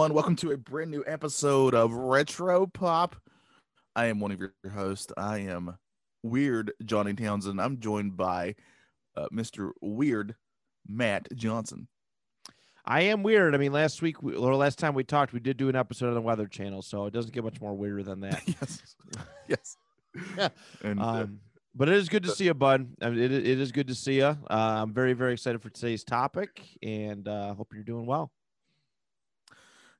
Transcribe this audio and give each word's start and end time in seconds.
everyone. 0.00 0.14
Welcome 0.14 0.36
to 0.36 0.52
a 0.52 0.56
brand 0.56 0.90
new 0.90 1.04
episode 1.06 1.74
of 1.74 1.92
Retro 1.92 2.66
Pop. 2.66 3.16
I 3.94 4.06
am 4.06 4.18
one 4.18 4.32
of 4.32 4.40
your 4.40 4.54
hosts. 4.72 5.12
I 5.14 5.40
am 5.40 5.76
Weird 6.22 6.72
Johnny 6.86 7.12
Townsend. 7.12 7.60
I'm 7.60 7.80
joined 7.80 8.16
by 8.16 8.54
uh, 9.14 9.26
Mr. 9.30 9.72
Weird 9.82 10.36
Matt 10.88 11.28
Johnson. 11.36 11.86
I 12.82 13.02
am 13.02 13.22
weird. 13.22 13.54
I 13.54 13.58
mean, 13.58 13.72
last 13.72 14.00
week 14.00 14.22
we- 14.22 14.34
or 14.36 14.54
last 14.54 14.78
time 14.78 14.94
we 14.94 15.04
talked, 15.04 15.34
we 15.34 15.40
did 15.40 15.58
do 15.58 15.68
an 15.68 15.76
episode 15.76 16.08
on 16.08 16.14
the 16.14 16.22
Weather 16.22 16.46
Channel, 16.46 16.80
so 16.80 17.04
it 17.04 17.12
doesn't 17.12 17.34
get 17.34 17.44
much 17.44 17.60
more 17.60 17.74
weirder 17.74 18.02
than 18.02 18.20
that. 18.20 18.40
yes, 18.46 18.96
yes. 19.48 19.76
Yeah. 20.38 20.48
And 20.82 20.98
uh, 20.98 21.04
Um, 21.04 21.40
but 21.74 21.90
it 21.90 21.96
is 21.96 22.08
good 22.08 22.22
to 22.22 22.30
see 22.30 22.46
you, 22.46 22.54
bud. 22.54 22.88
I 23.02 23.10
mean, 23.10 23.18
it, 23.18 23.32
it 23.32 23.60
is 23.60 23.70
good 23.70 23.88
to 23.88 23.94
see 23.94 24.16
you. 24.16 24.24
Uh, 24.24 24.36
I'm 24.48 24.94
very, 24.94 25.12
very 25.12 25.34
excited 25.34 25.60
for 25.60 25.68
today's 25.68 26.04
topic, 26.04 26.62
and 26.82 27.28
uh, 27.28 27.52
hope 27.52 27.74
you're 27.74 27.84
doing 27.84 28.06
well. 28.06 28.32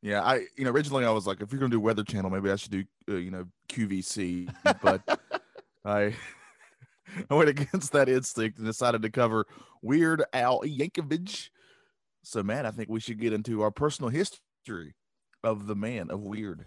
Yeah, 0.03 0.23
I 0.23 0.47
you 0.57 0.65
know 0.65 0.71
originally 0.71 1.05
I 1.05 1.11
was 1.11 1.27
like, 1.27 1.41
if 1.41 1.53
you're 1.53 1.61
gonna 1.61 1.71
do 1.71 1.81
Weather 1.81 2.05
Channel, 2.05 2.31
maybe 2.31 2.51
I 2.51 2.57
should 2.57 2.73
do 2.73 2.85
uh, 3.09 3.17
you 3.17 3.31
know 3.31 3.47
QVC, 3.69 4.53
but 4.83 5.03
I 5.85 6.15
I 7.31 7.35
went 7.35 7.49
against 7.49 7.93
that 7.93 8.09
instinct 8.09 8.59
and 8.59 8.67
decided 8.67 9.03
to 9.03 9.11
cover 9.11 9.47
Weird 9.83 10.23
Al 10.33 10.61
Yankovic. 10.61 11.49
So, 12.23 12.43
man, 12.43 12.67
I 12.67 12.71
think 12.71 12.89
we 12.89 13.01
should 13.01 13.19
get 13.19 13.33
into 13.33 13.63
our 13.63 13.71
personal 13.71 14.11
history 14.11 14.95
of 15.43 15.67
the 15.67 15.75
man 15.75 16.11
of 16.11 16.21
Weird. 16.21 16.67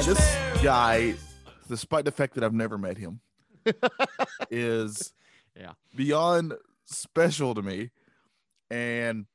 Amish 0.00 0.08
All 0.08 0.14
right, 0.16 0.36
Matt, 0.46 0.54
this 0.54 0.62
guy, 0.62 1.14
despite 1.68 2.04
the 2.04 2.12
fact 2.12 2.34
that 2.34 2.44
I've 2.44 2.54
never 2.54 2.78
met 2.78 2.96
him, 2.96 3.20
is 4.50 5.12
Yeah. 5.56 5.72
beyond 5.94 6.54
special 6.86 7.54
to 7.54 7.62
me 7.62 7.90
and 8.70 9.26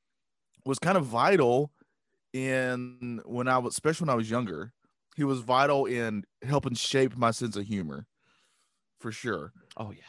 was 0.66 0.80
kind 0.80 0.98
of 0.98 1.06
vital 1.06 1.72
in 2.34 3.22
when 3.26 3.48
I 3.48 3.58
was, 3.60 3.74
especially 3.74 4.06
when 4.06 4.14
I 4.14 4.18
was 4.18 4.30
younger. 4.30 4.74
He 5.16 5.24
was 5.24 5.40
vital 5.40 5.86
in 5.86 6.26
helping 6.44 6.74
shape 6.74 7.16
my 7.16 7.32
sense 7.32 7.56
of 7.56 7.66
humor 7.66 8.08
for 9.00 9.12
sure. 9.12 9.54
Oh 9.78 9.92
yeah. 9.92 10.02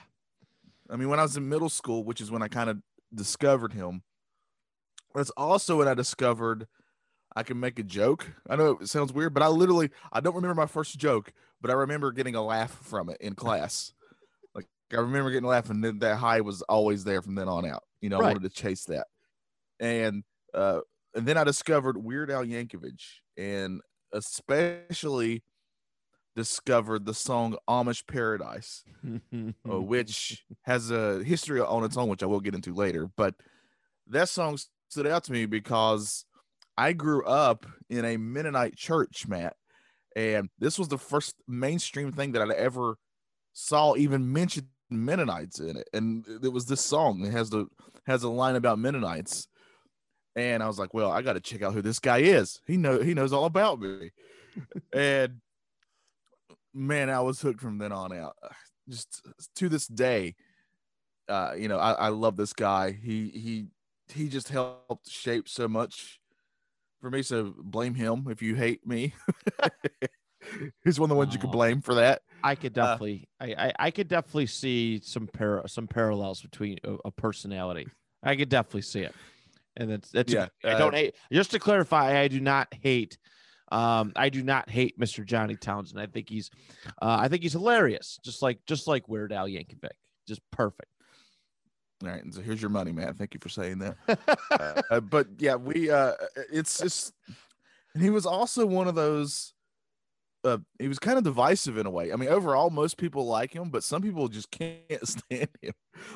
I 0.90 0.96
mean, 0.96 1.08
when 1.08 1.18
I 1.20 1.22
was 1.22 1.36
in 1.36 1.48
middle 1.48 1.68
school, 1.68 2.02
which 2.02 2.20
is 2.20 2.30
when 2.30 2.42
I 2.42 2.48
kind 2.48 2.70
of 2.70 2.78
discovered 3.14 3.72
him, 3.72 4.02
that's 5.14 5.30
also 5.30 5.78
when 5.78 5.88
I 5.88 5.94
discovered 5.94 6.66
I 7.36 7.42
can 7.42 7.60
make 7.60 7.78
a 7.78 7.82
joke. 7.82 8.26
I 8.48 8.56
know 8.56 8.78
it 8.80 8.88
sounds 8.88 9.12
weird, 9.12 9.34
but 9.34 9.42
I 9.42 9.48
literally 9.48 9.90
I 10.10 10.20
don't 10.20 10.34
remember 10.34 10.54
my 10.54 10.66
first 10.66 10.98
joke, 10.98 11.32
but 11.60 11.70
I 11.70 11.74
remember 11.74 12.10
getting 12.10 12.34
a 12.34 12.42
laugh 12.42 12.72
from 12.82 13.10
it 13.10 13.18
in 13.20 13.34
class. 13.34 13.92
like 14.54 14.66
I 14.90 14.96
remember 14.96 15.30
getting 15.30 15.44
a 15.44 15.48
laugh, 15.48 15.68
and 15.68 15.84
then 15.84 15.98
that 15.98 16.16
high 16.16 16.40
was 16.40 16.62
always 16.62 17.04
there 17.04 17.20
from 17.20 17.34
then 17.34 17.48
on 17.48 17.66
out. 17.66 17.84
You 18.00 18.08
know, 18.08 18.18
I 18.18 18.22
wanted 18.22 18.42
to 18.42 18.48
chase 18.48 18.86
that, 18.86 19.06
and 19.78 20.24
uh, 20.54 20.80
and 21.14 21.26
then 21.26 21.36
I 21.36 21.44
discovered 21.44 22.02
Weird 22.02 22.30
Al 22.30 22.44
Yankovic, 22.44 23.02
and 23.36 23.82
especially 24.12 25.42
discovered 26.34 27.06
the 27.06 27.14
song 27.14 27.56
Amish 27.68 28.06
Paradise 28.06 28.84
uh, 29.04 29.52
which 29.80 30.44
has 30.62 30.90
a 30.90 31.24
history 31.24 31.60
on 31.60 31.84
its 31.84 31.96
own, 31.96 32.08
which 32.08 32.22
I 32.22 32.26
will 32.26 32.40
get 32.40 32.54
into 32.54 32.74
later. 32.74 33.10
But 33.16 33.34
that 34.06 34.28
song 34.28 34.58
stood 34.88 35.06
out 35.06 35.24
to 35.24 35.32
me 35.32 35.46
because 35.46 36.24
I 36.76 36.92
grew 36.92 37.24
up 37.24 37.66
in 37.88 38.04
a 38.04 38.16
Mennonite 38.16 38.76
church, 38.76 39.26
Matt, 39.26 39.56
and 40.14 40.48
this 40.58 40.78
was 40.78 40.88
the 40.88 40.98
first 40.98 41.34
mainstream 41.48 42.12
thing 42.12 42.32
that 42.32 42.42
I 42.42 42.54
ever 42.54 42.96
saw 43.52 43.96
even 43.96 44.32
mention 44.32 44.68
Mennonites 44.90 45.60
in 45.60 45.76
it, 45.76 45.88
and 45.92 46.24
it 46.42 46.52
was 46.52 46.66
this 46.66 46.80
song. 46.80 47.24
It 47.24 47.32
has 47.32 47.50
the 47.50 47.66
has 48.06 48.22
a 48.22 48.28
line 48.28 48.56
about 48.56 48.78
Mennonites, 48.78 49.48
and 50.36 50.62
I 50.62 50.66
was 50.66 50.78
like, 50.78 50.94
well, 50.94 51.10
I 51.10 51.22
got 51.22 51.32
to 51.32 51.40
check 51.40 51.62
out 51.62 51.74
who 51.74 51.82
this 51.82 51.98
guy 51.98 52.18
is. 52.18 52.60
He 52.66 52.76
know 52.76 53.00
he 53.00 53.14
knows 53.14 53.32
all 53.32 53.46
about 53.46 53.80
me, 53.80 54.10
and 54.92 55.40
man, 56.72 57.10
I 57.10 57.20
was 57.20 57.40
hooked 57.40 57.60
from 57.60 57.78
then 57.78 57.92
on 57.92 58.12
out 58.12 58.36
just 58.88 59.26
to 59.56 59.68
this 59.68 59.86
day 59.86 60.34
uh 61.28 61.52
you 61.56 61.68
know 61.68 61.78
I, 61.78 61.92
I 61.92 62.08
love 62.08 62.36
this 62.36 62.52
guy 62.52 62.92
he 62.92 63.28
he 63.28 63.66
he 64.14 64.28
just 64.28 64.48
helped 64.48 65.10
shape 65.10 65.48
so 65.48 65.66
much 65.66 66.20
for 67.06 67.10
me 67.10 67.22
so 67.22 67.54
blame 67.56 67.94
him 67.94 68.26
if 68.28 68.42
you 68.42 68.56
hate 68.56 68.84
me 68.84 69.14
he's 70.84 70.98
one 70.98 71.08
of 71.08 71.14
the 71.14 71.16
ones 71.16 71.32
you 71.32 71.38
could 71.38 71.52
blame 71.52 71.80
for 71.80 71.94
that 71.94 72.22
I 72.42 72.54
could 72.54 72.76
Uh, 72.78 72.86
definitely, 72.86 73.28
I, 73.40 73.46
I, 73.46 73.72
I 73.78 73.90
could 73.90 74.08
definitely 74.08 74.46
see 74.46 75.00
some 75.02 75.26
par- 75.26 75.66
some 75.66 75.88
parallels 75.88 76.42
between 76.42 76.78
a, 76.84 76.96
a 77.06 77.10
personality. 77.10 77.88
I 78.22 78.36
could 78.36 78.48
definitely 78.48 78.82
see 78.82 79.00
it, 79.00 79.14
and 79.76 79.90
that's 79.90 80.10
that's. 80.10 80.32
Yeah, 80.32 80.46
I 80.62 80.68
uh, 80.74 80.78
don't 80.78 80.94
hate. 80.94 81.16
Just 81.32 81.50
to 81.52 81.58
clarify, 81.58 82.20
I 82.20 82.28
do 82.28 82.40
not 82.40 82.68
hate. 82.82 83.18
Um, 83.72 84.12
I 84.14 84.28
do 84.28 84.44
not 84.44 84.70
hate 84.70 84.96
Mr. 84.96 85.24
Johnny 85.24 85.56
Townsend. 85.56 86.00
I 86.00 86.06
think 86.06 86.28
he's, 86.28 86.50
uh, 87.02 87.16
I 87.20 87.26
think 87.26 87.42
he's 87.42 87.54
hilarious, 87.54 88.20
just 88.22 88.42
like 88.42 88.60
just 88.66 88.86
like 88.86 89.08
Weird 89.08 89.32
Al 89.32 89.48
Yankovic, 89.48 89.90
just 90.28 90.40
perfect. 90.52 90.90
All 92.06 92.14
right 92.14 92.24
and 92.24 92.34
so 92.34 92.40
here's 92.40 92.60
your 92.60 92.70
money 92.70 92.92
man 92.92 93.14
thank 93.14 93.34
you 93.34 93.40
for 93.40 93.48
saying 93.48 93.78
that 93.78 93.96
uh, 94.90 95.00
but 95.00 95.26
yeah 95.38 95.54
we 95.54 95.90
uh 95.90 96.12
it's 96.52 96.78
just 96.78 97.12
and 97.94 98.02
he 98.02 98.10
was 98.10 98.26
also 98.26 98.66
one 98.66 98.88
of 98.88 98.94
those 98.94 99.52
uh 100.44 100.58
he 100.78 100.88
was 100.88 100.98
kind 100.98 101.18
of 101.18 101.24
divisive 101.24 101.78
in 101.78 101.86
a 101.86 101.90
way 101.90 102.12
i 102.12 102.16
mean 102.16 102.28
overall 102.28 102.70
most 102.70 102.96
people 102.96 103.26
like 103.26 103.52
him 103.54 103.70
but 103.70 103.82
some 103.82 104.02
people 104.02 104.28
just 104.28 104.50
can't 104.50 104.78
stand 105.02 105.48
him 105.60 105.72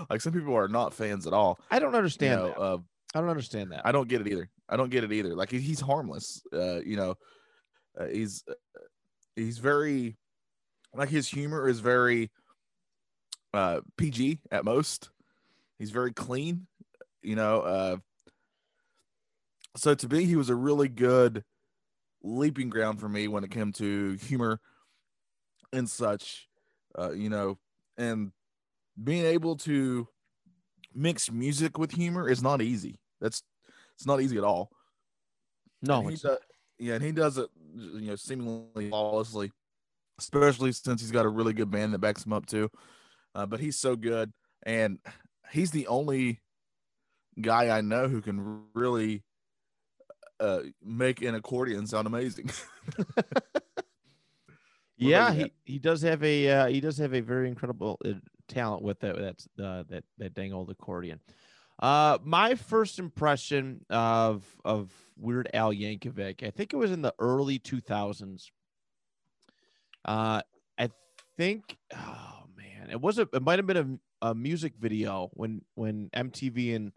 like 0.09 0.21
some 0.21 0.33
people 0.33 0.55
are 0.57 0.69
not 0.69 0.95
fans 0.95 1.27
at 1.27 1.33
all 1.33 1.59
I 1.71 1.79
don't 1.79 1.93
you 1.93 1.99
understand 1.99 2.41
know, 2.41 2.49
that. 2.49 2.61
uh, 2.61 2.79
I 3.15 3.21
don't 3.21 3.29
understand 3.31 3.73
that. 3.73 3.85
I 3.85 3.93
don't 3.93 4.09
get 4.09 4.21
it 4.21 4.29
either. 4.29 4.49
I 4.69 4.77
don't 4.77 4.91
get 4.91 5.03
it 5.03 5.13
either. 5.13 5.35
Like 5.35 5.51
he's 5.51 5.81
harmless. 5.81 6.43
Uh, 6.53 6.81
you 6.81 6.97
know, 6.97 7.17
uh, 7.99 8.07
he's 8.07 8.45
uh, 8.49 8.55
he's 9.35 9.59
very 9.59 10.17
like 10.95 11.09
his 11.09 11.29
humor 11.29 11.69
is 11.69 11.81
very 11.81 12.31
uh 13.53 13.81
PG 13.97 14.41
at 14.53 14.65
most. 14.65 15.11
He's 15.81 15.91
very 15.91 16.13
clean. 16.13 16.69
You 17.23 17.35
know, 17.35 17.63
uh 17.63 17.97
so 19.77 19.95
to 19.95 20.09
me 20.09 20.25
he 20.27 20.37
was 20.37 20.51
a 20.51 20.55
really 20.55 20.89
good 20.89 21.43
leaping 22.23 22.71
ground 22.71 23.01
for 23.01 23.09
me 23.09 23.27
when 23.29 23.43
it 23.45 23.51
came 23.51 23.73
to 23.73 24.13
humor 24.13 24.61
and 25.73 25.89
such. 25.89 26.49
Uh, 26.99 27.13
you 27.13 27.31
know, 27.31 27.59
and 27.97 28.33
being 29.03 29.25
able 29.25 29.57
to 29.57 30.09
mix 30.95 31.31
music 31.31 31.79
with 31.79 31.93
humor 31.93 32.29
is 32.29 32.43
not 32.43 32.61
easy. 32.61 32.99
That's 33.21 33.43
it's 33.95 34.07
not 34.07 34.21
easy 34.21 34.39
at 34.39 34.45
all. 34.45 34.71
no, 35.83 36.01
And 36.01 36.11
he 36.11 36.17
does, 36.17 36.39
yeah, 36.79 36.95
and 36.95 37.05
he 37.05 37.13
does 37.13 37.39
it, 37.39 37.49
you 37.77 38.09
know, 38.09 38.17
seemingly 38.17 38.89
flawlessly, 38.89 39.53
especially 40.19 40.73
since 40.73 41.01
he's 41.01 41.11
got 41.11 41.27
a 41.27 41.29
really 41.29 41.53
good 41.53 41.71
band 41.71 41.95
that 41.95 41.99
backs 42.01 42.25
him 42.25 42.33
up 42.33 42.47
too. 42.47 42.69
Uh, 43.35 43.47
but 43.47 43.61
he's 43.61 43.79
so 43.79 43.95
good, 43.95 44.33
and 44.65 44.99
he's 45.53 45.71
the 45.71 45.87
only 45.87 46.41
guy 47.41 47.77
I 47.77 47.81
know 47.81 48.09
who 48.09 48.21
can 48.21 48.63
really 48.75 49.23
uh, 50.39 50.61
make 50.83 51.23
an 51.23 51.35
accordion 51.35 51.87
sound 51.87 52.07
amazing. 52.07 52.51
yeah, 54.97 55.33
he, 55.33 55.53
he 55.65 55.79
does 55.79 56.03
have 56.03 56.23
a 56.25 56.49
uh, 56.49 56.67
he 56.67 56.81
does 56.81 56.99
have 56.99 57.15
a 57.15 57.21
very 57.21 57.49
incredible 57.49 57.99
uh, 58.05 58.13
talent 58.49 58.83
with 58.83 59.01
that 59.01 59.19
that's 59.19 59.49
uh, 59.63 59.85
that 59.89 60.05
that 60.19 60.35
dang 60.35 60.53
old 60.53 60.71
accordion. 60.71 61.21
Uh, 61.79 62.19
my 62.25 62.55
first 62.55 62.99
impression 62.99 63.85
of 63.89 64.45
of 64.65 64.91
Weird 65.17 65.49
Al 65.55 65.73
Yankovic, 65.73 66.43
I 66.43 66.51
think 66.51 66.73
it 66.73 66.77
was 66.77 66.91
in 66.91 67.03
the 67.03 67.15
early 67.19 67.59
two 67.59 67.81
thousands. 67.81 68.51
Uh, 70.05 70.41
I 70.79 70.91
think, 71.37 71.77
oh 71.95 72.45
man, 72.57 72.91
it 72.91 73.01
was 73.01 73.19
a 73.19 73.29
it 73.33 73.43
might 73.43 73.59
have 73.59 73.67
been 73.67 74.01
a, 74.23 74.35
music 74.35 74.75
video 74.79 75.31
when 75.33 75.63
when 75.75 76.11
MTV 76.15 76.77
and 76.77 76.93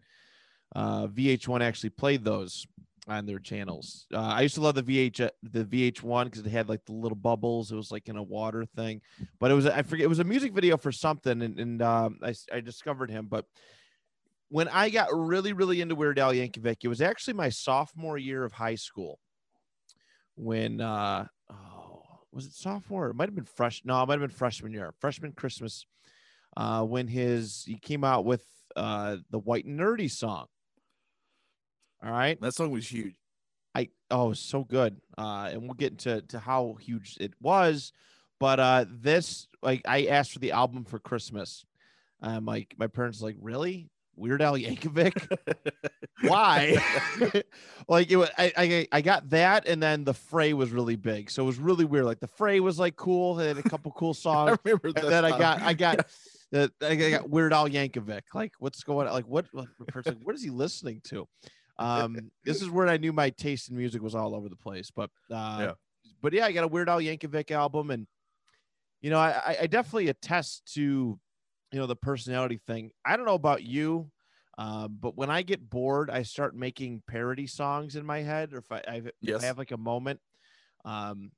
uh, 0.74 1.06
VH1 1.06 1.60
actually 1.62 1.90
played 1.90 2.24
those 2.24 2.66
on 3.06 3.26
their 3.26 3.38
channels. 3.38 4.06
Uh, 4.12 4.18
I 4.18 4.42
used 4.42 4.54
to 4.54 4.60
love 4.60 4.74
the 4.74 4.82
VH 4.82 5.28
the 5.42 5.64
VH1 5.64 6.24
because 6.24 6.40
it 6.40 6.50
had 6.50 6.68
like 6.68 6.84
the 6.86 6.92
little 6.92 7.16
bubbles. 7.16 7.70
It 7.70 7.76
was 7.76 7.90
like 7.90 8.08
in 8.08 8.16
a 8.16 8.22
water 8.22 8.64
thing, 8.76 9.02
but 9.40 9.50
it 9.50 9.54
was 9.54 9.66
I 9.66 9.82
forget 9.82 10.04
it 10.04 10.08
was 10.08 10.20
a 10.20 10.24
music 10.24 10.52
video 10.52 10.76
for 10.76 10.92
something, 10.92 11.42
and, 11.42 11.58
and 11.58 11.82
um, 11.82 12.18
I 12.22 12.34
I 12.52 12.60
discovered 12.60 13.10
him. 13.10 13.26
But 13.26 13.46
when 14.48 14.68
I 14.68 14.90
got 14.90 15.08
really 15.12 15.52
really 15.52 15.80
into 15.80 15.94
Weird 15.94 16.18
Al 16.18 16.32
Yankovic, 16.32 16.78
it 16.82 16.88
was 16.88 17.00
actually 17.00 17.34
my 17.34 17.48
sophomore 17.48 18.18
year 18.18 18.44
of 18.44 18.52
high 18.52 18.76
school. 18.76 19.18
When 20.36 20.80
uh 20.80 21.26
oh 21.50 22.02
was 22.32 22.46
it 22.46 22.52
sophomore? 22.52 23.10
It 23.10 23.14
might 23.14 23.28
have 23.28 23.34
been 23.34 23.44
fresh. 23.44 23.82
No, 23.84 24.02
it 24.02 24.06
might 24.06 24.14
have 24.14 24.28
been 24.28 24.36
freshman 24.36 24.72
year, 24.72 24.92
freshman 24.98 25.32
Christmas. 25.32 25.86
Uh, 26.56 26.84
when 26.84 27.08
his 27.08 27.64
he 27.66 27.76
came 27.76 28.04
out 28.04 28.24
with 28.24 28.44
uh 28.76 29.16
the 29.30 29.38
White 29.38 29.64
and 29.64 29.78
Nerdy 29.78 30.10
song. 30.10 30.46
All 32.04 32.10
right. 32.10 32.40
That 32.40 32.54
song 32.54 32.70
was 32.70 32.90
huge. 32.90 33.14
I 33.74 33.88
oh 34.10 34.32
so 34.32 34.64
good. 34.64 35.00
Uh 35.16 35.50
and 35.52 35.62
we'll 35.62 35.74
get 35.74 35.92
into 35.92 36.22
to 36.22 36.38
how 36.38 36.76
huge 36.80 37.16
it 37.20 37.32
was. 37.40 37.92
But 38.38 38.60
uh 38.60 38.84
this 38.88 39.48
like 39.62 39.82
I 39.86 40.06
asked 40.06 40.32
for 40.32 40.38
the 40.38 40.52
album 40.52 40.84
for 40.84 40.98
Christmas. 40.98 41.64
Um 42.22 42.46
like 42.46 42.74
my 42.78 42.86
parents 42.86 43.22
like, 43.22 43.36
really? 43.40 43.90
Weird 44.16 44.42
Al 44.42 44.54
Yankovic? 44.54 45.38
Why? 46.22 46.76
like 47.88 48.10
it 48.10 48.16
was 48.16 48.30
I, 48.38 48.52
I 48.56 48.88
I 48.92 49.00
got 49.00 49.30
that 49.30 49.66
and 49.66 49.82
then 49.82 50.04
the 50.04 50.14
fray 50.14 50.52
was 50.52 50.70
really 50.70 50.96
big. 50.96 51.30
So 51.30 51.42
it 51.42 51.46
was 51.46 51.58
really 51.58 51.84
weird. 51.84 52.04
Like 52.04 52.20
the 52.20 52.28
fray 52.28 52.60
was 52.60 52.78
like 52.78 52.96
cool, 52.96 53.34
they 53.34 53.48
had 53.48 53.58
a 53.58 53.62
couple 53.62 53.90
cool 53.92 54.14
songs. 54.14 54.52
I 54.52 54.58
remember 54.64 54.88
and 54.88 54.96
that. 54.96 55.10
then 55.10 55.24
I 55.24 55.36
got 55.38 55.62
I 55.62 55.72
got 55.74 56.06
the 56.54 56.72
I 56.86 56.94
got 56.94 57.28
Weird 57.28 57.52
Al 57.52 57.68
Yankovic. 57.68 58.22
Like, 58.32 58.52
what's 58.58 58.82
going 58.84 59.06
on? 59.08 59.12
Like, 59.12 59.26
what 59.26 59.46
what 59.52 59.66
person? 59.88 60.20
What 60.22 60.34
is 60.34 60.42
he 60.42 60.50
listening 60.50 61.00
to? 61.08 61.26
Um, 61.78 62.30
this 62.44 62.62
is 62.62 62.70
where 62.70 62.86
I 62.88 62.96
knew 62.96 63.12
my 63.12 63.30
taste 63.30 63.68
in 63.70 63.76
music 63.76 64.00
was 64.00 64.14
all 64.14 64.34
over 64.36 64.48
the 64.48 64.56
place. 64.56 64.90
But 64.94 65.10
uh, 65.30 65.58
Yeah. 65.60 65.72
but 66.22 66.32
yeah, 66.32 66.46
I 66.46 66.52
got 66.52 66.62
a 66.64 66.68
Weird 66.68 66.88
Al 66.88 67.00
Yankovic 67.00 67.50
album, 67.50 67.90
and 67.90 68.06
you 69.02 69.10
know, 69.10 69.18
I 69.18 69.56
I- 69.62 69.66
definitely 69.66 70.08
attest 70.08 70.72
to 70.74 70.80
you 71.72 71.78
know 71.78 71.86
the 71.86 71.96
personality 71.96 72.60
thing. 72.66 72.92
I 73.04 73.16
don't 73.16 73.26
know 73.26 73.34
about 73.34 73.62
you. 73.64 74.10
Um, 74.56 74.98
but 75.00 75.16
when 75.16 75.30
I 75.30 75.42
get 75.42 75.68
bored, 75.68 76.10
I 76.10 76.22
start 76.22 76.54
making 76.54 77.02
parody 77.08 77.48
songs 77.48 77.96
in 77.96 78.06
my 78.06 78.20
head, 78.22 78.52
or 78.52 78.58
if 78.58 78.70
I, 78.70 78.82
I, 78.86 79.02
if 79.20 79.42
I 79.42 79.46
have 79.46 79.58
like 79.58 79.72
a 79.72 79.76
moment. 79.76 80.20
Um, 80.84 81.32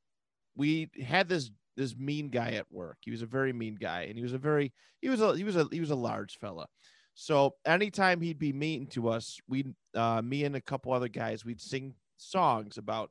we 0.54 0.90
had 1.02 1.26
this 1.26 1.50
this 1.76 1.96
mean 1.96 2.28
guy 2.28 2.52
at 2.52 2.70
work. 2.70 2.98
He 3.00 3.10
was 3.10 3.22
a 3.22 3.26
very 3.26 3.52
mean 3.52 3.76
guy, 3.80 4.02
and 4.02 4.16
he 4.16 4.22
was 4.22 4.32
a 4.32 4.38
very 4.38 4.72
he 5.00 5.08
was 5.08 5.20
a 5.20 5.36
he 5.36 5.44
was 5.44 5.56
a 5.56 5.66
he 5.70 5.80
was 5.80 5.90
a 5.90 5.96
large 5.96 6.38
fella. 6.38 6.66
So 7.14 7.54
anytime 7.64 8.20
he'd 8.20 8.38
be 8.38 8.52
mean 8.52 8.86
to 8.88 9.08
us, 9.08 9.38
we 9.48 9.66
uh, 9.94 10.22
me 10.22 10.44
and 10.44 10.56
a 10.56 10.60
couple 10.60 10.92
other 10.92 11.08
guys, 11.08 11.44
we'd 11.44 11.60
sing 11.60 11.94
songs 12.18 12.78
about 12.78 13.10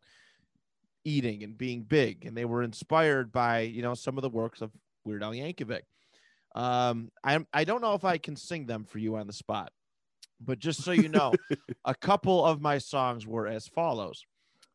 eating 1.03 1.44
and 1.44 1.57
being 1.57 1.83
big, 1.83 2.25
and 2.25 2.35
they 2.35 2.45
were 2.45 2.63
inspired 2.63 3.31
by 3.31 3.62
you 3.62 3.81
know 3.81 3.94
some 3.94 4.17
of 4.17 4.21
the 4.21 4.29
works 4.29 4.62
of 4.62 4.71
Weird 5.06 5.23
Al 5.23 5.31
Yankovic. 5.31 5.81
Um, 6.56 7.09
I 7.23 7.45
I 7.53 7.63
don't 7.63 7.81
know 7.81 7.94
if 7.94 8.06
I 8.06 8.17
can 8.17 8.35
sing 8.35 8.65
them 8.65 8.85
for 8.85 9.00
you 9.00 9.15
on 9.15 9.27
the 9.27 9.33
spot, 9.33 9.71
but 10.39 10.59
just 10.59 10.83
so 10.83 10.91
you 10.91 11.09
know, 11.09 11.33
a 11.85 11.95
couple 11.95 12.45
of 12.45 12.62
my 12.62 12.77
songs 12.77 13.25
were 13.25 13.47
as 13.47 13.67
follows 13.67 14.25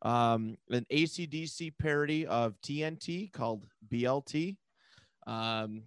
um, 0.01 0.57
an 0.69 0.85
ACDC 0.91 1.73
parody 1.77 2.25
of 2.25 2.59
TNT 2.61 3.31
called 3.31 3.63
BLT, 3.89 4.57
um, 5.27 5.83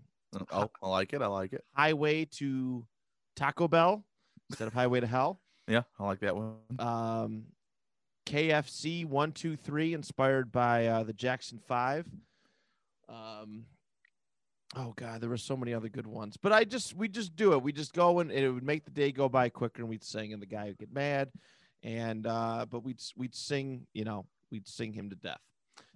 Oh, 0.51 0.69
I 0.83 0.89
like 0.89 1.13
it. 1.13 1.23
I 1.23 1.27
like 1.29 1.53
it. 1.53 1.65
Highway 1.75 2.25
to 2.25 2.85
Taco 3.37 3.69
Bell 3.69 4.05
instead 4.51 4.67
of 4.67 4.75
Highway 4.75 4.99
to 5.01 5.07
Hell, 5.07 5.41
Yeah, 5.69 5.83
I 5.99 6.05
like 6.05 6.19
that 6.21 6.35
one. 6.35 6.55
um, 6.81 7.45
KFC 8.27 9.05
one 9.07 9.31
two 9.33 9.55
three 9.57 9.95
inspired 9.95 10.51
by 10.51 10.87
uh, 10.87 11.03
the 11.05 11.13
Jackson 11.13 11.59
Five. 11.69 12.07
Um, 13.09 13.67
oh 14.77 14.93
God, 14.97 15.21
there 15.21 15.29
were 15.29 15.37
so 15.37 15.57
many 15.57 15.73
other 15.75 15.89
good 15.89 16.07
ones, 16.07 16.37
but 16.37 16.53
I 16.53 16.65
just 16.65 16.95
we 16.97 17.07
just 17.07 17.37
do 17.37 17.53
it. 17.53 17.63
We 17.63 17.73
just 17.73 17.93
go 17.93 18.19
and 18.21 18.33
it 18.33 18.51
would 18.51 18.65
make 18.65 18.85
the 18.85 18.91
day 18.91 19.13
go 19.13 19.29
by 19.29 19.51
quicker, 19.51 19.83
and 19.83 19.89
we'd 19.89 20.03
sing, 20.03 20.33
and 20.33 20.43
the 20.43 20.47
guy 20.47 20.65
would 20.67 20.79
get 20.79 20.93
mad, 20.93 21.31
and 21.85 22.27
uh, 22.27 22.67
but 22.69 22.83
we'd 22.83 23.01
we'd 23.17 23.35
sing, 23.35 23.87
you 23.93 24.05
know, 24.05 24.27
we'd 24.51 24.67
sing 24.67 24.93
him 24.93 25.11
to 25.11 25.17
death. 25.17 25.41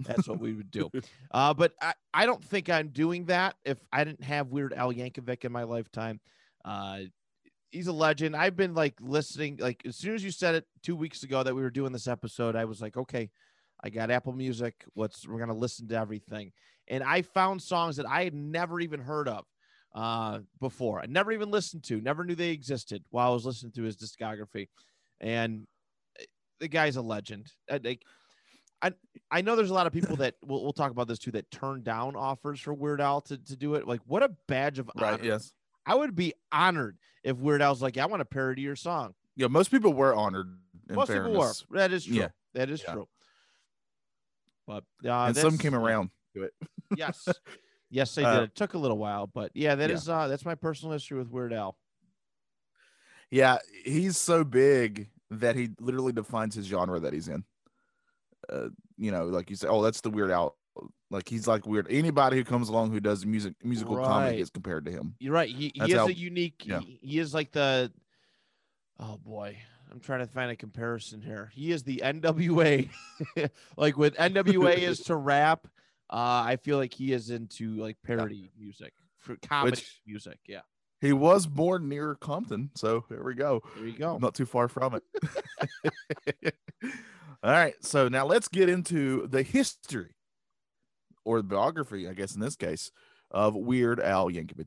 That's 0.00 0.29
what 0.29 0.38
we 0.38 0.52
would 0.52 0.70
do. 0.70 0.90
Uh, 1.31 1.52
but 1.52 1.75
I, 1.82 1.93
I 2.14 2.25
don't 2.25 2.43
think 2.43 2.70
I'm 2.70 2.88
doing 2.88 3.26
that 3.26 3.55
if 3.64 3.79
I 3.93 4.02
didn't 4.02 4.25
have 4.25 4.49
Weird 4.49 4.73
Al 4.73 4.94
Yankovic 4.94 5.44
in 5.44 5.52
my 5.52 5.64
lifetime. 5.64 6.20
Uh, 6.64 7.00
he's 7.70 7.87
a 7.87 7.93
legend. 7.93 8.35
I've 8.35 8.56
been 8.56 8.75
like 8.75 8.94
listening, 8.99 9.58
like 9.61 9.82
as 9.85 9.96
soon 9.96 10.14
as 10.14 10.25
you 10.25 10.31
said 10.31 10.55
it 10.55 10.64
two 10.82 10.96
weeks 10.96 11.23
ago 11.23 11.43
that 11.43 11.55
we 11.55 11.61
were 11.61 11.70
doing 11.70 11.93
this 11.93 12.08
episode, 12.08 12.56
I 12.56 12.64
was 12.64 12.81
like, 12.81 12.96
okay, 12.96 13.31
I 13.84 13.91
got 13.91 14.11
Apple 14.11 14.32
Music. 14.32 14.84
What's 14.94 15.29
we're 15.29 15.38
gonna 15.38 15.55
listen 15.55 15.87
to 15.88 15.96
everything, 15.96 16.52
and 16.88 17.05
I 17.05 17.23
found 17.23 17.61
songs 17.61 17.96
that 17.96 18.06
I 18.06 18.25
had 18.25 18.34
never 18.34 18.81
even 18.81 19.00
heard 19.00 19.29
of 19.29 19.44
uh, 19.94 20.41
before. 20.61 21.00
I 21.00 21.06
never 21.06 21.31
even 21.31 21.50
listened 21.50 21.84
to, 21.84 22.00
never 22.00 22.25
knew 22.25 22.34
they 22.34 22.50
existed 22.50 23.05
while 23.11 23.31
I 23.31 23.34
was 23.34 23.44
listening 23.44 23.73
to 23.73 23.82
his 23.82 23.96
discography, 23.96 24.69
and 25.20 25.67
the 26.60 26.69
guy's 26.69 26.96
a 26.96 27.02
legend. 27.02 27.50
I, 27.70 27.81
like, 27.82 28.02
I 28.82 28.93
I 29.31 29.40
know 29.43 29.56
there's 29.56 29.70
a 29.70 29.75
lot 29.75 29.87
of 29.87 29.93
people 29.93 30.16
that 30.16 30.34
we'll, 30.43 30.62
we'll 30.62 30.72
talk 30.72 30.90
about 30.90 31.08
this 31.08 31.19
too 31.19 31.31
that 31.32 31.50
turn 31.50 31.82
down 31.82 32.16
offers 32.16 32.60
for 32.60 32.72
Weird 32.75 33.00
Al 33.00 33.20
to, 33.22 33.37
to 33.37 33.56
do 33.56 33.75
it. 33.75 33.87
Like, 33.87 34.00
what 34.06 34.22
a 34.22 34.31
badge 34.46 34.78
of 34.78 34.90
Right. 34.96 35.14
honor. 35.14 35.25
Yes. 35.25 35.52
I 35.87 35.94
would 35.94 36.14
be 36.14 36.34
honored 36.52 36.99
if 37.25 37.37
Weird 37.38 37.62
Al's 37.62 37.81
like, 37.82 37.96
yeah, 37.96 38.05
I 38.05 38.06
want 38.06 38.20
to 38.20 38.25
parody 38.25 38.62
your 38.62 38.76
song. 38.76 39.14
Yeah. 39.37 39.46
Most 39.49 39.70
people 39.70 39.93
were 39.93 40.14
honored. 40.14 40.58
Most 40.90 41.08
fairness. 41.08 41.28
people 41.28 41.40
were. 41.70 41.78
That 41.78 41.93
is 41.93 42.05
true. 42.05 42.16
Yeah. 42.16 42.28
That 42.55 42.70
is 42.70 42.82
Yeah. 42.87 42.93
true. 42.94 43.08
But 44.66 44.84
uh, 45.05 45.25
and 45.26 45.37
some 45.37 45.56
came 45.58 45.75
around 45.75 46.10
to 46.34 46.43
it. 46.43 46.52
Yes. 46.96 47.26
Yes, 47.90 48.14
they 48.14 48.22
Uh, 48.25 48.40
did. 48.40 48.43
It 48.50 48.55
took 48.55 48.75
a 48.75 48.78
little 48.78 48.99
while, 48.99 49.26
but 49.26 49.50
yeah, 49.55 49.75
that 49.75 49.88
Yeah. 49.90 49.96
is 49.96 50.08
uh 50.08 50.28
that's 50.28 50.44
my 50.44 50.55
personal 50.55 50.93
history 50.93 51.16
with 51.19 51.28
Weird 51.31 51.52
Al. 51.55 51.76
Yeah, 53.31 53.58
he's 53.84 54.16
so 54.19 54.44
big 54.44 55.08
that 55.31 55.57
he 55.57 55.71
literally 55.81 56.13
defines 56.13 56.55
his 56.55 56.67
genre 56.67 57.01
that 57.01 57.13
he's 57.13 57.29
in. 57.29 57.45
Uh, 58.49 58.69
you 58.97 59.11
know, 59.11 59.27
like 59.27 59.51
you 59.51 59.57
say, 59.57 59.69
oh, 59.69 59.83
that's 59.83 60.01
the 60.01 60.11
Weird 60.11 60.31
Al. 60.31 60.57
Like 61.11 61.29
he's 61.29 61.49
like 61.49 61.67
weird. 61.67 61.87
Anybody 61.91 62.37
who 62.37 62.45
comes 62.45 62.69
along 62.69 62.93
who 62.93 63.01
does 63.01 63.27
music, 63.27 63.55
musical 63.65 63.97
Right. 63.97 64.07
comedy 64.07 64.41
is 64.41 64.51
compared 64.51 64.85
to 64.85 64.93
him. 64.93 65.15
You're 65.19 65.33
right. 65.33 65.49
He, 65.49 65.73
he 65.75 65.83
is 65.91 65.95
how- 65.95 66.07
a 66.07 66.11
unique. 66.13 66.63
yeah. 66.65 66.81
He, 66.81 66.99
he 67.03 67.19
is 67.19 67.35
like 67.35 67.51
the. 67.51 67.91
Oh 69.01 69.17
boy, 69.17 69.57
I'm 69.91 70.01
trying 70.01 70.21
to 70.21 70.27
find 70.27 70.51
a 70.51 70.57
comparison 70.57 71.21
here. 71.23 71.51
He 71.55 71.73
is 71.73 71.83
the 71.83 72.03
NWA. 72.05 72.89
like 73.77 73.97
with 73.97 74.15
NWA 74.17 74.77
is 74.79 75.01
to 75.05 75.17
rap. 75.17 75.67
Uh, 76.11 76.43
I 76.47 76.56
feel 76.63 76.77
like 76.79 76.94
he 76.94 77.13
is 77.13 77.31
into 77.31 77.77
like 77.77 77.97
parody 78.05 78.51
music 78.58 78.93
for 79.19 79.37
comedy 79.37 79.73
Which- 79.73 80.01
music. 80.06 80.39
Yeah, 80.47 80.61
He 81.00 81.12
was 81.12 81.46
born 81.46 81.88
near 81.88 82.17
Compton, 82.17 82.70
so 82.74 83.05
there 83.08 83.22
we 83.22 83.34
go. 83.34 83.62
there 83.76 83.86
you 83.86 83.96
go. 83.96 84.19
Not 84.19 84.34
too 84.34 84.46
far 84.46 84.69
from 84.69 84.94
it. 84.94 86.55
All 87.43 87.52
right, 87.52 87.74
so 87.81 88.08
now 88.08 88.26
let's 88.26 88.48
get 88.48 88.69
into 88.69 89.28
the 89.28 89.43
history 89.43 90.14
or 91.24 91.38
the 91.38 91.44
biography, 91.44 92.08
I 92.08 92.14
guess 92.14 92.34
in 92.34 92.40
this 92.40 92.56
case, 92.56 92.90
of 93.31 93.55
Weird 93.55 94.00
Al 94.00 94.26
Yankovic. 94.28 94.67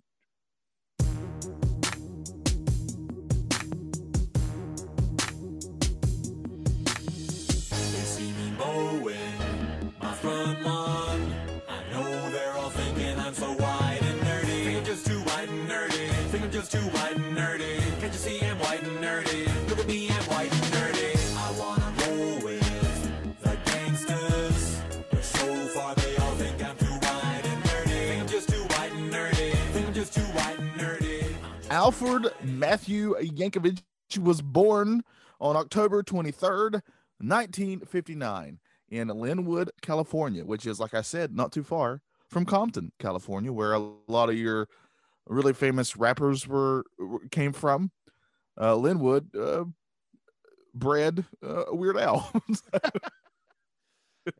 Alfred 31.82 32.28
Matthew 32.44 33.16
Yankovic 33.16 33.82
was 34.20 34.40
born 34.40 35.04
on 35.40 35.56
October 35.56 36.04
23rd, 36.04 36.74
1959, 37.18 38.60
in 38.90 39.08
Lynwood, 39.08 39.70
California, 39.82 40.46
which 40.46 40.68
is, 40.68 40.80
like 40.80 40.94
I 40.94 41.02
said, 41.02 41.36
not 41.36 41.52
too 41.52 41.64
far 41.64 42.04
from 42.30 42.46
Compton, 42.46 42.92
California, 43.00 43.52
where 43.52 43.74
a 43.74 43.80
lot 44.08 44.30
of 44.30 44.36
your 44.38 44.68
really 45.26 45.54
famous 45.54 45.98
rappers 45.98 46.48
were 46.48 46.86
came 47.32 47.52
from. 47.52 47.90
Uh, 48.56 48.76
Lynwood 48.76 49.36
uh, 49.36 49.66
bred 50.76 51.26
uh, 51.44 51.64
Weird 51.72 51.98
Al. 51.98 52.32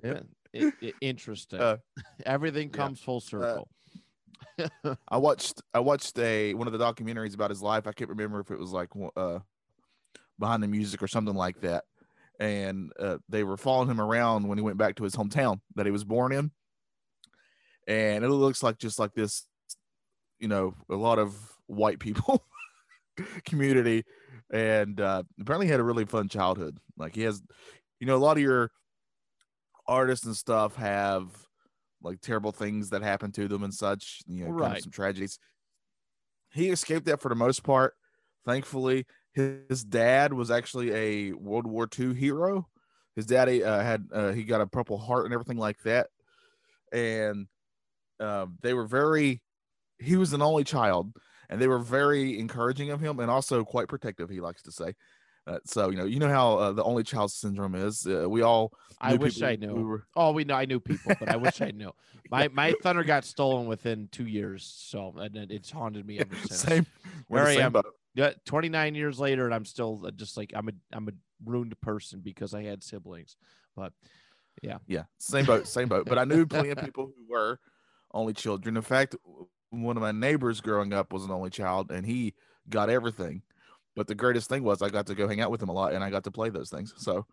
Yeah, 0.04 0.20
interesting. 1.02 1.60
Uh, 1.60 1.78
Everything 2.24 2.70
yeah. 2.70 2.78
comes 2.78 3.00
full 3.00 3.20
circle. 3.20 3.68
I 5.08 5.18
watched 5.18 5.62
I 5.74 5.80
watched 5.80 6.18
a 6.20 6.54
one 6.54 6.68
of 6.68 6.74
the 6.74 6.80
documentaries 6.80 7.34
about 7.34 7.50
his 7.50 7.62
life. 7.62 7.88
I 7.88 7.92
can't 7.94 8.10
remember 8.10 8.40
if 8.40 8.52
it 8.52 8.60
was 8.60 8.72
like 8.72 8.90
uh 9.16 9.40
behind 10.40 10.62
the 10.62 10.68
music 10.68 11.02
or 11.02 11.08
something 11.08 11.36
like 11.36 11.62
that. 11.62 11.86
And 12.40 12.92
uh, 13.00 13.20
they 13.30 13.44
were 13.44 13.56
following 13.56 13.90
him 13.90 14.02
around 14.02 14.48
when 14.48 14.58
he 14.58 14.64
went 14.64 14.78
back 14.78 14.96
to 14.96 15.04
his 15.04 15.16
hometown 15.16 15.62
that 15.76 15.86
he 15.86 15.92
was 15.92 16.04
born 16.04 16.32
in. 16.32 16.52
And 17.88 18.26
it 18.26 18.30
looks 18.30 18.64
like 18.64 18.80
just 18.80 18.98
like 18.98 19.14
this, 19.14 19.46
you 20.40 20.48
know, 20.48 20.74
a 20.90 20.96
lot 20.96 21.20
of 21.20 21.36
white 21.68 22.00
people 22.00 22.44
community. 23.46 24.04
And 24.52 25.00
uh, 25.00 25.24
apparently 25.40 25.68
had 25.68 25.80
a 25.80 25.84
really 25.84 26.06
fun 26.06 26.28
childhood. 26.28 26.78
Like 26.98 27.16
he 27.16 27.22
has, 27.22 27.42
you 28.00 28.08
know, 28.08 28.16
a 28.16 28.18
lot 28.18 28.38
of 28.38 28.44
your 28.44 28.72
artists 29.88 30.26
and 30.26 30.36
stuff 30.36 30.76
have 30.76 31.30
like 32.02 32.22
terrible 32.22 32.52
things 32.52 32.90
that 32.92 33.02
happen 33.02 33.32
to 33.34 33.48
them 33.48 33.64
and 33.64 33.74
such, 33.74 34.22
you 34.28 34.46
know, 34.46 34.54
kind 34.54 34.74
of 34.74 34.80
Right. 34.80 34.82
some 34.82 34.92
tragedies. 34.92 35.40
He 36.54 36.70
escaped 36.70 37.06
that 37.06 37.22
for 37.22 37.30
the 37.30 37.36
most 37.36 37.64
part. 37.64 37.96
Thankfully, 38.46 39.06
his 39.34 39.84
dad 39.84 40.34
was 40.34 40.52
actually 40.52 40.92
a 40.92 41.32
World 41.34 41.68
War 41.68 41.88
II 41.88 42.14
hero. 42.14 42.70
His 43.16 43.26
daddy 43.26 43.64
uh, 43.64 43.82
had 43.82 44.08
uh, 44.12 44.32
he 44.32 44.44
got 44.44 44.62
a 44.62 44.68
Purple 44.68 44.98
Heart 44.98 45.26
and 45.26 45.34
everything 45.34 45.58
like 45.58 45.82
that, 45.84 46.10
and 46.92 47.48
um, 48.20 48.58
they 48.62 48.74
were 48.74 48.88
very. 48.88 49.44
He 50.00 50.18
was 50.18 50.34
an 50.34 50.42
only 50.42 50.64
child, 50.66 51.16
and 51.50 51.62
they 51.62 51.68
were 51.68 51.80
very 51.80 52.40
encouraging 52.40 52.92
of 52.92 53.02
him, 53.02 53.20
and 53.20 53.32
also 53.32 53.66
quite 53.66 53.90
protective. 53.90 54.30
He 54.30 54.42
likes 54.42 54.64
to 54.64 54.72
say. 54.74 54.96
Uh, 55.52 55.60
so 55.66 55.90
you 55.90 55.98
know, 55.98 56.06
you 56.06 56.20
know 56.20 56.30
how 56.30 56.58
uh, 56.58 56.72
the 56.72 56.84
only 56.84 57.04
child 57.04 57.32
syndrome 57.32 57.76
is. 57.76 58.06
Uh, 58.08 58.30
we 58.30 58.42
all. 58.42 58.72
I 59.00 59.16
wish 59.16 59.36
people 59.36 59.50
I 59.50 59.56
knew. 59.56 59.74
were- 59.84 60.06
Oh, 60.16 60.32
we 60.32 60.44
know 60.44 60.56
I 60.56 60.66
knew 60.66 60.80
people, 60.80 61.14
but 61.20 61.30
I 61.30 61.36
wish 61.36 61.62
I 61.62 61.72
knew. 61.72 61.92
My 62.30 62.48
my 62.50 62.74
thunder 62.82 63.04
got 63.04 63.26
stolen 63.26 63.68
within 63.68 64.08
two 64.12 64.26
years, 64.28 64.64
so 64.64 65.14
and 65.18 65.36
it- 65.36 65.52
it's 65.52 65.70
haunted 65.72 66.06
me 66.06 66.20
ever 66.20 66.36
since. 66.48 66.62
same. 66.62 66.86
The 67.30 67.40
I 67.40 67.52
am. 67.54 67.72
boat. 67.74 67.86
Yeah, 68.14 68.32
29 68.46 68.94
years 68.96 69.20
later, 69.20 69.46
and 69.46 69.54
I'm 69.56 69.66
still 69.66 70.02
uh, 70.06 70.12
just 70.12 70.38
like 70.38 70.52
I'm 70.56 70.70
a 70.70 70.74
I'm 70.94 71.08
a 71.08 71.12
ruined 71.44 71.80
person 71.82 72.20
because 72.22 72.54
I 72.54 72.64
had 72.64 72.84
siblings. 72.84 73.36
But 73.76 73.92
Yeah, 74.62 74.78
yeah, 74.88 75.04
same 75.18 75.46
boat, 75.46 75.68
same 75.68 75.88
boat. 75.90 76.06
But 76.08 76.20
I 76.20 76.24
knew 76.26 76.46
plenty 76.46 76.70
of 76.70 76.78
people 76.78 77.06
who 77.16 77.26
were 77.34 77.60
only 78.14 78.34
children. 78.34 78.76
In 78.78 78.84
fact, 78.84 79.16
one 79.72 79.98
of 79.98 80.02
my 80.02 80.12
neighbors 80.12 80.62
growing 80.62 80.94
up 80.94 81.12
was 81.12 81.26
an 81.26 81.32
only 81.32 81.50
child, 81.50 81.90
and 81.92 82.06
he 82.06 82.34
got 82.70 82.90
everything. 82.90 83.42
But 83.96 84.08
the 84.08 84.16
greatest 84.16 84.50
thing 84.50 84.64
was 84.64 84.82
I 84.82 84.90
got 84.90 85.08
to 85.08 85.16
go 85.16 85.28
hang 85.28 85.42
out 85.42 85.52
with 85.52 85.62
him 85.62 85.70
a 85.70 85.74
lot, 85.74 85.94
and 85.94 86.04
I 86.04 86.10
got 86.10 86.24
to 86.24 86.32
play 86.32 86.50
those 86.50 86.70
things. 86.70 86.94
So, 86.98 87.26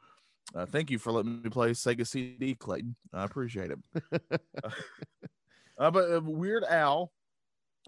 uh, 0.55 0.67
thank 0.67 0.91
you 0.91 0.99
for 0.99 1.13
letting 1.13 1.43
me 1.43 1.51
play 1.51 1.71
Sega 1.71 2.07
CD, 2.07 2.55
Clayton. 2.55 2.97
I 3.13 3.25
appreciate 3.25 3.71
it. 3.71 3.79
uh, 5.79 5.91
but 5.91 6.11
uh, 6.11 6.21
Weird 6.21 6.65
Al, 6.65 7.13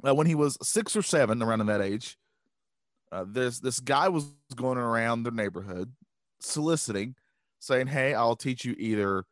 uh, 0.06 0.14
when 0.14 0.26
he 0.26 0.34
was 0.34 0.56
six 0.62 0.94
or 0.94 1.02
seven, 1.02 1.42
around 1.42 1.60
in 1.60 1.66
that 1.66 1.80
age, 1.80 2.16
uh, 3.12 3.24
this 3.26 3.58
this 3.58 3.80
guy 3.80 4.08
was 4.08 4.26
going 4.54 4.78
around 4.78 5.24
the 5.24 5.30
neighborhood 5.30 5.92
soliciting, 6.40 7.16
saying, 7.58 7.88
"Hey, 7.88 8.14
I'll 8.14 8.36
teach 8.36 8.64
you 8.64 8.76
either 8.78 9.24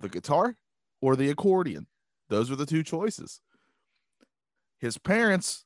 the 0.00 0.08
guitar 0.08 0.56
or 1.00 1.16
the 1.16 1.30
accordion. 1.30 1.86
Those 2.28 2.50
were 2.50 2.56
the 2.56 2.66
two 2.66 2.82
choices." 2.82 3.40
His 4.78 4.98
parents, 4.98 5.64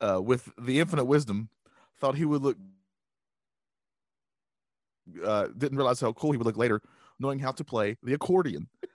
uh, 0.00 0.20
with 0.20 0.50
the 0.58 0.80
infinite 0.80 1.04
wisdom, 1.04 1.48
thought 2.00 2.14
he 2.16 2.24
would 2.24 2.42
look. 2.42 2.56
Uh, 5.24 5.48
didn't 5.56 5.76
realize 5.76 6.00
how 6.00 6.12
cool 6.12 6.30
he 6.32 6.38
would 6.38 6.46
look 6.46 6.56
later, 6.56 6.80
knowing 7.18 7.38
how 7.38 7.50
to 7.52 7.64
play 7.64 7.96
the 8.02 8.14
accordion. 8.14 8.68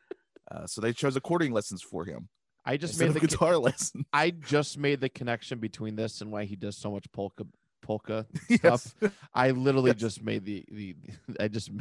Uh, 0.52 0.68
so 0.68 0.80
they 0.80 0.94
chose 0.94 1.16
accordion 1.16 1.52
lessons 1.52 1.82
for 1.82 2.06
him 2.06 2.30
I 2.66 2.78
just 2.78 3.00
made 3.00 3.14
the 3.14 3.20
guitar 3.20 3.58
lesson. 3.58 4.06
I 4.14 4.30
just 4.32 4.78
made 4.78 5.02
the 5.02 5.10
connection 5.10 5.60
between 5.60 5.96
this 5.96 6.22
and 6.22 6.32
why 6.32 6.46
he 6.46 6.56
does 6.56 6.78
so 6.78 6.92
much 6.92 7.06
polka 7.12 7.46
polka 7.82 8.26
Yes. 8.50 8.60
stuff. 8.60 8.96
I 9.34 9.52
literally 9.52 9.92
Yes. 9.92 10.00
just 10.00 10.24
made 10.24 10.46
the 10.46 10.64
the 10.72 10.96
I 11.40 11.48
just 11.48 11.72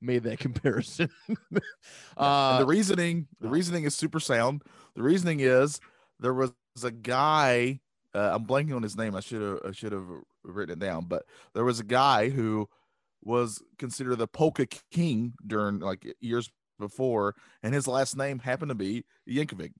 made 0.00 0.22
that 0.24 0.38
comparison. 0.38 1.10
Uh, 2.16 2.58
the 2.58 2.66
reasoning, 2.66 3.26
the 3.40 3.48
uh, 3.48 3.50
reasoning 3.50 3.84
is 3.84 3.94
super 3.94 4.20
sound. 4.20 4.62
The 4.94 5.02
reasoning 5.02 5.40
is 5.40 5.80
there 6.20 6.34
was 6.34 6.52
a 6.82 6.90
guy. 6.90 7.80
Uh, 8.16 8.30
I'm 8.34 8.46
blanking 8.46 8.74
on 8.74 8.82
his 8.82 8.96
name. 8.96 9.14
I 9.14 9.20
should 9.20 9.42
have 9.42 9.58
I 9.68 9.72
should 9.72 9.92
have 9.92 10.06
written 10.42 10.72
it 10.80 10.84
down. 10.84 11.04
But 11.04 11.24
there 11.54 11.64
was 11.64 11.80
a 11.80 11.84
guy 11.84 12.30
who 12.30 12.68
was 13.22 13.62
considered 13.78 14.16
the 14.16 14.26
polka 14.26 14.66
king 14.90 15.34
during 15.46 15.80
like 15.80 16.06
years 16.20 16.50
before, 16.78 17.34
and 17.62 17.74
his 17.74 17.86
last 17.86 18.16
name 18.16 18.38
happened 18.38 18.70
to 18.70 18.74
be 18.74 19.04
Yankovic. 19.28 19.72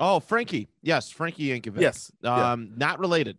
oh, 0.00 0.20
Frankie, 0.20 0.68
yes, 0.82 1.10
Frankie 1.10 1.48
Yankovic. 1.48 1.80
Yes, 1.80 2.10
yeah. 2.22 2.52
um, 2.52 2.72
not 2.76 2.98
related. 2.98 3.38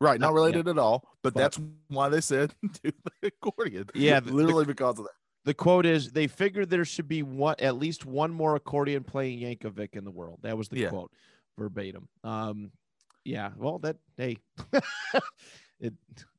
right, 0.00 0.18
not 0.18 0.28
uh, 0.28 0.30
yeah. 0.30 0.34
related 0.34 0.68
at 0.68 0.78
all. 0.78 1.04
But, 1.22 1.34
But- 1.34 1.40
that's 1.40 1.60
why 1.88 2.08
they 2.08 2.20
said 2.20 2.54
do 2.82 2.90
the 3.22 3.28
accordion. 3.28 3.86
Yeah, 3.94 4.20
the- 4.20 4.30
the- 4.30 4.36
literally 4.36 4.64
because 4.64 4.98
of 4.98 5.04
that. 5.04 5.12
The 5.44 5.54
quote 5.54 5.86
is 5.86 6.12
they 6.12 6.26
figured 6.26 6.68
there 6.68 6.84
should 6.84 7.08
be 7.08 7.22
one 7.22 7.54
at 7.60 7.76
least 7.76 8.04
one 8.04 8.30
more 8.30 8.56
accordion 8.56 9.04
playing 9.04 9.40
Yankovic 9.40 9.96
in 9.96 10.04
the 10.04 10.10
world. 10.10 10.40
That 10.42 10.58
was 10.58 10.68
the 10.68 10.80
Yeah. 10.80 10.90
quote 10.90 11.10
verbatim. 11.58 12.08
Um 12.22 12.72
yeah, 13.24 13.50
well 13.56 13.78
that 13.80 13.96
hey 14.16 14.38
it 15.80 15.94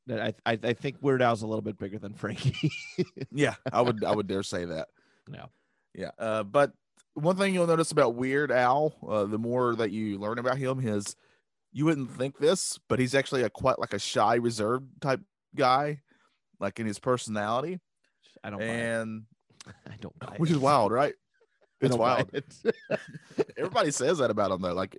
that 0.08 0.20
I, 0.20 0.52
I 0.52 0.60
I 0.64 0.74
think 0.74 0.98
Weird 1.02 1.22
Al's 1.22 1.42
a 1.42 1.48
little 1.48 1.62
bit 1.62 1.78
bigger 1.78 2.00
than 2.00 2.14
Frankie. 2.14 2.72
Yeah, 3.32 3.56
I 3.72 3.82
would 3.82 4.04
I 4.04 4.14
would 4.14 4.28
dare 4.28 4.44
say 4.44 4.66
that. 4.66 4.88
Yeah. 5.32 5.46
Yeah. 5.96 6.12
Uh, 6.18 6.44
but 6.44 6.74
one 7.14 7.38
thing 7.38 7.54
you'll 7.54 7.68
notice 7.68 7.92
about 7.92 8.16
Weird 8.16 8.52
Al, 8.52 8.94
uh, 9.08 9.26
the 9.26 9.38
more 9.38 9.76
that 9.76 9.92
you 9.92 10.18
learn 10.18 10.40
about 10.40 10.58
him, 10.58 10.86
is 10.86 11.16
you 11.72 11.86
wouldn't 11.86 12.12
think 12.12 12.38
this, 12.38 12.80
but 12.90 13.00
he's 13.00 13.16
actually 13.16 13.44
a 13.44 13.50
quite 13.50 13.80
like 13.80 13.94
a 13.94 14.00
shy, 14.00 14.36
reserved 14.36 15.02
type 15.02 15.22
guy, 15.56 16.02
like 16.60 16.80
in 16.80 16.86
his 16.86 17.00
personality, 17.00 17.80
I 18.44 18.50
don't 18.50 18.62
and 18.62 19.24
I 19.68 19.96
don't 20.00 20.16
which 20.40 20.50
it. 20.50 20.54
is 20.54 20.60
wild, 20.60 20.92
right? 20.92 21.14
It's 21.80 21.96
wild. 21.96 22.30
it. 22.34 22.46
Everybody 23.58 23.92
says 23.92 24.20
that 24.20 24.30
about 24.30 24.52
him 24.52 24.62
though, 24.62 24.74
like 24.74 24.98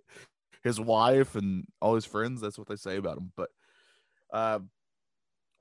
his 0.62 0.80
wife 0.80 1.34
and 1.34 1.66
all 1.80 1.94
his 1.94 2.04
friends. 2.04 2.40
That's 2.40 2.58
what 2.58 2.68
they 2.68 2.76
say 2.76 2.96
about 2.96 3.18
him. 3.18 3.32
But 3.36 3.50
uh, 4.32 4.60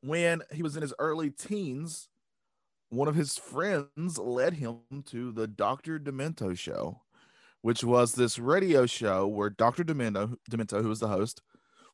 when 0.02 0.42
he 0.52 0.64
was 0.64 0.76
in 0.76 0.82
his 0.82 0.94
early 1.00 1.30
teens, 1.30 2.10
one 2.90 3.08
of 3.08 3.16
his 3.16 3.38
friends 3.38 4.18
led 4.18 4.54
him 4.54 4.80
to 5.08 5.32
the 5.32 5.48
Dr. 5.48 6.00
Demento 6.00 6.58
show, 6.58 7.02
which 7.62 7.84
was 7.84 8.14
this 8.14 8.38
radio 8.38 8.86
show 8.86 9.28
where 9.28 9.50
Dr. 9.50 9.84
Demento, 9.84 10.36
Demento, 10.50 10.82
who 10.82 10.90
was 10.90 11.00
the 11.00 11.08
host, 11.08 11.42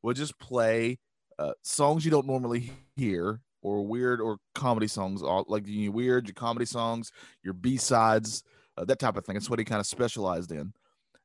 would 0.02 0.16
just 0.16 0.40
play 0.40 1.00
uh, 1.40 1.54
songs 1.64 2.04
you 2.04 2.12
don't 2.12 2.28
normally 2.28 2.72
hear 2.96 3.42
or 3.62 3.86
weird 3.86 4.22
or 4.22 4.38
comedy 4.56 4.88
songs, 4.88 5.22
all 5.22 5.46
like 5.48 5.64
your 5.66 5.92
weird, 5.92 6.28
your 6.28 6.34
comedy 6.34 6.66
songs, 6.66 7.12
your 7.44 7.54
B 7.54 7.78
sides, 7.78 8.44
uh, 8.78 8.86
that 8.86 9.00
type 9.00 9.18
of 9.18 9.26
thing. 9.26 9.34
That's 9.36 9.50
what 9.50 9.60
he 9.60 9.66
kind 9.66 9.80
of 9.80 9.86
specialized 9.86 10.52
in. 10.52 10.74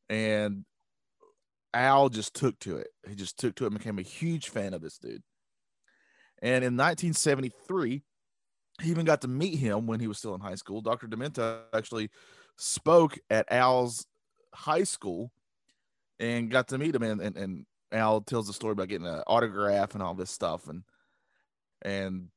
And 0.09 0.65
Al 1.75 2.09
just 2.09 2.35
took 2.35 2.59
to 2.61 2.77
it. 2.77 2.89
He 3.09 3.15
just 3.15 3.39
took 3.39 3.55
to 3.57 3.65
it 3.65 3.69
and 3.69 3.79
became 3.79 3.99
a 3.99 4.03
huge 4.03 4.49
fan 4.49 4.75
of 4.75 4.83
this 4.83 4.99
dude. 4.99 5.23
And 6.43 6.65
in 6.65 6.77
1973, 6.77 8.03
he 8.83 8.91
even 8.91 9.05
got 9.05 9.21
to 9.23 9.29
meet 9.29 9.59
him 9.59 9.87
when 9.87 10.01
he 10.01 10.09
was 10.09 10.19
still 10.19 10.35
in 10.35 10.41
high 10.41 10.57
school. 10.57 10.81
Dr. 10.81 11.07
Demento 11.07 11.61
actually 11.73 12.11
spoke 12.57 13.19
at 13.31 13.47
Al's 13.51 14.07
high 14.55 14.85
school 14.85 15.31
and 16.19 16.51
got 16.51 16.69
to 16.69 16.79
meet 16.79 16.95
him. 16.95 17.03
And, 17.03 17.21
and, 17.21 17.37
and 17.37 17.67
Al 17.93 18.21
tells 18.23 18.47
the 18.47 18.53
story 18.53 18.73
about 18.73 18.89
getting 18.89 19.07
an 19.07 19.23
autograph 19.27 19.95
and 19.95 20.03
all 20.03 20.15
this 20.15 20.31
stuff. 20.31 20.69
And 20.69 20.83
and 21.83 22.29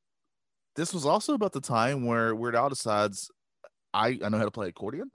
this 0.74 0.92
was 0.92 1.06
also 1.06 1.34
about 1.34 1.52
the 1.52 1.60
time 1.60 2.04
where 2.04 2.34
Weird 2.34 2.56
Al 2.56 2.68
decides, 2.68 3.30
I, 3.94 4.18
I 4.22 4.28
know 4.28 4.38
how 4.38 4.44
to 4.44 4.50
play 4.50 4.68
accordion. 4.68 5.10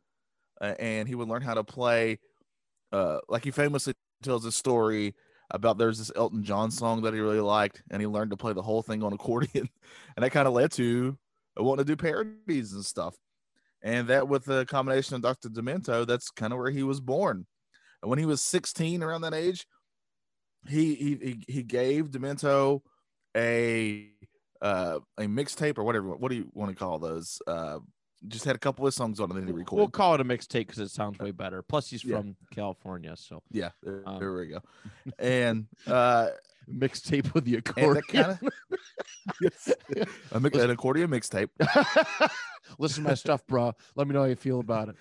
Uh, 0.60 0.74
and 0.80 1.08
he 1.08 1.16
would 1.16 1.28
learn 1.28 1.42
how 1.42 1.54
to 1.54 1.63
play, 1.63 2.20
uh, 2.92 3.20
like 3.28 3.44
he 3.44 3.51
famously 3.51 3.94
tells 4.22 4.46
a 4.46 4.51
story 4.51 5.16
about 5.51 5.78
there's 5.78 6.00
this 6.00 6.12
Elton 6.16 6.44
John 6.44 6.72
song 6.72 7.01
that 7.01 7.13
he 7.13 7.20
really 7.20 7.42
liked, 7.42 7.84
and 7.92 8.01
he 8.01 8.08
learned 8.08 8.32
to 8.32 8.38
play 8.38 8.54
the 8.54 8.62
whole 8.62 8.82
thing 8.82 9.04
on 9.04 9.13
accordion, 9.13 9.70
and 10.16 10.24
that 10.24 10.32
kind 10.32 10.48
of 10.48 10.54
led 10.54 10.72
to 10.74 11.18
wanting 11.58 11.86
to 11.86 11.92
do 11.92 11.98
parodies 11.98 12.74
and 12.74 12.86
stuff. 12.86 13.16
And 13.84 14.08
that 14.10 14.28
with 14.28 14.46
the 14.46 14.66
combination 14.66 15.16
of 15.16 15.22
Dr. 15.22 15.50
Demento, 15.50 16.06
that's 16.06 16.30
kind 16.30 16.54
of 16.54 16.60
where 16.60 16.70
he 16.70 16.84
was 16.84 17.01
born. 17.01 17.48
And 18.01 18.10
when 18.10 18.20
he 18.20 18.25
was 18.25 18.42
16, 18.42 19.01
around 19.01 19.22
that 19.22 19.34
age, 19.34 19.66
he 20.68 20.96
he, 20.96 21.44
he 21.48 21.63
gave 21.63 22.12
Demento 22.12 22.82
a 23.36 24.10
uh 24.62 25.00
a 25.18 25.24
mixtape 25.24 25.78
or 25.78 25.84
whatever. 25.84 26.16
What 26.16 26.30
do 26.30 26.36
you 26.36 26.50
want 26.54 26.70
to 26.70 26.75
call 26.75 27.00
those? 27.00 27.42
Uh, 27.48 27.80
just 28.28 28.46
had 28.46 28.56
a 28.56 28.60
couple 28.60 28.86
of 28.86 28.94
songs 28.94 29.20
on 29.20 29.32
it. 29.32 29.34
Then 29.34 29.48
he 29.48 29.51
recorded. 29.54 29.82
We'll 29.82 29.90
call 29.90 30.13
it 30.16 30.22
a 30.22 30.25
mixtape 30.25 30.68
because 30.68 30.80
it 30.80 30.90
sounds 30.92 31.18
way 31.20 31.32
better. 31.32 31.62
Plus, 31.62 31.90
he's 31.90 32.04
Yeah. 32.04 32.18
from 32.18 32.36
California, 32.54 33.16
so 33.16 33.42
Yeah, 33.51 33.72
there, 33.82 34.04
Um, 34.06 34.20
there 34.20 34.34
we 34.34 34.48
go. 34.48 34.60
And 35.18 35.68
uh, 35.88 36.30
mixtape 36.72 37.34
with 37.34 37.46
the 37.46 37.56
accordion. 37.58 37.94
that 37.96 38.08
kind 38.08 38.32
of 38.32 40.10
a 40.32 40.40
mix, 40.40 40.58
an 40.58 40.70
accordion 40.70 41.10
mixtape. 41.10 41.50
Listen 42.78 43.04
to 43.04 43.10
my 43.10 43.16
stuff, 43.16 43.46
bro. 43.48 43.74
Let 43.96 44.08
me 44.08 44.13
know 44.13 44.22
how 44.22 44.28
you 44.28 44.36
feel 44.36 44.60
about 44.60 44.90
it. 44.90 44.96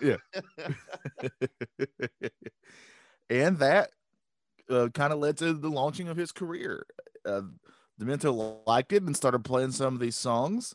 Yeah. 0.00 0.68
and 3.30 3.58
that 3.58 3.90
uh, 4.70 4.88
kind 4.94 5.12
of 5.12 5.18
led 5.18 5.36
to 5.38 5.52
the 5.54 5.70
launching 5.70 6.08
of 6.08 6.16
his 6.16 6.32
career. 6.32 6.86
Uh, 7.24 7.42
Demento 8.00 8.60
liked 8.66 8.92
it 8.92 9.02
and 9.02 9.16
started 9.16 9.40
playing 9.44 9.72
some 9.72 9.94
of 9.94 10.00
these 10.00 10.16
songs. 10.16 10.74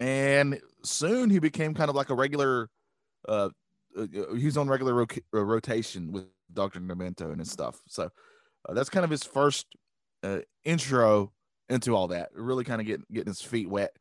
And 0.00 0.60
soon 0.82 1.30
he 1.30 1.38
became 1.38 1.74
kind 1.74 1.88
of 1.88 1.94
like 1.94 2.10
a 2.10 2.14
regular. 2.14 2.68
Uh, 3.28 3.50
uh, 3.96 4.06
on 4.56 4.68
regular 4.68 4.94
ro- 4.94 5.06
uh, 5.34 5.44
rotation 5.44 6.12
with 6.12 6.26
Dr. 6.52 6.80
Demento 6.80 7.30
and 7.32 7.40
his 7.40 7.50
stuff. 7.50 7.80
So 7.88 8.10
uh, 8.68 8.74
that's 8.74 8.88
kind 8.88 9.04
of 9.04 9.10
his 9.10 9.24
first 9.24 9.66
uh, 10.22 10.38
intro 10.64 11.32
into 11.68 11.94
all 11.94 12.08
that. 12.08 12.30
Really 12.34 12.64
kind 12.64 12.80
of 12.80 12.86
getting 12.86 13.06
getting 13.12 13.30
his 13.30 13.42
feet 13.42 13.68
wet 13.68 13.92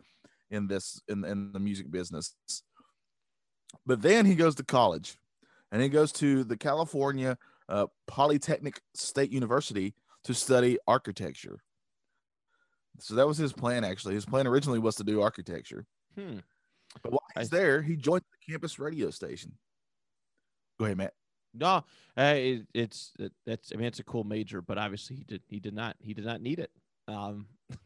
in 0.52 0.68
this 0.68 1.02
in 1.08 1.24
in 1.26 1.52
the 1.54 1.60
music 1.60 1.90
business. 1.92 2.36
But 3.86 4.02
then 4.02 4.26
he 4.26 4.36
goes 4.36 4.56
to 4.56 4.64
college, 4.64 5.18
and 5.72 5.82
he 5.82 5.90
goes 5.90 6.12
to 6.14 6.44
the 6.44 6.58
California 6.58 7.38
uh, 7.68 7.88
Polytechnic 8.08 8.82
State 8.96 9.32
University 9.32 9.94
to 10.24 10.34
study 10.34 10.78
architecture. 10.88 11.62
So 13.02 13.16
that 13.16 13.28
was 13.28 13.38
his 13.38 13.54
plan. 13.54 13.84
Actually, 13.84 14.16
his 14.16 14.26
plan 14.26 14.48
originally 14.48 14.80
was 14.80 14.96
to 14.96 15.04
do 15.04 15.22
architecture. 15.22 15.86
Hmm. 16.18 16.40
But 17.04 17.12
while 17.12 17.20
he's 17.38 17.52
I- 17.54 17.58
there, 17.58 17.82
he 17.82 17.96
joined 17.96 18.24
the 18.32 18.52
campus 18.52 18.80
radio 18.80 19.10
station. 19.12 19.54
Go 20.80 20.86
ahead, 20.86 20.98
Matt. 20.98 21.14
No, 21.54 21.84
uh, 22.18 22.36
it, 22.38 22.68
it's 22.76 23.12
it, 23.20 23.32
that's 23.46 23.72
I 23.74 23.78
mean 23.78 23.88
it's 23.88 24.00
a 24.00 24.04
cool 24.04 24.24
major, 24.24 24.62
but 24.62 24.78
obviously 24.78 25.16
he 25.16 25.24
did 25.24 25.42
he 25.48 25.60
did 25.60 25.74
not 25.74 25.96
he 26.00 26.14
did 26.14 26.26
not 26.26 26.42
need 26.42 26.60
it. 26.60 26.72
Um, 27.08 27.48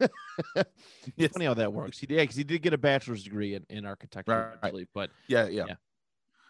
Yes. 1.16 1.32
funny 1.32 1.46
how 1.46 1.54
that 1.54 1.72
works. 1.72 1.98
He 1.98 2.06
did 2.06 2.18
because 2.18 2.36
he 2.36 2.44
did 2.44 2.60
get 2.62 2.74
a 2.74 2.78
bachelor's 2.78 3.22
degree 3.24 3.54
in, 3.54 3.64
in 3.70 3.86
architecture 3.86 4.32
Right. 4.32 4.54
eventually, 4.58 4.88
but 4.94 5.10
Yeah, 5.28 5.46
yeah, 5.48 5.64
Yeah. 5.68 5.74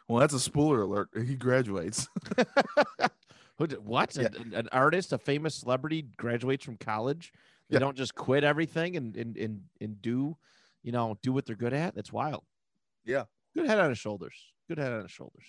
Well, 0.08 0.20
that's 0.20 0.34
a 0.34 0.40
spoiler 0.40 0.82
alert. 0.82 1.08
He 1.24 1.34
graduates. 1.36 2.08
Who 3.58 3.66
did- 3.68 3.84
what 3.84 4.16
Yeah. 4.16 4.28
an, 4.38 4.52
an 4.54 4.68
artist, 4.72 5.12
a 5.12 5.18
famous 5.18 5.54
celebrity 5.54 6.02
graduates 6.16 6.64
from 6.64 6.76
college. 6.76 7.32
They 7.70 7.74
Yeah. 7.76 7.80
don't 7.80 7.96
just 7.96 8.14
quit 8.14 8.44
everything 8.44 8.96
and 8.96 9.16
and 9.16 9.36
and 9.36 9.62
and 9.80 10.00
do, 10.02 10.36
you 10.82 10.92
know, 10.92 11.18
do 11.22 11.32
what 11.32 11.46
they're 11.46 11.56
good 11.56 11.72
at. 11.72 11.94
That's 11.94 12.12
wild. 12.12 12.44
Yeah. 13.04 13.24
good 13.54 13.66
head 13.66 13.78
on 13.78 13.88
his 13.90 13.98
shoulders. 13.98 14.34
Good 14.68 14.78
head 14.78 14.92
on 14.92 15.02
his 15.02 15.10
shoulders. 15.10 15.44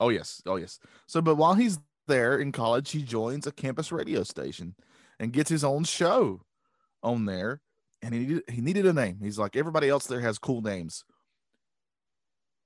Oh 0.00 0.10
yes, 0.10 0.42
oh 0.46 0.56
yes. 0.56 0.78
So, 1.06 1.20
but 1.20 1.36
while 1.36 1.54
he's 1.54 1.78
there 2.06 2.38
in 2.38 2.52
college, 2.52 2.90
he 2.90 3.02
joins 3.02 3.46
a 3.46 3.52
campus 3.52 3.90
radio 3.90 4.22
station 4.22 4.74
and 5.18 5.32
gets 5.32 5.50
his 5.50 5.64
own 5.64 5.84
show 5.84 6.42
on 7.02 7.24
there. 7.26 7.60
And 8.02 8.14
he 8.14 8.20
needed, 8.20 8.42
he 8.48 8.60
needed 8.60 8.86
a 8.86 8.92
name. 8.92 9.18
He's 9.20 9.38
like 9.38 9.56
everybody 9.56 9.88
else 9.88 10.06
there 10.06 10.20
has 10.20 10.38
cool 10.38 10.60
names. 10.62 11.04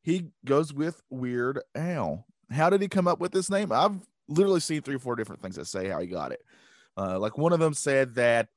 He 0.03 0.27
goes 0.45 0.75
with 0.75 1.01
Weird 1.11 1.61
Al. 1.75 2.27
How 2.51 2.69
did 2.71 2.83
he 2.83 2.89
come 2.89 3.07
up 3.09 3.21
with 3.21 3.33
this 3.33 3.49
name? 3.49 3.73
I've 3.73 4.01
literally 4.29 4.61
seen 4.61 4.83
three 4.83 4.97
or 4.97 4.99
four 4.99 5.17
different 5.17 5.41
things 5.41 5.57
that 5.57 5.67
say 5.67 5.89
how 5.89 6.01
he 6.01 6.07
got 6.07 6.33
it. 6.33 6.43
Uh, 6.97 7.19
like 7.19 7.39
one 7.39 7.53
of 7.53 7.61
them 7.61 7.73
said 7.73 8.15
that, 8.17 8.49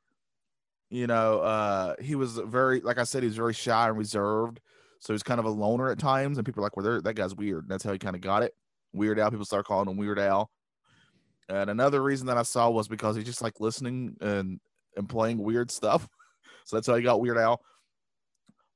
you 0.89 1.07
know, 1.07 1.39
uh, 1.39 1.95
he 2.01 2.15
was 2.15 2.37
very, 2.37 2.81
like 2.81 2.97
I 2.97 3.03
said, 3.03 3.23
he 3.23 3.27
was 3.27 3.35
very 3.35 3.53
shy 3.53 3.87
and 3.87 3.97
reserved. 3.97 4.59
So 4.99 5.13
he's 5.13 5.23
kind 5.23 5.39
of 5.39 5.45
a 5.45 5.49
loner 5.49 5.91
at 5.91 5.99
times, 5.99 6.37
and 6.37 6.45
people 6.45 6.61
are 6.61 6.65
like, 6.65 6.77
"Well, 6.77 7.01
that 7.01 7.13
guy's 7.13 7.35
weird." 7.35 7.63
And 7.63 7.71
that's 7.71 7.83
how 7.83 7.91
he 7.91 7.99
kind 7.99 8.15
of 8.15 8.21
got 8.21 8.43
it. 8.43 8.55
Weird 8.93 9.19
Al. 9.19 9.29
People 9.29 9.45
start 9.45 9.65
calling 9.65 9.87
him 9.87 9.97
Weird 9.97 10.19
Al. 10.19 10.49
And 11.47 11.69
another 11.69 12.01
reason 12.01 12.27
that 12.27 12.37
I 12.37 12.43
saw 12.43 12.69
was 12.69 12.87
because 12.87 13.15
he's 13.15 13.25
just 13.25 13.41
like 13.41 13.59
listening 13.59 14.15
and 14.21 14.59
and 14.97 15.07
playing 15.07 15.37
weird 15.37 15.69
stuff. 15.69 16.07
so 16.65 16.77
that's 16.77 16.87
how 16.87 16.95
he 16.95 17.03
got 17.03 17.21
Weird 17.21 17.37
Al. 17.37 17.61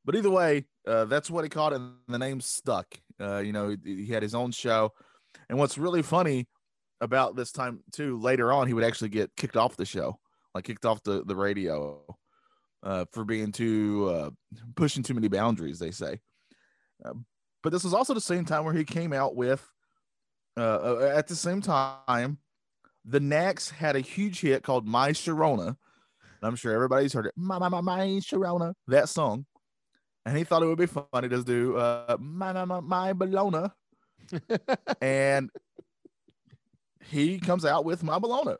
But 0.06 0.16
either 0.16 0.30
way, 0.30 0.66
uh, 0.88 1.06
that's 1.06 1.30
what 1.30 1.44
he 1.44 1.50
called 1.50 1.74
it, 1.74 1.78
and 1.78 1.94
the 2.08 2.20
name 2.20 2.42
stuck. 2.42 3.00
Uh, 3.20 3.38
you 3.38 3.51
know, 3.51 3.75
he, 3.84 4.06
he 4.06 4.08
had 4.08 4.24
his 4.24 4.36
own 4.36 4.51
show. 4.51 4.92
And 5.50 5.58
what's 5.58 5.78
really 5.78 6.01
funny 6.01 6.48
about 7.01 7.36
this 7.36 7.51
time 7.51 7.84
too, 7.92 8.20
later 8.20 8.51
on, 8.51 8.68
he 8.68 8.74
would 8.74 8.84
actually 8.84 9.10
get 9.10 9.36
kicked 9.36 9.58
off 9.58 9.78
the 9.78 9.86
show, 9.86 10.20
like 10.53 10.65
kicked 10.65 10.86
off 10.86 11.03
the 11.03 11.24
the 11.24 11.36
radio 11.36 12.01
uh, 12.84 13.06
for 13.12 13.25
being 13.25 13.51
too 13.51 14.10
uh, 14.12 14.29
pushing 14.75 15.03
too 15.03 15.13
many 15.13 15.27
boundaries. 15.27 15.79
They 15.79 15.91
say. 15.91 16.20
Uh, 17.03 17.13
but 17.62 17.72
this 17.72 17.83
was 17.83 17.94
also 17.94 18.14
the 18.14 18.22
same 18.22 18.46
time 18.46 18.64
where 18.64 18.74
he 18.74 18.85
came 18.85 19.14
out 19.14 19.35
with 19.35 19.66
uh, 20.57 20.62
uh, 20.62 21.14
at 21.16 21.27
the 21.27 21.35
same 21.35 21.62
time 21.62 22.38
the 23.05 23.20
Knacks 23.20 23.70
had 23.70 23.96
a 23.96 24.01
huge 24.01 24.42
hit 24.42 24.64
called 24.64 24.88
My 24.88 25.12
Sharona. 25.12 25.68
And 25.68 25.77
I'm 26.44 26.55
sure 26.55 26.74
everybody's 26.74 27.14
heard 27.14 27.25
it. 27.25 27.33
My, 27.35 27.57
my, 27.57 27.70
my, 27.70 27.81
my 27.81 28.00
Sharona, 28.20 28.74
that 28.88 29.09
song. 29.09 29.46
And 30.25 30.38
he 30.38 30.44
thought 30.44 30.62
it 30.62 30.68
would 30.68 30.77
be 30.77 30.85
funny 30.85 31.29
to 31.29 31.44
do 31.44 31.77
uh, 31.77 32.18
My, 32.20 32.53
my, 32.53 32.66
my, 32.66 32.79
my 32.81 33.14
Bologna. 33.14 33.70
and 35.01 35.50
he 37.05 37.40
comes 37.40 37.66
out 37.66 37.85
with 37.85 38.03
My 38.03 38.20
Bologna. 38.20 38.55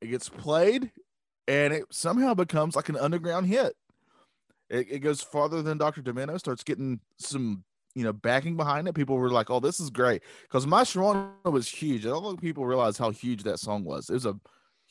It 0.00 0.08
gets 0.08 0.28
played 0.28 0.90
and 1.48 1.72
it 1.72 1.84
somehow 1.90 2.34
becomes 2.34 2.76
like 2.76 2.88
an 2.88 2.96
underground 2.96 3.46
hit. 3.46 3.74
It, 4.68 4.86
it 4.90 4.98
goes 4.98 5.22
farther 5.22 5.62
than 5.62 5.78
Dr. 5.78 6.02
Demento, 6.02 6.38
starts 6.38 6.64
getting 6.64 7.00
some 7.18 7.64
you 7.94 8.04
know, 8.04 8.12
backing 8.12 8.58
behind 8.58 8.86
it, 8.86 8.92
people 8.94 9.16
were 9.16 9.30
like, 9.30 9.48
"Oh, 9.48 9.58
this 9.58 9.80
is 9.80 9.88
great," 9.88 10.22
because 10.42 10.66
My 10.66 10.82
Sharona 10.82 11.30
was 11.50 11.66
huge. 11.66 12.04
I 12.04 12.10
don't 12.10 12.22
think 12.22 12.42
people 12.42 12.66
realize 12.66 12.98
how 12.98 13.10
huge 13.10 13.42
that 13.44 13.58
song 13.58 13.84
was. 13.84 14.10
It 14.10 14.12
was 14.12 14.26
a 14.26 14.38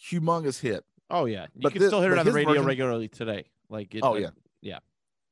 humongous 0.04 0.60
hit. 0.60 0.84
Oh 1.12 1.26
yeah, 1.26 1.46
you 1.54 1.62
But 1.62 1.74
can 1.74 1.82
thi- 1.84 1.88
still 1.88 2.02
hear 2.02 2.14
it 2.14 2.18
on 2.18 2.26
the 2.26 2.32
radio 2.32 2.54
version- 2.54 2.66
regularly 2.66 3.08
today. 3.08 3.46
Like 3.70 3.94
it, 3.94 4.00
Oh 4.02 4.16
uh, 4.16 4.18
yeah, 4.18 4.30
yeah. 4.62 4.80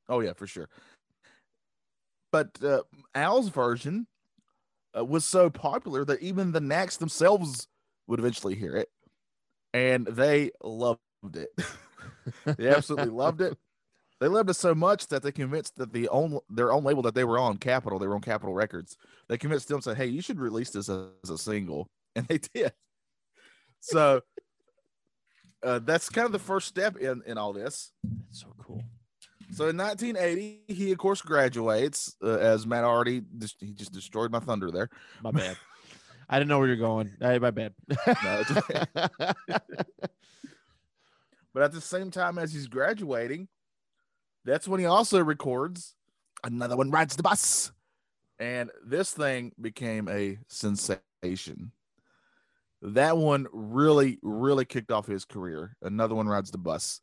Oh 0.08 0.20
yeah, 0.20 0.34
for 0.34 0.46
sure. 0.46 0.68
But 2.30 2.62
uh, 2.62 2.82
Al's 3.12 3.48
version 3.48 4.06
uh, 4.96 5.04
was 5.04 5.24
so 5.24 5.50
popular 5.50 6.04
that 6.04 6.20
even 6.22 6.52
the 6.52 6.60
Knacks 6.60 6.96
themselves 6.96 7.66
would 8.06 8.20
eventually 8.20 8.54
hear 8.54 8.76
it, 8.76 8.88
and 9.74 10.06
they 10.06 10.52
loved 10.62 11.00
it. 11.34 11.50
they 12.46 12.68
absolutely 12.68 13.10
loved 13.10 13.42
it. 13.42 13.58
They 14.20 14.28
loved 14.28 14.48
it 14.48 14.54
so 14.54 14.74
much 14.74 15.08
that 15.08 15.22
they 15.22 15.32
convinced 15.32 15.76
that 15.76 15.92
the 15.92 16.08
own 16.08 16.38
their 16.48 16.72
own 16.72 16.84
label 16.84 17.02
that 17.02 17.14
they 17.14 17.24
were 17.24 17.38
on, 17.38 17.58
Capitol, 17.58 17.98
they 17.98 18.06
were 18.06 18.14
on 18.14 18.22
Capitol 18.22 18.54
Records. 18.54 18.96
They 19.28 19.36
convinced 19.36 19.68
them, 19.68 19.76
and 19.76 19.84
said, 19.84 19.96
"Hey, 19.96 20.06
you 20.06 20.22
should 20.22 20.38
release 20.38 20.70
this 20.70 20.88
as, 20.88 21.08
as 21.24 21.30
a 21.30 21.36
single," 21.36 21.90
and 22.16 22.26
they 22.28 22.38
did. 22.38 22.72
So 23.80 24.22
uh, 25.62 25.80
that's 25.80 26.08
kind 26.08 26.24
of 26.24 26.32
the 26.32 26.38
first 26.38 26.68
step 26.68 26.96
in 26.96 27.22
in 27.26 27.36
all 27.36 27.52
this. 27.52 27.92
That's 28.04 28.40
so 28.40 28.54
cool. 28.62 28.82
So 29.50 29.68
in 29.68 29.76
1980, 29.76 30.62
he 30.68 30.92
of 30.92 30.98
course 30.98 31.20
graduates. 31.20 32.14
Uh, 32.22 32.38
as 32.38 32.66
Matt 32.66 32.84
already, 32.84 33.22
just, 33.36 33.56
he 33.60 33.72
just 33.72 33.92
destroyed 33.92 34.30
my 34.30 34.40
thunder 34.40 34.70
there. 34.70 34.88
My 35.22 35.32
bad. 35.32 35.56
I 36.34 36.38
didn't 36.40 36.48
know 36.48 36.58
where 36.58 36.66
you're 36.66 36.76
going. 36.76 37.12
Hey, 37.20 37.38
my 37.38 37.52
bad. 37.52 37.74
okay. 38.08 38.84
But 41.52 41.62
at 41.62 41.70
the 41.70 41.80
same 41.80 42.10
time 42.10 42.36
as 42.36 42.52
he's 42.52 42.66
graduating, 42.66 43.46
that's 44.44 44.66
when 44.66 44.80
he 44.80 44.86
also 44.86 45.22
records 45.22 45.94
another 46.42 46.76
one 46.76 46.90
rides 46.90 47.14
the 47.14 47.22
bus, 47.22 47.70
and 48.40 48.72
this 48.84 49.12
thing 49.12 49.52
became 49.60 50.08
a 50.08 50.38
sensation. 50.48 51.70
That 52.82 53.16
one 53.16 53.46
really, 53.52 54.18
really 54.20 54.64
kicked 54.64 54.90
off 54.90 55.06
his 55.06 55.24
career. 55.24 55.76
Another 55.80 56.16
one 56.16 56.26
rides 56.26 56.50
the 56.50 56.58
bus. 56.58 57.00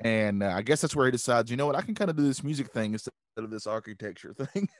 And 0.00 0.42
uh, 0.42 0.54
I 0.56 0.62
guess 0.62 0.80
that's 0.80 0.96
where 0.96 1.04
he 1.04 1.12
decides, 1.12 1.50
you 1.50 1.58
know 1.58 1.66
what, 1.66 1.76
I 1.76 1.82
can 1.82 1.94
kind 1.94 2.08
of 2.08 2.16
do 2.16 2.22
this 2.22 2.42
music 2.42 2.72
thing 2.72 2.94
instead 2.94 3.12
of 3.36 3.50
this 3.50 3.66
architecture 3.66 4.32
thing. 4.54 4.70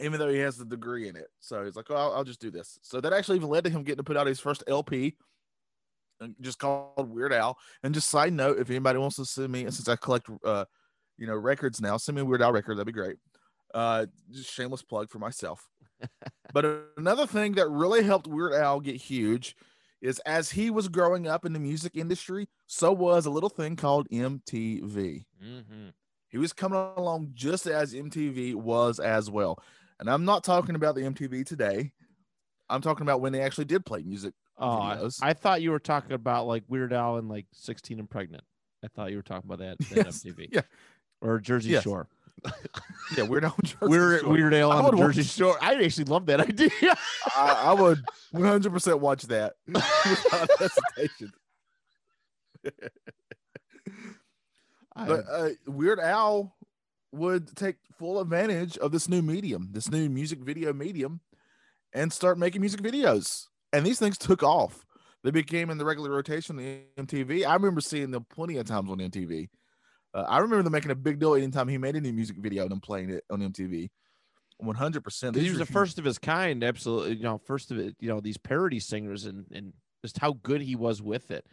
Even 0.00 0.18
though 0.18 0.28
he 0.28 0.38
has 0.38 0.56
the 0.56 0.64
degree 0.64 1.08
in 1.08 1.16
it. 1.16 1.28
So 1.40 1.64
he's 1.64 1.76
like, 1.76 1.86
oh, 1.90 1.96
I'll, 1.96 2.12
I'll 2.14 2.24
just 2.24 2.40
do 2.40 2.50
this. 2.50 2.78
So 2.82 3.00
that 3.00 3.12
actually 3.12 3.36
even 3.36 3.48
led 3.48 3.64
to 3.64 3.70
him 3.70 3.82
getting 3.82 3.98
to 3.98 4.04
put 4.04 4.16
out 4.16 4.26
his 4.26 4.40
first 4.40 4.64
LP, 4.66 5.16
just 6.40 6.58
called 6.58 7.10
Weird 7.10 7.32
Al. 7.32 7.58
And 7.82 7.94
just 7.94 8.08
side 8.08 8.32
note, 8.32 8.58
if 8.58 8.70
anybody 8.70 8.98
wants 8.98 9.16
to 9.16 9.24
send 9.24 9.52
me, 9.52 9.62
since 9.64 9.88
I 9.88 9.96
collect, 9.96 10.28
uh, 10.44 10.64
you 11.16 11.26
know, 11.26 11.34
records 11.34 11.80
now, 11.80 11.96
send 11.96 12.16
me 12.16 12.22
a 12.22 12.24
Weird 12.24 12.42
Al 12.42 12.52
record. 12.52 12.76
That'd 12.76 12.86
be 12.86 12.92
great. 12.92 13.16
Uh, 13.74 14.06
just 14.30 14.52
shameless 14.52 14.82
plug 14.82 15.10
for 15.10 15.18
myself. 15.18 15.68
but 16.52 16.90
another 16.96 17.26
thing 17.26 17.52
that 17.52 17.68
really 17.68 18.02
helped 18.02 18.26
Weird 18.26 18.54
Al 18.54 18.80
get 18.80 18.96
huge 18.96 19.56
is 20.00 20.20
as 20.20 20.50
he 20.50 20.70
was 20.70 20.88
growing 20.88 21.26
up 21.26 21.44
in 21.44 21.52
the 21.52 21.58
music 21.58 21.96
industry, 21.96 22.48
so 22.66 22.92
was 22.92 23.26
a 23.26 23.30
little 23.30 23.48
thing 23.48 23.74
called 23.76 24.08
MTV. 24.10 25.24
Mhm. 25.42 25.92
He 26.28 26.38
was 26.38 26.52
coming 26.52 26.78
along 26.96 27.30
just 27.34 27.66
as 27.66 27.94
MTV 27.94 28.54
was 28.54 29.00
as 29.00 29.30
well. 29.30 29.62
And 30.00 30.08
I'm 30.08 30.24
not 30.24 30.44
talking 30.44 30.74
about 30.74 30.94
the 30.94 31.02
MTV 31.02 31.44
today. 31.44 31.92
I'm 32.70 32.80
talking 32.82 33.02
about 33.02 33.20
when 33.20 33.32
they 33.32 33.40
actually 33.40 33.64
did 33.64 33.84
play 33.86 34.02
music. 34.02 34.34
Oh, 34.58 34.80
I, 34.80 34.96
videos. 34.96 35.18
I 35.22 35.32
thought 35.32 35.62
you 35.62 35.70
were 35.70 35.78
talking 35.78 36.12
about 36.12 36.46
like 36.46 36.64
Weird 36.68 36.92
Al 36.92 37.16
and 37.16 37.28
like 37.28 37.46
16 37.52 37.98
and 37.98 38.08
pregnant. 38.10 38.42
I 38.84 38.88
thought 38.88 39.10
you 39.10 39.16
were 39.16 39.22
talking 39.22 39.50
about 39.50 39.58
that, 39.60 39.78
that 39.94 40.06
Yes, 40.06 40.22
MTV. 40.24 40.48
yeah. 40.52 40.60
Or 41.20 41.38
Jersey 41.40 41.70
Yes. 41.70 41.82
Shore. 41.84 42.06
Yeah, 43.16 43.24
Weird 43.24 43.44
Al. 43.46 43.56
Jersey 43.64 43.76
Weird, 43.82 44.20
Shore. 44.20 44.30
Weird 44.32 44.54
Al 44.54 44.70
on 44.70 44.76
the 44.78 44.90
would 44.90 44.94
watch- 44.98 45.14
Jersey 45.16 45.22
Shore. 45.42 45.56
I 45.60 45.82
actually 45.82 46.04
love 46.04 46.26
that 46.26 46.40
idea. 46.40 46.70
I, 47.34 47.62
I 47.68 47.72
would 47.72 48.04
100% 48.34 49.00
watch 49.00 49.22
that 49.24 49.54
without 49.66 50.48
hesitation. 50.58 51.32
But 54.94 55.24
uh, 55.30 55.48
Weird 55.66 56.00
Al 56.00 56.54
would 57.12 57.56
take 57.56 57.76
full 57.98 58.20
advantage 58.20 58.76
of 58.78 58.92
this 58.92 59.08
new 59.08 59.22
medium, 59.22 59.68
this 59.72 59.90
new 59.90 60.08
music 60.08 60.40
video 60.40 60.72
medium, 60.72 61.20
and 61.92 62.12
start 62.12 62.38
making 62.38 62.60
music 62.60 62.80
videos. 62.80 63.46
And 63.72 63.84
these 63.84 63.98
things 63.98 64.18
took 64.18 64.42
off. 64.42 64.84
they 65.24 65.30
became 65.30 65.70
in 65.70 65.78
the 65.78 65.84
regular 65.84 66.10
rotation 66.10 66.58
on 66.58 67.06
MTV. 67.06 67.46
I 67.46 67.54
remember 67.54 67.80
seeing 67.80 68.10
them 68.10 68.26
plenty 68.30 68.56
of 68.56 68.66
times 68.66 68.90
on 68.90 68.98
MTV. 68.98 69.48
Uh, 70.14 70.24
I 70.28 70.38
remember 70.38 70.62
them 70.62 70.72
making 70.72 70.90
a 70.90 70.94
big 70.94 71.18
deal 71.18 71.34
anytime 71.34 71.68
he 71.68 71.78
made 71.78 71.96
any 71.96 72.12
music 72.12 72.36
video 72.38 72.62
and 72.62 72.70
them 72.70 72.80
playing 72.80 73.10
it 73.10 73.24
on 73.30 73.40
MTV. 73.40 73.90
One 74.58 74.74
hundred 74.74 75.04
percent. 75.04 75.36
he 75.36 75.50
was 75.50 75.58
the 75.58 75.66
first 75.66 75.98
of 76.00 76.04
his 76.04 76.18
kind, 76.18 76.64
absolutely. 76.64 77.16
You 77.16 77.22
know, 77.22 77.40
first 77.46 77.70
of 77.70 77.78
it. 77.78 77.94
You 78.00 78.08
know, 78.08 78.20
these 78.20 78.38
parody 78.38 78.80
singers 78.80 79.24
and 79.24 79.46
and 79.52 79.72
just 80.02 80.18
how 80.18 80.32
good 80.42 80.60
he 80.60 80.74
was 80.74 81.00
with 81.00 81.30
it. 81.30 81.46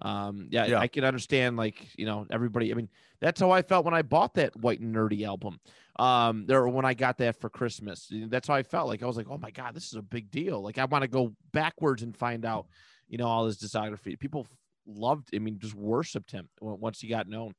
Um, 0.00 0.48
yeah, 0.50 0.66
Yeah. 0.66 0.78
I 0.78 0.88
can 0.88 1.04
understand. 1.04 1.56
Like, 1.56 1.86
you 1.98 2.06
know, 2.06 2.26
everybody. 2.30 2.70
I 2.70 2.74
mean, 2.74 2.88
that's 3.20 3.40
how 3.40 3.50
I 3.50 3.62
felt 3.62 3.84
when 3.84 3.94
I 3.94 4.02
bought 4.02 4.34
that 4.34 4.56
White 4.56 4.80
and 4.80 4.94
Nerdy 4.94 5.26
album. 5.26 5.60
Um, 5.98 6.46
there 6.46 6.66
when 6.66 6.86
I 6.86 6.94
got 6.94 7.18
that 7.18 7.38
for 7.40 7.50
Christmas. 7.50 8.10
That's 8.10 8.48
how 8.48 8.54
I 8.54 8.62
felt. 8.62 8.88
Like 8.88 9.02
I 9.02 9.06
was 9.06 9.16
like, 9.16 9.28
oh 9.28 9.38
my 9.38 9.50
god, 9.50 9.74
this 9.74 9.86
is 9.86 9.94
a 9.94 10.02
big 10.02 10.30
deal. 10.30 10.62
Like 10.62 10.78
I 10.78 10.86
want 10.86 11.02
to 11.02 11.08
go 11.08 11.34
backwards 11.52 12.02
and 12.02 12.16
find 12.16 12.44
out, 12.46 12.66
you 13.08 13.18
know, 13.18 13.26
all 13.26 13.44
his 13.44 13.58
discography. 13.58 14.18
People 14.18 14.46
loved. 14.86 15.28
I 15.34 15.38
mean, 15.38 15.58
just 15.58 15.74
worshipped 15.74 16.30
him 16.30 16.48
once 16.60 17.00
he 17.00 17.08
got 17.08 17.28
known. 17.28 17.52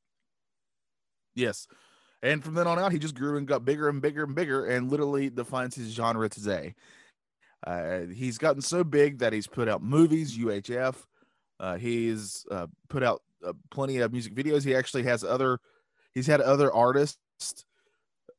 Yes. 1.35 1.67
And 2.23 2.43
from 2.43 2.53
then 2.53 2.67
on 2.67 2.79
out, 2.79 2.91
he 2.91 2.99
just 2.99 3.15
grew 3.15 3.37
and 3.37 3.47
got 3.47 3.65
bigger 3.65 3.89
and 3.89 4.01
bigger 4.01 4.23
and 4.23 4.35
bigger 4.35 4.65
and 4.65 4.91
literally 4.91 5.29
defines 5.29 5.75
his 5.75 5.89
genre 5.89 6.29
today. 6.29 6.75
Uh, 7.65 8.01
he's 8.13 8.37
gotten 8.37 8.61
so 8.61 8.83
big 8.83 9.19
that 9.19 9.33
he's 9.33 9.47
put 9.47 9.67
out 9.67 9.83
movies, 9.83 10.37
UHF. 10.37 10.95
Uh, 11.61 11.77
he's 11.77 12.43
uh, 12.49 12.65
put 12.89 13.03
out 13.03 13.21
uh, 13.45 13.53
plenty 13.69 13.99
of 13.99 14.11
music 14.11 14.33
videos. 14.33 14.65
He 14.65 14.75
actually 14.75 15.03
has 15.03 15.23
other, 15.23 15.59
he's 16.13 16.25
had 16.25 16.41
other 16.41 16.73
artists, 16.73 17.17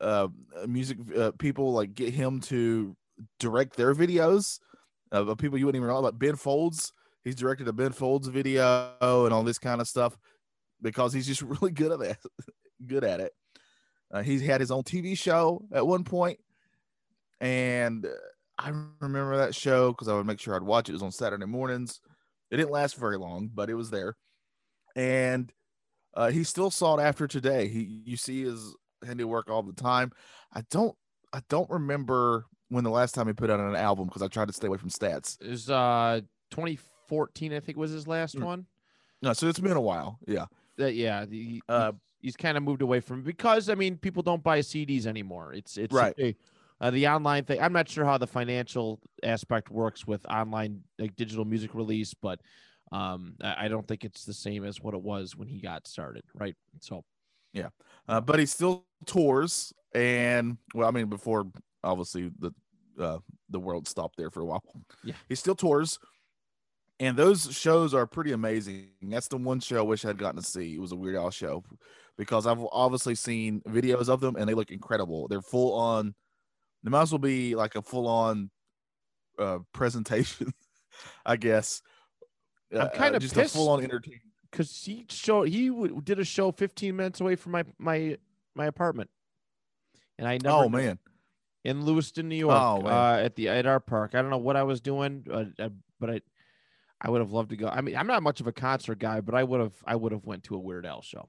uh, 0.00 0.26
music 0.66 0.98
uh, 1.16 1.30
people 1.38 1.72
like 1.72 1.94
get 1.94 2.12
him 2.12 2.40
to 2.40 2.96
direct 3.38 3.76
their 3.76 3.94
videos 3.94 4.58
uh, 5.12 5.24
of 5.24 5.38
people 5.38 5.56
you 5.56 5.66
wouldn't 5.66 5.80
even 5.80 5.88
know 5.88 5.98
about 5.98 6.18
Ben 6.18 6.35
Folds. 6.35 6.92
He's 7.22 7.37
directed 7.37 7.68
a 7.68 7.72
Ben 7.72 7.92
Folds 7.92 8.26
video 8.26 8.96
and 9.00 9.32
all 9.32 9.44
this 9.44 9.61
kind 9.61 9.80
of 9.80 9.87
stuff 9.87 10.18
because 10.82 11.12
he's 11.12 11.28
just 11.28 11.42
really 11.61 11.70
good 11.70 11.92
at 11.92 12.00
that 12.00 12.18
good 12.85 13.04
at 13.04 13.20
it. 13.20 13.32
He's 14.24 14.42
had 14.42 14.61
his 14.61 14.70
own 14.70 14.82
TV 14.82 15.16
show 15.16 15.64
at 15.72 15.87
one 15.87 16.04
point, 16.04 16.38
and 17.40 18.06
I 18.58 18.72
remember 19.00 19.38
that 19.38 19.54
show 19.54 19.92
because 19.92 20.08
I 20.08 20.14
would 20.14 20.26
make 20.26 20.38
sure 20.38 20.54
I'd 20.54 20.62
watch 20.62 20.88
it. 20.88 20.92
It 20.92 20.96
was 20.96 21.02
on 21.02 21.12
Saturday 21.12 21.46
mornings. 21.46 22.00
It 22.52 22.58
didn't 22.58 22.70
last 22.70 22.96
very 22.96 23.16
long, 23.16 23.50
but 23.52 23.70
it 23.70 23.74
was 23.74 23.90
there, 23.90 24.14
and 24.94 25.50
uh, 26.14 26.30
he's 26.30 26.50
still 26.50 26.70
sought 26.70 27.00
after 27.00 27.26
today. 27.26 27.66
He, 27.68 28.02
you 28.04 28.18
see 28.18 28.42
his 28.44 28.76
handiwork 29.04 29.48
all 29.48 29.62
the 29.62 29.72
time. 29.72 30.12
I 30.52 30.62
don't, 30.70 30.94
I 31.32 31.40
don't 31.48 31.70
remember 31.70 32.44
when 32.68 32.84
the 32.84 32.90
last 32.90 33.14
time 33.14 33.26
he 33.26 33.32
put 33.32 33.48
out 33.48 33.58
an 33.58 33.74
album 33.74 34.06
because 34.06 34.20
I 34.20 34.28
tried 34.28 34.48
to 34.48 34.52
stay 34.52 34.66
away 34.66 34.76
from 34.76 34.90
stats. 34.90 35.40
It 35.40 35.48
was 35.48 35.70
uh 35.70 36.20
2014, 36.50 37.54
I 37.54 37.60
think, 37.60 37.78
was 37.78 37.90
his 37.90 38.06
last 38.06 38.36
Mm. 38.36 38.44
one. 38.44 38.66
No, 39.22 39.32
so 39.32 39.48
it's 39.48 39.58
been 39.58 39.72
a 39.72 39.80
while. 39.80 40.18
Yeah, 40.26 40.44
That 40.76 40.94
yeah, 40.94 41.24
the, 41.24 41.62
Uh, 41.70 41.92
he's 42.20 42.36
kind 42.36 42.56
of 42.58 42.62
moved 42.62 42.82
away 42.82 43.00
from 43.00 43.22
because 43.22 43.70
I 43.70 43.74
mean 43.76 43.96
people 43.96 44.22
don't 44.22 44.42
buy 44.42 44.60
CDs 44.60 45.06
anymore. 45.06 45.54
It's 45.54 45.78
it's 45.78 45.94
Right. 45.94 46.14
a- 46.18 46.36
uh, 46.83 46.90
the 46.90 47.09
online 47.09 47.45
thing. 47.45 47.61
I'm 47.61 47.73
not 47.73 47.88
sure 47.88 48.05
how 48.05 48.18
the 48.18 48.27
financial 48.27 49.01
aspect 49.23 49.71
works 49.71 50.07
with 50.07 50.27
online 50.27 50.81
like 50.99 51.16
digital 51.16 51.47
music 51.47 51.75
release, 51.75 52.12
but 52.12 52.40
um, 52.92 53.37
I, 53.42 53.68
don't 53.68 53.88
think 53.88 54.05
it's 54.05 54.27
the 54.27 54.35
same 54.35 54.64
as 54.64 54.83
what 54.83 54.92
it 54.92 55.01
was 55.01 55.35
when 55.35 55.49
he 55.49 55.62
got 55.62 55.87
started, 55.87 56.25
right? 56.35 56.55
So 56.81 57.05
yeah, 57.55 57.68
uh, 58.07 58.21
but 58.21 58.38
he 58.38 58.45
still 58.45 58.85
tours 59.07 59.73
and 59.95 60.57
well 60.75 60.88
i 60.88 60.90
mean 60.90 61.07
before 61.07 61.47
obviously 61.85 62.31
the 62.38 62.53
uh, 63.01 63.18
the 63.49 63.59
world 63.59 63.88
stopped 63.88 64.16
there 64.16 64.31
for 64.31 64.40
a 64.40 64.45
while 64.45 64.62
Yeah. 65.03 65.14
he 65.29 65.35
still 65.35 65.55
tours 65.55 65.99
and 67.01 67.16
those 67.16 67.51
shows 67.55 67.95
are 67.95 68.07
pretty 68.07 68.33
amazing 68.33 68.88
that's 69.03 69.29
the 69.29 69.38
one 69.38 69.61
show 69.61 69.79
i 69.79 69.83
wish 69.83 70.05
i'd 70.05 70.18
gotten 70.18 70.40
to 70.40 70.47
see 70.47 70.75
it 70.75 70.81
was 70.81 70.92
a 70.92 70.97
weird 70.97 71.16
al 71.16 71.31
show 71.31 71.64
because 72.18 72.47
i've 72.47 72.62
obviously 72.71 73.14
seen 73.14 73.62
videos 73.68 74.09
of 74.09 74.21
them 74.21 74.37
and 74.37 74.49
they 74.49 74.55
look 74.55 74.71
incredible 74.71 75.27
they're 75.29 75.42
full 75.42 75.75
on 75.75 76.14
they 76.83 76.90
might 76.90 77.03
as 77.03 77.12
well 77.12 77.18
be 77.18 77.55
like 77.55 77.75
a 77.75 77.83
full 77.83 78.07
on 78.07 78.51
uh 79.38 79.59
presentation 79.73 80.53
i 81.27 81.37
guess 81.37 81.83
I'm 82.75 82.81
Uh, 82.83 82.88
kinda 82.90 83.18
just 83.18 83.35
pissed. 83.35 83.55
a 83.55 83.59
full 83.59 83.68
on 83.68 83.83
entertainment 83.85 84.23
because 84.51 84.71
he 84.85 85.05
show 85.11 85.42
he 85.42 85.68
w- 85.68 86.01
did 86.03 86.18
a 86.18 86.25
show 86.25 86.53
15 86.53 86.95
minutes 86.97 87.21
away 87.21 87.37
from 87.37 87.53
my 87.53 87.64
my 87.79 88.16
my 88.55 88.66
apartment, 88.66 89.11
and 90.18 90.27
I 90.29 90.38
never 90.42 90.57
oh 90.64 90.68
man 90.71 90.99
in 91.64 91.85
Lewiston, 91.85 92.29
New 92.29 92.37
York, 92.37 92.55
Oh, 92.61 92.83
uh, 92.87 93.21
at 93.23 93.35
the 93.37 93.49
at 93.51 93.64
Artpark. 93.66 94.14
I 94.14 94.21
don't 94.23 94.31
know 94.31 94.37
what 94.38 94.57
I 94.57 94.62
was 94.62 94.81
doing, 94.81 95.27
uh, 95.31 95.45
uh, 95.59 95.68
but 96.01 96.11
I 96.11 96.21
I 97.01 97.11
would 97.11 97.21
have 97.21 97.31
loved 97.33 97.51
to 97.51 97.57
go. 97.57 97.68
I 97.68 97.81
mean, 97.83 97.97
I'm 97.97 98.07
not 98.07 98.23
much 98.23 98.40
of 98.40 98.47
a 98.47 98.53
concert 98.53 98.99
guy, 98.99 99.21
but 99.21 99.35
I 99.35 99.42
would 99.45 99.61
have 99.61 99.75
I 99.87 99.95
would 99.97 100.12
have 100.12 100.25
went 100.25 100.45
to 100.45 100.55
a 100.55 100.59
Weird 100.59 100.85
Al 100.87 101.03
show 101.03 101.29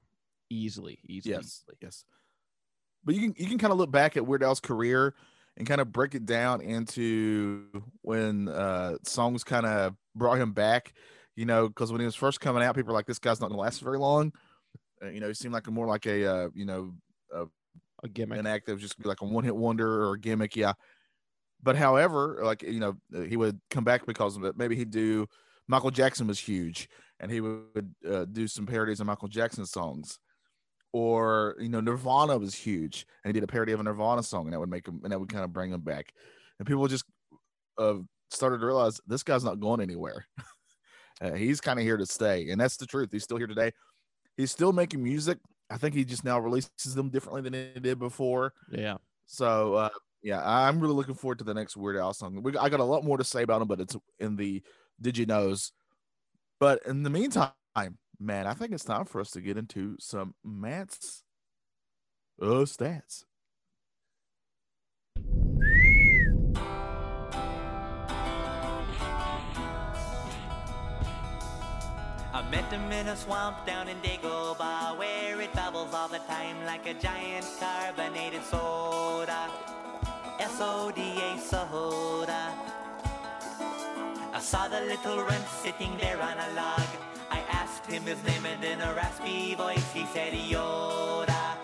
easily, 0.50 0.98
easily. 1.04 1.34
Yes, 1.34 1.44
easily. 1.44 1.76
yes. 1.82 2.04
But 3.04 3.14
you 3.16 3.20
can 3.22 3.34
you 3.38 3.48
can 3.48 3.58
kind 3.58 3.72
of 3.72 3.78
look 3.78 3.90
back 3.90 4.16
at 4.16 4.26
Weird 4.26 4.42
Al's 4.42 4.60
career 4.60 5.14
and 5.56 5.66
kind 5.66 5.80
of 5.80 5.92
break 5.92 6.14
it 6.14 6.26
down 6.26 6.60
into 6.60 7.66
when 8.02 8.48
uh 8.48 8.96
songs 9.04 9.44
kind 9.44 9.66
of 9.66 9.94
brought 10.14 10.38
him 10.38 10.52
back. 10.52 10.92
You 11.36 11.46
know, 11.46 11.68
because 11.68 11.90
when 11.90 12.00
he 12.00 12.04
was 12.06 12.14
first 12.14 12.40
coming 12.40 12.62
out, 12.62 12.76
people 12.76 12.92
were 12.92 12.98
like, 12.98 13.06
"This 13.06 13.18
guy's 13.18 13.40
not 13.40 13.48
going 13.48 13.58
to 13.58 13.62
last 13.62 13.80
very 13.82 13.98
long." 13.98 14.32
Uh, 15.02 15.08
you 15.08 15.20
know, 15.20 15.28
he 15.28 15.34
seemed 15.34 15.54
like 15.54 15.66
a 15.66 15.70
more 15.70 15.86
like 15.86 16.06
a 16.06 16.24
uh, 16.24 16.48
you 16.54 16.64
know 16.64 16.94
A 18.04 18.08
gimmick. 18.08 18.38
an 18.38 18.46
act 18.46 18.66
that 18.66 18.74
was 18.74 18.82
just 18.82 18.98
be 18.98 19.08
like 19.08 19.22
a 19.22 19.24
one 19.24 19.44
hit 19.44 19.56
wonder 19.56 20.04
or 20.04 20.14
a 20.14 20.20
gimmick. 20.20 20.56
Yeah. 20.56 20.74
But 21.62 21.76
however, 21.76 22.40
like 22.42 22.62
you 22.62 22.80
know, 22.80 22.94
uh, 23.14 23.22
he 23.22 23.36
would 23.36 23.58
come 23.70 23.84
back 23.84 24.06
because 24.06 24.36
of 24.36 24.44
it. 24.44 24.56
Maybe 24.56 24.76
he'd 24.76 24.90
do 24.90 25.26
Michael 25.66 25.90
Jackson 25.90 26.26
was 26.26 26.38
huge, 26.38 26.88
and 27.18 27.30
he 27.30 27.40
would 27.40 27.94
uh, 28.08 28.26
do 28.26 28.46
some 28.46 28.66
parodies 28.66 29.00
of 29.00 29.06
Michael 29.06 29.28
Jackson 29.28 29.64
songs. 29.64 30.18
Or 30.94 31.56
you 31.58 31.68
know, 31.68 31.80
Nirvana 31.80 32.38
was 32.38 32.54
huge, 32.54 33.04
and 33.24 33.28
he 33.28 33.32
did 33.32 33.42
a 33.42 33.48
parody 33.48 33.72
of 33.72 33.80
a 33.80 33.82
Nirvana 33.82 34.22
song, 34.22 34.44
and 34.44 34.52
that 34.52 34.60
would 34.60 34.70
make 34.70 34.86
him, 34.86 35.00
and 35.02 35.12
that 35.12 35.18
would 35.18 35.28
kind 35.28 35.42
of 35.42 35.52
bring 35.52 35.72
him 35.72 35.80
back. 35.80 36.12
And 36.60 36.68
people 36.68 36.86
just 36.86 37.04
uh, 37.78 37.94
started 38.30 38.58
to 38.58 38.66
realize 38.66 39.00
this 39.04 39.24
guy's 39.24 39.42
not 39.42 39.58
going 39.58 39.80
anywhere. 39.80 40.24
uh, 41.20 41.32
he's 41.32 41.60
kind 41.60 41.80
of 41.80 41.84
here 41.84 41.96
to 41.96 42.06
stay, 42.06 42.48
and 42.50 42.60
that's 42.60 42.76
the 42.76 42.86
truth. 42.86 43.08
He's 43.10 43.24
still 43.24 43.38
here 43.38 43.48
today. 43.48 43.72
He's 44.36 44.52
still 44.52 44.72
making 44.72 45.02
music. 45.02 45.38
I 45.68 45.78
think 45.78 45.96
he 45.96 46.04
just 46.04 46.24
now 46.24 46.38
releases 46.38 46.94
them 46.94 47.10
differently 47.10 47.42
than 47.42 47.54
he 47.74 47.80
did 47.80 47.98
before. 47.98 48.52
yeah. 48.70 48.98
So 49.26 49.74
uh, 49.74 49.88
yeah, 50.22 50.42
I'm 50.44 50.78
really 50.78 50.94
looking 50.94 51.16
forward 51.16 51.38
to 51.38 51.44
the 51.44 51.54
next 51.54 51.76
Weird 51.76 51.96
Al 51.96 52.14
song. 52.14 52.40
We, 52.40 52.56
I 52.56 52.68
got 52.68 52.78
a 52.78 52.84
lot 52.84 53.04
more 53.04 53.18
to 53.18 53.24
say 53.24 53.42
about 53.42 53.60
him, 53.60 53.66
but 53.66 53.80
it's 53.80 53.96
in 54.20 54.36
the 54.36 54.62
Did 55.00 55.18
You 55.18 55.26
Knows. 55.26 55.72
But 56.60 56.86
in 56.86 57.02
the 57.02 57.10
meantime, 57.10 57.50
man, 58.24 58.46
I 58.46 58.54
think 58.54 58.72
it's 58.72 58.84
time 58.84 59.04
for 59.04 59.20
us 59.20 59.30
to 59.32 59.40
get 59.40 59.58
into 59.58 59.96
some 60.00 60.34
Matt's 60.42 61.22
uh, 62.40 62.64
stats. 62.64 63.24
I 72.32 72.42
met 72.50 72.64
him 72.72 72.90
in 72.90 73.08
a 73.08 73.16
swamp 73.16 73.64
down 73.66 73.88
in 73.88 73.96
Dagobah 73.98 74.98
where 74.98 75.40
it 75.40 75.52
bubbles 75.52 75.94
all 75.94 76.08
the 76.08 76.18
time 76.18 76.56
like 76.66 76.86
a 76.86 76.94
giant 76.94 77.46
carbonated 77.60 78.42
soda. 78.44 79.48
S-O-D-A 80.40 81.38
soda. 81.38 82.52
I 84.32 84.40
saw 84.40 84.66
the 84.66 84.80
little 84.80 85.22
runt 85.22 85.48
sitting 85.62 85.96
there 85.98 86.20
on 86.20 86.36
a 86.36 86.54
log. 86.54 87.13
Asked 87.84 87.92
him 87.92 88.02
his 88.04 88.24
name 88.24 88.46
and 88.46 88.64
in 88.64 88.80
a 88.80 88.94
raspy 88.94 89.54
voice 89.56 89.92
he 89.92 90.06
said 90.06 90.32
Yoda. 90.32 91.56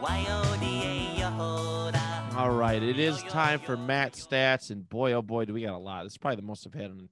Y-O-D-A 0.00 1.20
Yoda. 1.20 2.36
All 2.36 2.52
right, 2.52 2.80
it 2.80 3.00
is 3.00 3.20
time 3.24 3.58
for 3.58 3.76
Matt 3.76 4.12
stats, 4.12 4.70
and 4.70 4.88
boy, 4.88 5.12
oh 5.12 5.22
boy, 5.22 5.46
do 5.46 5.52
we 5.52 5.62
got 5.62 5.74
a 5.74 5.78
lot. 5.78 6.04
This 6.04 6.12
is 6.12 6.18
probably 6.18 6.36
the 6.36 6.42
most 6.42 6.68
I've 6.68 6.74
had. 6.74 6.92
In, 6.92 7.08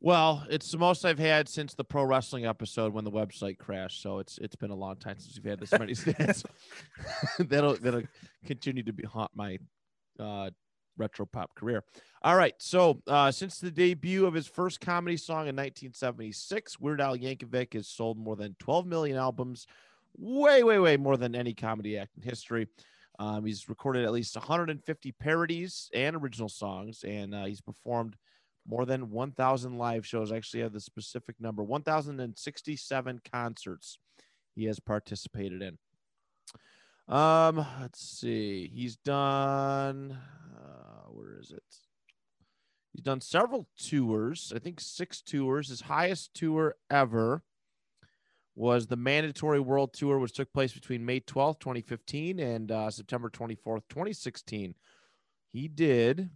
well, 0.00 0.46
it's 0.48 0.72
the 0.72 0.78
most 0.78 1.04
I've 1.04 1.18
had 1.18 1.50
since 1.50 1.74
the 1.74 1.84
pro 1.84 2.04
wrestling 2.04 2.46
episode 2.46 2.94
when 2.94 3.04
the 3.04 3.12
website 3.12 3.58
crashed. 3.58 4.00
So 4.00 4.18
it's 4.18 4.38
it's 4.38 4.56
been 4.56 4.70
a 4.70 4.74
long 4.74 4.96
time 4.96 5.18
since 5.18 5.38
we've 5.38 5.50
had 5.50 5.60
this 5.60 5.72
many 5.72 5.92
stats. 5.92 6.42
that'll 7.38 7.76
that'll 7.76 8.04
continue 8.46 8.82
to 8.82 8.94
be 8.94 9.04
haunt 9.04 9.32
my 9.34 9.58
uh, 10.18 10.48
retro 10.96 11.26
pop 11.26 11.54
career. 11.54 11.84
All 12.22 12.36
right, 12.36 12.54
so 12.58 13.02
uh, 13.06 13.30
since 13.30 13.58
the 13.58 13.70
debut 13.70 14.26
of 14.26 14.34
his 14.34 14.46
first 14.46 14.80
comedy 14.80 15.16
song 15.16 15.48
in 15.48 15.56
1976, 15.56 16.80
Weird 16.80 17.00
Al 17.00 17.16
Yankovic 17.16 17.74
has 17.74 17.88
sold 17.88 18.18
more 18.18 18.36
than 18.36 18.56
12 18.58 18.86
million 18.86 19.16
albums, 19.16 19.66
way, 20.16 20.62
way, 20.62 20.78
way 20.78 20.96
more 20.96 21.16
than 21.16 21.34
any 21.34 21.54
comedy 21.54 21.98
act 21.98 22.16
in 22.16 22.22
history. 22.22 22.68
Um, 23.18 23.44
he's 23.44 23.68
recorded 23.68 24.04
at 24.04 24.12
least 24.12 24.36
150 24.36 25.12
parodies 25.12 25.88
and 25.94 26.16
original 26.16 26.48
songs, 26.48 27.04
and 27.04 27.34
uh, 27.34 27.44
he's 27.44 27.60
performed 27.60 28.16
more 28.66 28.86
than 28.86 29.10
1,000 29.10 29.78
live 29.78 30.06
shows. 30.06 30.32
I 30.32 30.36
actually 30.36 30.62
have 30.62 30.72
the 30.72 30.80
specific 30.80 31.36
number 31.38 31.62
1,067 31.62 33.20
concerts 33.30 33.98
he 34.54 34.64
has 34.64 34.80
participated 34.80 35.62
in. 35.62 35.78
Um, 37.08 37.66
let's 37.80 38.00
see. 38.00 38.70
He's 38.72 38.96
done, 38.96 40.18
uh, 40.56 41.08
where 41.10 41.38
is 41.38 41.50
it? 41.50 41.62
He's 42.92 43.02
done 43.02 43.20
several 43.20 43.68
tours. 43.76 44.52
I 44.54 44.58
think 44.58 44.80
six 44.80 45.20
tours. 45.20 45.68
His 45.68 45.82
highest 45.82 46.32
tour 46.34 46.76
ever 46.90 47.42
was 48.54 48.86
the 48.86 48.96
mandatory 48.96 49.60
world 49.60 49.92
tour, 49.92 50.18
which 50.18 50.32
took 50.32 50.52
place 50.52 50.72
between 50.72 51.04
May 51.04 51.20
12th, 51.20 51.58
2015 51.58 52.38
and 52.38 52.70
uh, 52.70 52.90
September 52.90 53.28
24th, 53.28 53.82
2016. 53.88 54.74
He 55.52 55.68
did 55.68 56.30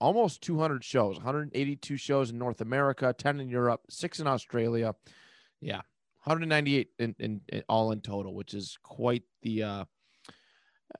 almost 0.00 0.42
200 0.42 0.82
shows, 0.82 1.16
182 1.16 1.96
shows 1.96 2.30
in 2.30 2.38
North 2.38 2.60
America, 2.60 3.14
10 3.16 3.40
in 3.40 3.48
Europe, 3.48 3.82
six 3.88 4.18
in 4.18 4.26
Australia. 4.26 4.94
Yeah, 5.60 5.82
198 6.24 6.88
in, 6.98 7.14
in, 7.18 7.40
in 7.48 7.62
all 7.68 7.92
in 7.92 8.00
total, 8.00 8.34
which 8.34 8.54
is 8.54 8.76
quite 8.82 9.22
the 9.42 9.62
uh, 9.62 9.84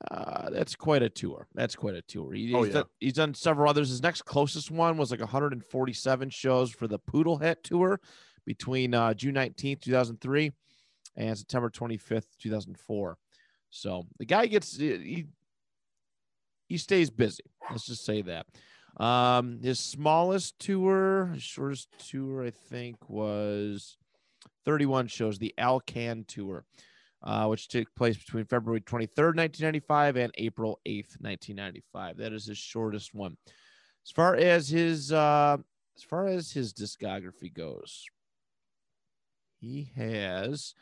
uh, 0.09 0.49
that's 0.49 0.75
quite 0.75 1.03
a 1.03 1.09
tour. 1.09 1.47
That's 1.53 1.75
quite 1.75 1.95
a 1.95 2.01
tour. 2.01 2.33
He- 2.33 2.53
Oh, 2.55 2.63
he's, 2.63 2.73
yeah. 2.73 2.81
done, 2.81 2.89
he's 2.99 3.13
done 3.13 3.33
several 3.33 3.69
others. 3.69 3.89
His 3.89 4.01
next 4.01 4.23
closest 4.23 4.71
one 4.71 4.97
was 4.97 5.11
like 5.11 5.19
147 5.19 6.29
shows 6.29 6.71
for 6.71 6.87
the 6.87 6.97
Poodle 6.99 7.37
Hat 7.37 7.63
tour 7.63 7.99
between 8.45 8.93
uh, 8.93 9.13
June 9.13 9.35
19th, 9.35 9.81
2003 9.81 10.51
and 11.17 11.37
September 11.37 11.69
25th, 11.69 12.25
2004. 12.39 13.17
So 13.69 14.07
the 14.17 14.25
guy 14.25 14.47
gets 14.47 14.75
he 14.77 15.25
he 16.67 16.77
stays 16.77 17.09
busy. 17.09 17.43
Let's 17.69 17.85
just 17.85 18.05
say 18.05 18.21
that. 18.23 18.45
Um, 18.97 19.59
his 19.61 19.79
smallest 19.79 20.57
tour, 20.59 21.27
his 21.33 21.43
shortest 21.43 21.87
tour, 22.09 22.45
I 22.45 22.49
think, 22.49 23.09
was 23.09 23.97
31 24.65 25.07
shows, 25.07 25.37
the 25.37 25.53
Alcan 25.57 26.25
tour, 26.27 26.65
uh, 27.23 27.47
which 27.47 27.67
took 27.67 27.93
place 27.95 28.17
between 28.17 28.45
February 28.45 28.81
23rd, 28.81 29.35
1995 29.35 30.15
and 30.17 30.33
April 30.37 30.79
8th, 30.87 31.19
1995. 31.19 32.17
That 32.17 32.33
is 32.33 32.45
his 32.45 32.57
shortest 32.57 33.13
one. 33.13 33.37
As 34.05 34.11
far 34.11 34.35
as 34.35 34.69
his 34.69 35.11
uh, 35.11 35.57
as 35.95 36.03
far 36.03 36.27
as 36.27 36.51
his 36.51 36.73
discography 36.73 37.53
goes, 37.53 38.05
he 39.59 39.91
has 39.95 40.73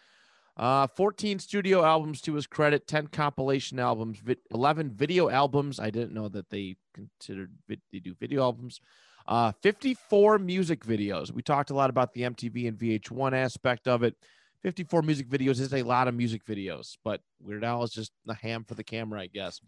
uh, 0.55 0.87
14 0.87 1.39
studio 1.39 1.83
albums 1.83 2.21
to 2.21 2.33
his 2.33 2.47
credit, 2.47 2.87
10 2.87 3.07
compilation 3.07 3.79
albums, 3.79 4.21
11 4.51 4.91
video 4.91 5.29
albums. 5.29 5.79
I 5.79 5.89
didn't 5.89 6.13
know 6.13 6.29
that 6.29 6.49
they 6.49 6.75
considered 6.93 7.53
they 7.67 7.99
do 7.99 8.13
video 8.13 8.41
albums. 8.41 8.81
Uh, 9.29 9.51
54 9.61 10.39
music 10.39 10.83
videos. 10.83 11.31
We 11.31 11.43
talked 11.43 11.69
a 11.69 11.75
lot 11.75 11.91
about 11.91 12.13
the 12.13 12.23
MTV 12.23 12.67
and 12.67 12.77
VH1 12.77 13.33
aspect 13.33 13.87
of 13.87 14.01
it. 14.01 14.15
54 14.63 15.03
music 15.03 15.29
videos 15.29 15.59
is 15.59 15.71
a 15.71 15.83
lot 15.83 16.07
of 16.07 16.15
music 16.15 16.43
videos, 16.45 16.97
but 17.05 17.21
Weird 17.39 17.63
Al 17.63 17.83
is 17.83 17.91
just 17.91 18.11
a 18.27 18.33
ham 18.33 18.65
for 18.67 18.73
the 18.73 18.83
camera, 18.83 19.21
I 19.21 19.27
guess. 19.27 19.61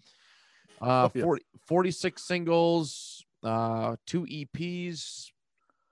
Uh, 0.81 1.03
Oh, 1.03 1.11
yeah. 1.13 1.21
40, 1.21 1.45
46 1.67 2.27
singles, 2.27 3.23
uh, 3.43 3.97
two 4.07 4.25
EPs. 4.25 5.27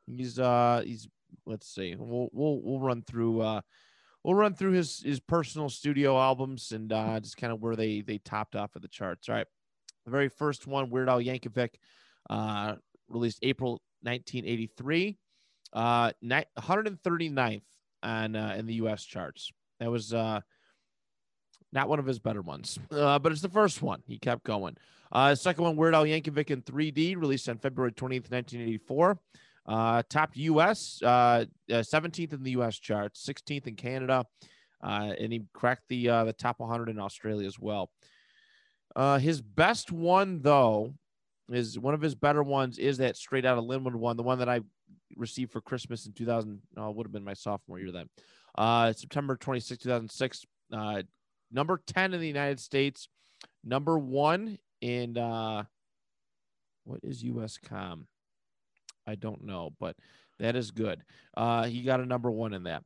He's 0.07 0.39
uh, 0.39 0.81
he's 0.83 1.07
let's 1.45 1.67
see, 1.67 1.95
we'll 1.95 2.29
we'll 2.33 2.59
we'll 2.63 2.79
run 2.79 3.03
through 3.03 3.41
uh, 3.41 3.61
we'll 4.23 4.33
run 4.33 4.55
through 4.55 4.71
his 4.71 4.99
his 5.03 5.19
personal 5.19 5.69
studio 5.69 6.19
albums 6.19 6.71
and 6.71 6.91
uh, 6.91 7.19
just 7.19 7.37
kind 7.37 7.53
of 7.53 7.61
where 7.61 7.75
they 7.75 8.01
they 8.01 8.17
topped 8.17 8.55
off 8.55 8.75
of 8.75 8.81
the 8.81 8.87
charts. 8.87 9.29
All 9.29 9.35
right, 9.35 9.47
the 10.05 10.11
very 10.11 10.27
first 10.27 10.65
one, 10.65 10.89
Weird 10.89 11.07
Al 11.07 11.21
Yankovic, 11.21 11.75
uh, 12.31 12.75
released 13.09 13.39
April 13.41 13.81
1983, 14.01 15.17
uh, 15.73 16.11
ni- 16.21 16.43
139th 16.57 17.61
on 18.03 18.35
uh, 18.35 18.55
in 18.57 18.65
the 18.65 18.75
U.S. 18.75 19.03
charts. 19.03 19.51
That 19.79 19.91
was 19.91 20.13
uh, 20.13 20.41
not 21.71 21.89
one 21.89 21.99
of 21.99 22.05
his 22.05 22.19
better 22.19 22.41
ones, 22.41 22.79
uh, 22.91 23.19
but 23.19 23.31
it's 23.31 23.41
the 23.41 23.49
first 23.49 23.81
one. 23.81 24.03
He 24.07 24.17
kept 24.17 24.43
going. 24.43 24.77
Uh, 25.11 25.35
second 25.35 25.63
one, 25.63 25.75
Weird 25.75 25.95
Al 25.95 26.05
Yankovic 26.05 26.51
in 26.51 26.61
3D, 26.61 27.17
released 27.17 27.49
on 27.49 27.57
February 27.57 27.91
20th, 27.91 28.31
1984. 28.31 29.19
Uh, 29.65 30.01
top 30.09 30.31
U.S. 30.33 30.99
Uh, 31.03 31.45
uh, 31.69 31.73
17th 31.73 32.33
in 32.33 32.43
the 32.43 32.51
U.S. 32.51 32.79
charts, 32.79 33.27
16th 33.27 33.67
in 33.67 33.75
Canada, 33.75 34.25
uh, 34.83 35.13
and 35.19 35.31
he 35.31 35.43
cracked 35.53 35.83
the 35.89 36.09
uh, 36.09 36.23
the 36.23 36.33
top 36.33 36.59
100 36.59 36.89
in 36.89 36.99
Australia 36.99 37.47
as 37.47 37.59
well. 37.59 37.91
Uh, 38.95 39.19
his 39.19 39.41
best 39.41 39.91
one, 39.91 40.41
though, 40.41 40.93
is 41.51 41.79
one 41.79 41.93
of 41.93 42.01
his 42.01 42.15
better 42.15 42.43
ones 42.43 42.77
is 42.77 42.97
that 42.97 43.17
straight 43.17 43.45
out 43.45 43.57
of 43.57 43.65
Lynwood 43.65 43.95
one, 43.95 44.17
the 44.17 44.23
one 44.23 44.39
that 44.39 44.49
I 44.49 44.61
received 45.15 45.51
for 45.51 45.61
Christmas 45.61 46.05
in 46.05 46.13
2000. 46.13 46.61
Oh, 46.77 46.89
it 46.89 46.95
would 46.95 47.07
have 47.07 47.11
been 47.11 47.23
my 47.23 47.33
sophomore 47.33 47.79
year 47.79 47.91
then. 47.91 48.09
Uh, 48.57 48.93
September 48.93 49.35
26, 49.35 49.83
2006. 49.83 50.45
Uh, 50.71 51.01
number 51.51 51.81
10 51.85 52.13
in 52.13 52.19
the 52.19 52.27
United 52.27 52.59
States, 52.59 53.09
number 53.63 53.97
one 53.97 54.57
in 54.81 55.17
uh, 55.17 55.63
what 56.83 56.99
is 57.03 57.23
US 57.23 57.57
Com? 57.57 58.07
I 59.07 59.15
don't 59.15 59.43
know, 59.43 59.71
but 59.79 59.95
that 60.39 60.55
is 60.55 60.71
good. 60.71 61.03
Uh, 61.35 61.65
he 61.65 61.81
got 61.81 61.99
a 61.99 62.05
number 62.05 62.31
one 62.31 62.53
in 62.53 62.63
that. 62.63 62.83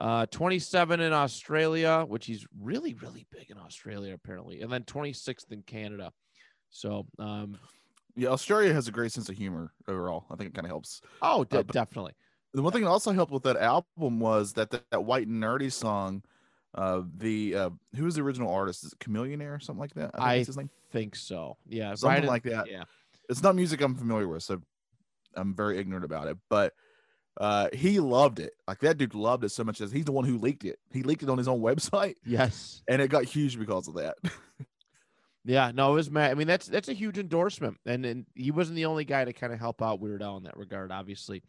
Uh, 0.00 0.26
27 0.26 1.00
in 1.00 1.12
Australia, 1.12 2.04
which 2.06 2.26
he's 2.26 2.46
really, 2.60 2.94
really 2.94 3.26
big 3.30 3.50
in 3.50 3.58
Australia, 3.58 4.14
apparently. 4.14 4.60
And 4.60 4.70
then 4.70 4.82
26th 4.84 5.52
in 5.52 5.62
Canada. 5.62 6.12
So, 6.70 7.06
um, 7.18 7.58
Yeah, 8.16 8.28
Australia 8.28 8.72
has 8.74 8.88
a 8.88 8.92
great 8.92 9.12
sense 9.12 9.28
of 9.28 9.36
humor 9.36 9.72
overall. 9.88 10.26
I 10.30 10.36
think 10.36 10.50
it 10.50 10.54
kind 10.54 10.66
of 10.66 10.70
helps. 10.70 11.00
oh, 11.22 11.44
de- 11.44 11.60
Uh, 11.60 11.62
definitely. 11.62 12.12
The 12.54 12.60
one 12.62 12.72
thing 12.72 12.82
that 12.82 12.90
also 12.90 13.12
helped 13.12 13.32
with 13.32 13.44
that 13.44 13.56
album 13.56 14.20
was 14.20 14.52
that 14.54 14.70
that, 14.70 14.84
that 14.90 15.04
white 15.04 15.26
and 15.26 15.42
nerdy 15.42 15.72
song, 15.72 16.22
uh, 16.74 17.02
the 17.16 17.54
uh, 17.54 17.70
who 17.96 18.04
was 18.04 18.16
the 18.16 18.20
original 18.22 18.52
artist? 18.52 18.84
Is 18.84 18.92
it 18.92 18.98
Chamillionaire 18.98 19.56
or 19.56 19.60
something 19.60 19.80
like 19.80 19.94
that? 19.94 20.12
think 20.12 20.22
I 20.24 20.38
his 20.38 20.56
name. 20.56 20.68
think 20.90 21.16
so. 21.16 21.56
Yeah. 21.66 21.94
Something 21.94 22.08
right 22.14 22.22
in- 22.24 22.28
like 22.28 22.42
that. 22.44 22.70
Yeah. 22.70 22.84
It's 23.30 23.42
not 23.42 23.56
music 23.56 23.80
I'm 23.80 23.94
familiar 23.94 24.28
with, 24.28 24.42
so 24.42 24.60
I'm 25.34 25.54
very 25.54 25.78
ignorant 25.78 26.04
about 26.04 26.28
it. 26.28 26.36
But 26.50 26.74
uh, 27.40 27.68
he 27.72 27.98
loved 28.00 28.38
it. 28.40 28.52
Like 28.68 28.80
that 28.80 28.98
dude 28.98 29.14
loved 29.14 29.44
it 29.44 29.48
so 29.48 29.64
much 29.64 29.80
as 29.80 29.90
he's 29.90 30.04
the 30.04 30.12
one 30.12 30.24
who 30.26 30.36
leaked 30.36 30.64
it. 30.64 30.78
He 30.90 31.02
leaked 31.02 31.22
it 31.22 31.30
on 31.30 31.38
his 31.38 31.48
own 31.48 31.60
website, 31.62 32.16
Yes. 32.26 32.82
and 32.88 33.00
it 33.00 33.08
got 33.08 33.24
huge 33.24 33.58
because 33.58 33.88
of 33.88 33.94
that. 33.94 34.16
Yeah, 35.44 35.72
no, 35.74 35.92
it 35.92 35.94
was 35.94 36.10
Matt. 36.10 36.30
I 36.30 36.34
mean, 36.34 36.46
that's 36.46 36.66
that's 36.66 36.88
a 36.88 36.92
huge 36.92 37.18
endorsement, 37.18 37.78
and 37.84 38.06
and 38.06 38.26
he 38.34 38.50
wasn't 38.50 38.76
the 38.76 38.86
only 38.86 39.04
guy 39.04 39.24
to 39.24 39.32
kind 39.32 39.52
of 39.52 39.58
help 39.58 39.82
out 39.82 40.00
Weird 40.00 40.22
Al 40.22 40.36
in 40.36 40.44
that 40.44 40.56
regard, 40.56 40.92
obviously, 40.92 41.42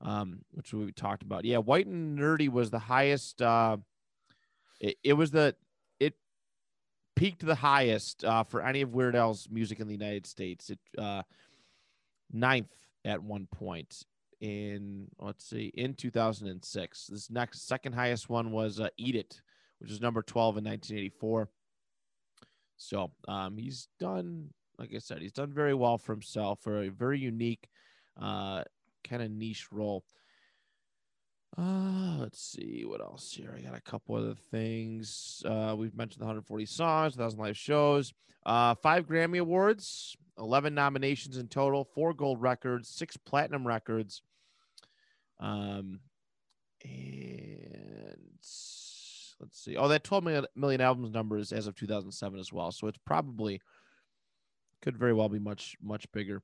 um, 0.00 0.44
which 0.52 0.72
we 0.72 0.92
talked 0.92 1.22
about. 1.22 1.44
Yeah, 1.44 1.58
White 1.58 1.86
and 1.86 2.18
Nerdy 2.18 2.48
was 2.48 2.70
the 2.70 2.78
highest. 2.78 3.42
Uh, 3.42 3.78
it, 4.80 4.96
it 5.02 5.12
was 5.14 5.32
the 5.32 5.56
it 5.98 6.14
peaked 7.16 7.44
the 7.44 7.56
highest 7.56 8.24
uh, 8.24 8.44
for 8.44 8.62
any 8.62 8.82
of 8.82 8.94
Weird 8.94 9.16
Al's 9.16 9.48
music 9.50 9.80
in 9.80 9.88
the 9.88 9.94
United 9.94 10.26
States. 10.26 10.70
It 10.70 10.78
uh, 10.96 11.22
ninth 12.32 12.70
at 13.04 13.22
one 13.22 13.48
point 13.50 14.04
in 14.40 15.08
let's 15.18 15.48
see 15.48 15.72
in 15.74 15.94
2006. 15.94 17.06
This 17.06 17.30
next 17.30 17.66
second 17.66 17.94
highest 17.94 18.28
one 18.28 18.52
was 18.52 18.78
uh, 18.78 18.88
Eat 18.96 19.16
It, 19.16 19.40
which 19.80 19.90
was 19.90 20.00
number 20.00 20.22
12 20.22 20.58
in 20.58 20.64
1984. 20.64 21.48
So 22.82 23.12
um, 23.28 23.56
he's 23.56 23.88
done, 24.00 24.50
like 24.78 24.90
I 24.94 24.98
said, 24.98 25.22
he's 25.22 25.32
done 25.32 25.52
very 25.52 25.74
well 25.74 25.98
for 25.98 26.12
himself 26.12 26.60
for 26.60 26.82
a 26.82 26.88
very 26.88 27.18
unique, 27.18 27.68
uh, 28.20 28.64
kind 29.04 29.22
of 29.22 29.30
niche 29.30 29.68
role. 29.70 30.04
Uh, 31.56 32.16
let's 32.18 32.40
see 32.42 32.84
what 32.84 33.00
else 33.00 33.32
here. 33.32 33.54
I 33.56 33.60
got 33.60 33.76
a 33.76 33.80
couple 33.80 34.16
other 34.16 34.34
things. 34.34 35.42
Uh, 35.46 35.76
we've 35.78 35.94
mentioned 35.94 36.22
the 36.22 36.26
140 36.26 36.66
songs, 36.66 37.16
1,000 37.16 37.38
live 37.38 37.56
shows, 37.56 38.12
uh, 38.46 38.74
five 38.74 39.06
Grammy 39.06 39.38
Awards, 39.38 40.16
11 40.38 40.74
nominations 40.74 41.36
in 41.36 41.48
total, 41.48 41.84
four 41.84 42.14
gold 42.14 42.40
records, 42.40 42.88
six 42.88 43.16
platinum 43.16 43.66
records. 43.66 44.22
Um, 45.38 46.00
and 46.84 48.18
let's 49.42 49.62
see. 49.62 49.76
Oh, 49.76 49.88
that 49.88 50.04
12 50.04 50.24
million, 50.24 50.46
million 50.56 50.80
albums 50.80 51.12
number 51.12 51.36
is 51.36 51.52
as 51.52 51.66
of 51.66 51.74
2007 51.74 52.38
as 52.38 52.52
well. 52.52 52.72
So 52.72 52.86
it's 52.86 52.98
probably 53.04 53.60
could 54.80 54.96
very 54.96 55.12
well 55.12 55.28
be 55.28 55.38
much, 55.38 55.76
much 55.82 56.10
bigger. 56.12 56.42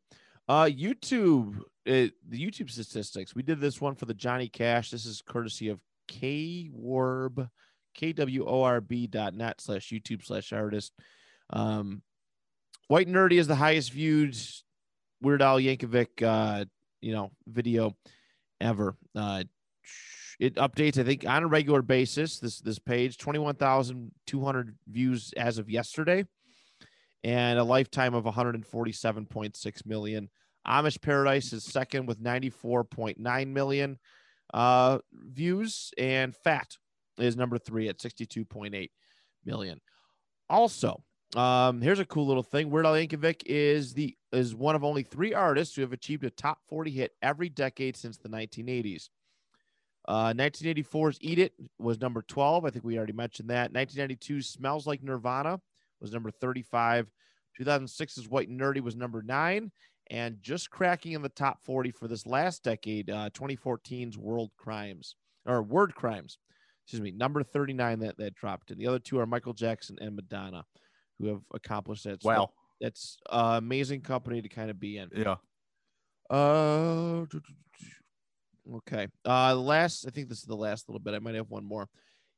Uh, 0.49 0.65
YouTube, 0.65 1.59
uh, 1.87 2.09
the 2.29 2.39
YouTube 2.39 2.71
statistics. 2.71 3.35
We 3.35 3.43
did 3.43 3.61
this 3.61 3.81
one 3.81 3.95
for 3.95 4.07
the 4.07 4.15
Johnny 4.15 4.49
Cash. 4.49 4.91
This 4.91 5.07
is 5.07 5.23
courtesy 5.23 5.69
of 5.69 5.81
KWORB, 6.09 7.49
K-W-O-R-B 7.95 9.07
dot 9.09 9.35
net 9.35 9.61
slash 9.61 9.91
YouTube 9.91 10.25
slash 10.25 10.53
artist. 10.53 10.93
Um, 11.51 12.03
White 12.89 13.09
Nerdy 13.09 13.39
is 13.39 13.47
the 13.47 13.55
highest 13.55 13.93
viewed 13.93 14.37
Weird 15.21 15.43
Al 15.43 15.59
Yankovic, 15.59 16.23
uh, 16.23 16.65
you 17.01 17.13
know, 17.13 17.31
video 17.47 17.95
ever. 18.61 18.97
Uh, 19.15 19.45
it 20.39 20.55
updates, 20.55 20.99
I 20.99 21.05
think, 21.05 21.27
on 21.27 21.43
a 21.43 21.47
regular 21.47 21.83
basis. 21.83 22.39
This 22.39 22.61
this 22.61 22.79
page, 22.79 23.19
twenty 23.19 23.39
one 23.39 23.57
thousand 23.57 24.13
two 24.27 24.45
hundred 24.45 24.77
views 24.89 25.33
as 25.37 25.59
of 25.59 25.69
yesterday, 25.69 26.25
and 27.25 27.59
a 27.59 27.65
lifetime 27.65 28.15
of 28.15 28.25
one 28.25 28.35
hundred 28.35 28.65
forty 28.67 28.93
seven 28.93 29.27
point 29.27 29.57
six 29.57 29.85
million. 29.85 30.29
Amish 30.67 31.01
Paradise 31.01 31.53
is 31.53 31.65
second 31.65 32.07
with 32.07 32.21
ninety 32.21 32.51
four 32.51 32.85
point 32.85 33.19
nine 33.19 33.53
million 33.53 33.99
uh, 34.55 34.99
views, 35.13 35.93
and 35.99 36.37
Fat 36.37 36.77
is 37.19 37.37
number 37.37 37.59
three 37.59 37.89
at 37.89 38.01
sixty 38.01 38.27
two 38.27 38.45
point 38.45 38.75
eight 38.75 38.93
million. 39.45 39.81
Also, 40.51 41.03
Um, 41.37 41.83
here's 41.83 41.99
a 41.99 42.07
cool 42.07 42.27
little 42.27 42.43
thing. 42.43 42.71
Weird 42.71 42.87
Al 42.87 42.95
Yankovic 42.95 43.43
is 43.45 43.93
the 43.93 44.17
is 44.33 44.55
one 44.55 44.75
of 44.75 44.85
only 44.85 45.03
three 45.03 45.35
artists 45.35 45.75
who 45.75 45.83
have 45.83 45.93
achieved 45.93 46.25
a 46.25 46.31
top 46.31 46.61
40 46.69 46.91
hit 46.91 47.13
every 47.23 47.49
decade 47.49 47.97
since 47.97 48.17
the 48.17 48.29
1980s. 48.29 49.09
Uh, 50.09 50.33
1984's 50.33 51.19
"Eat 51.21 51.39
It" 51.39 51.53
was 51.79 52.01
number 52.01 52.23
12. 52.23 52.65
I 52.65 52.71
think 52.71 52.83
we 52.85 52.97
already 52.97 53.13
mentioned 53.13 53.51
that. 53.51 53.73
1992's 53.75 54.49
"Smells 54.49 54.87
Like 54.87 55.03
Nirvana" 55.03 55.61
was 56.01 56.13
number 56.13 56.31
35. 56.31 57.11
2006's 57.61 58.27
"White 58.29 58.49
and 58.49 58.59
Nerdy" 58.59 58.81
was 58.81 58.97
number 58.97 59.21
nine, 59.23 59.71
and 60.11 60.39
just 60.41 60.71
cracking 60.71 61.13
in 61.13 61.21
the 61.21 61.29
top 61.29 61.63
40 61.63 61.91
for 61.91 62.09
this 62.09 62.27
last 62.27 62.63
decade, 62.63 63.11
uh, 63.11 63.29
2014's 63.31 64.17
"World 64.17 64.51
Crimes" 64.57 65.15
or 65.45 65.63
"Word 65.63 65.95
Crimes." 65.95 66.39
Excuse 66.87 67.03
me, 67.03 67.11
number 67.11 67.43
39 67.43 67.99
that 67.99 68.17
that 68.17 68.35
dropped. 68.35 68.71
And 68.71 68.81
the 68.81 68.87
other 68.87 68.99
two 68.99 69.19
are 69.19 69.27
Michael 69.27 69.53
Jackson 69.53 69.99
and 70.01 70.17
Madonna, 70.17 70.65
who 71.19 71.27
have 71.27 71.43
accomplished 71.53 72.05
that. 72.05 72.23
So 72.23 72.29
Wow. 72.31 72.51
that's 72.81 73.19
uh, 73.29 73.57
amazing 73.59 74.01
company 74.01 74.41
to 74.41 74.49
kind 74.49 74.71
of 74.71 74.81
be 74.81 74.97
in. 74.97 75.11
Yeah. 75.15 75.37
Uh, 76.31 77.27
okay. 78.77 79.09
Uh, 79.27 79.55
last, 79.57 80.07
I 80.07 80.11
think 80.11 80.29
this 80.29 80.39
is 80.39 80.45
the 80.45 80.57
last 80.57 80.89
little 80.89 81.01
bit. 81.01 81.15
I 81.15 81.19
might 81.19 81.35
have 81.35 81.51
one 81.51 81.65
more. 81.65 81.89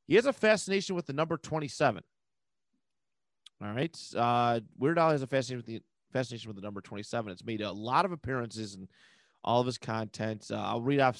He 0.07 0.15
has 0.15 0.25
a 0.25 0.33
fascination 0.33 0.95
with 0.95 1.05
the 1.05 1.13
number 1.13 1.37
27. 1.37 2.03
All 3.63 3.73
right. 3.73 3.97
Uh, 4.15 4.59
Weird 4.77 4.99
Al 4.99 5.11
has 5.11 5.21
a 5.21 5.27
fascination 5.27 5.57
with 5.57 5.65
the 5.67 5.81
fascination 6.11 6.49
with 6.49 6.57
the 6.57 6.63
number 6.63 6.81
27. 6.81 7.31
It's 7.31 7.45
made 7.45 7.61
a 7.61 7.71
lot 7.71 8.05
of 8.05 8.11
appearances 8.11 8.75
in 8.75 8.87
all 9.43 9.61
of 9.61 9.65
his 9.65 9.77
content. 9.77 10.47
Uh, 10.51 10.55
I'll 10.55 10.81
read 10.81 10.99
off 10.99 11.19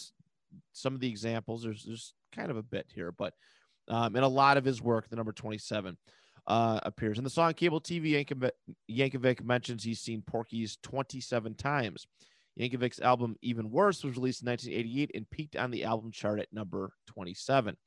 some 0.73 0.93
of 0.93 0.99
the 0.99 1.09
examples. 1.09 1.63
There's, 1.63 1.83
there's 1.85 2.13
kind 2.35 2.51
of 2.51 2.57
a 2.57 2.63
bit 2.63 2.87
here, 2.93 3.11
but 3.11 3.33
um, 3.87 4.15
in 4.15 4.23
a 4.23 4.27
lot 4.27 4.57
of 4.57 4.65
his 4.65 4.81
work, 4.81 5.09
the 5.09 5.15
number 5.15 5.31
27 5.31 5.97
uh, 6.47 6.79
appears 6.83 7.17
in 7.17 7.23
the 7.23 7.29
song 7.29 7.53
Cable 7.53 7.81
TV. 7.81 8.13
Yankovic, 8.13 8.51
Yankovic 8.89 9.43
mentions 9.43 9.83
he's 9.83 9.99
seen 9.99 10.21
Porky's 10.21 10.77
27 10.83 11.55
times. 11.55 12.07
Yankovic's 12.59 12.99
album 12.99 13.35
Even 13.41 13.71
Worse 13.71 14.03
was 14.03 14.15
released 14.15 14.41
in 14.41 14.49
1988 14.49 15.11
and 15.15 15.29
peaked 15.29 15.55
on 15.55 15.71
the 15.71 15.83
album 15.83 16.11
chart 16.11 16.39
at 16.39 16.51
number 16.51 16.93
27. 17.07 17.77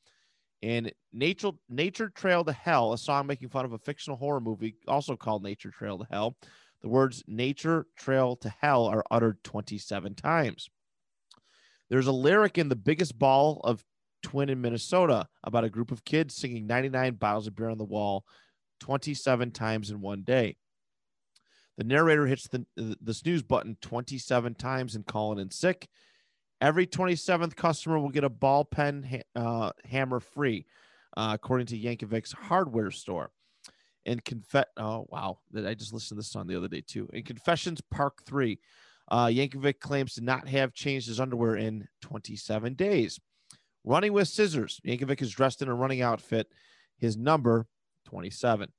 And 0.62 0.92
Nature, 1.12 1.50
Nature 1.68 2.08
Trail 2.08 2.44
to 2.44 2.52
Hell, 2.52 2.94
a 2.94 2.98
song 2.98 3.26
making 3.26 3.50
fun 3.50 3.66
of 3.66 3.72
a 3.72 3.78
fictional 3.78 4.16
horror 4.16 4.40
movie 4.40 4.76
also 4.88 5.16
called 5.16 5.42
Nature 5.42 5.70
Trail 5.70 5.98
to 5.98 6.06
Hell. 6.10 6.36
The 6.80 6.88
words 6.88 7.22
Nature 7.26 7.86
Trail 7.96 8.36
to 8.36 8.48
Hell 8.48 8.86
are 8.86 9.04
uttered 9.10 9.42
27 9.44 10.14
times. 10.14 10.70
There's 11.90 12.06
a 12.06 12.12
lyric 12.12 12.56
in 12.56 12.68
The 12.68 12.76
Biggest 12.76 13.18
Ball 13.18 13.60
of 13.62 13.84
Twine 14.22 14.48
in 14.48 14.60
Minnesota 14.60 15.28
about 15.42 15.64
a 15.64 15.70
group 15.70 15.90
of 15.90 16.04
kids 16.04 16.34
singing 16.34 16.66
99 16.66 17.14
bottles 17.14 17.46
of 17.46 17.54
beer 17.54 17.68
on 17.68 17.78
the 17.78 17.84
wall 17.84 18.24
27 18.80 19.50
times 19.50 19.90
in 19.90 20.00
one 20.00 20.22
day. 20.22 20.56
The 21.76 21.84
narrator 21.84 22.26
hits 22.26 22.48
the, 22.48 22.66
the 22.76 23.14
snooze 23.14 23.42
button 23.42 23.76
27 23.80 24.54
times 24.54 24.94
and 24.94 25.06
calling 25.06 25.38
in 25.38 25.50
sick. 25.50 25.88
Every 26.60 26.86
27th 26.86 27.56
customer 27.56 27.98
will 27.98 28.10
get 28.10 28.24
a 28.24 28.28
ball 28.28 28.64
peen 28.64 29.22
uh, 29.34 29.70
hammer 29.84 30.20
free, 30.20 30.66
uh, 31.16 31.32
according 31.34 31.66
to 31.68 31.78
Yankovic's 31.78 32.32
hardware 32.32 32.90
store. 32.90 33.30
And 34.06 34.24
confess, 34.24 34.66
oh 34.76 35.06
wow, 35.08 35.38
I 35.56 35.74
just 35.74 35.92
listened 35.92 36.10
to 36.10 36.14
this 36.16 36.30
song 36.30 36.46
the 36.46 36.56
other 36.56 36.68
day 36.68 36.82
too. 36.86 37.08
In 37.12 37.22
Confessions 37.22 37.80
Part 37.90 38.12
Three, 38.26 38.60
uh, 39.10 39.26
Yankovic 39.26 39.80
claims 39.80 40.14
to 40.14 40.20
not 40.20 40.46
have 40.48 40.74
changed 40.74 41.08
his 41.08 41.20
underwear 41.20 41.56
in 41.56 41.88
27 42.02 42.74
days. 42.74 43.18
Running 43.82 44.12
with 44.12 44.28
scissors, 44.28 44.80
Yankovic 44.86 45.22
is 45.22 45.30
dressed 45.32 45.62
in 45.62 45.68
a 45.68 45.74
running 45.74 46.02
outfit. 46.02 46.48
His 46.98 47.16
number 47.16 47.66
27. 48.06 48.70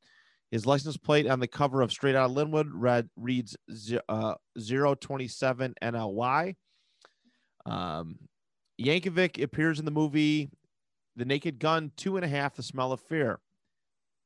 His 0.51 0.65
license 0.65 0.97
plate 0.97 1.27
on 1.27 1.39
the 1.39 1.47
cover 1.47 1.81
of 1.81 1.91
Straight 1.91 2.15
Out 2.15 2.29
of 2.29 2.35
Lynwood 2.35 2.69
read, 2.71 3.09
reads 3.15 3.57
uh, 4.07 4.35
027 4.57 5.73
NLY. 5.81 6.55
Um, 7.65 8.19
Yankovic 8.79 9.41
appears 9.41 9.79
in 9.79 9.85
the 9.85 9.91
movie 9.91 10.49
The 11.15 11.25
Naked 11.25 11.59
Gun, 11.59 11.91
Two 11.97 12.15
and 12.15 12.25
a 12.25 12.27
Half, 12.27 12.55
The 12.55 12.63
Smell 12.63 12.91
of 12.91 13.01
Fear. 13.01 13.39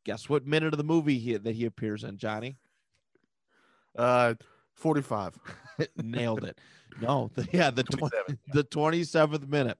Guess 0.06 0.30
what 0.30 0.46
minute 0.46 0.74
of 0.74 0.78
the 0.78 0.84
movie 0.84 1.20
he, 1.20 1.38
that 1.38 1.56
he 1.56 1.66
appears 1.66 2.04
in, 2.04 2.18
Johnny? 2.18 2.58
Uh, 3.98 4.36
45. 4.76 5.38
Nailed 5.98 6.44
it. 6.44 6.60
No, 7.02 7.32
the, 7.36 7.48
yeah, 7.52 7.72
the, 7.72 7.84
tw- 7.84 7.98
27. 7.98 8.40
the 8.54 8.64
27th 8.66 9.48
minute. 9.48 9.78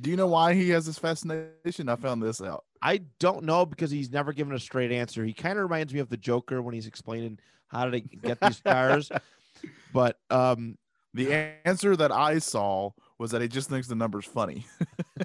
Do 0.00 0.10
you 0.10 0.16
know 0.16 0.26
why 0.26 0.54
he 0.54 0.70
has 0.70 0.86
this 0.86 0.98
fascination? 0.98 1.88
I 1.88 1.96
found 1.96 2.22
this 2.22 2.40
out. 2.42 2.64
I 2.82 3.02
don't 3.18 3.44
know 3.44 3.66
because 3.66 3.90
he's 3.90 4.10
never 4.10 4.32
given 4.32 4.54
a 4.54 4.58
straight 4.58 4.92
answer. 4.92 5.24
He 5.24 5.32
kind 5.32 5.58
of 5.58 5.64
reminds 5.64 5.92
me 5.92 6.00
of 6.00 6.08
the 6.08 6.16
Joker 6.16 6.62
when 6.62 6.74
he's 6.74 6.86
explaining 6.86 7.38
how 7.68 7.86
to 7.86 8.00
get 8.00 8.40
these 8.40 8.60
cars. 8.60 9.10
but 9.92 10.18
um, 10.30 10.76
The 11.14 11.32
answer 11.64 11.96
that 11.96 12.12
I 12.12 12.38
saw 12.38 12.90
was 13.18 13.30
that 13.30 13.40
he 13.42 13.48
just 13.48 13.68
thinks 13.70 13.88
the 13.88 13.94
number's 13.94 14.26
funny. 14.26 14.66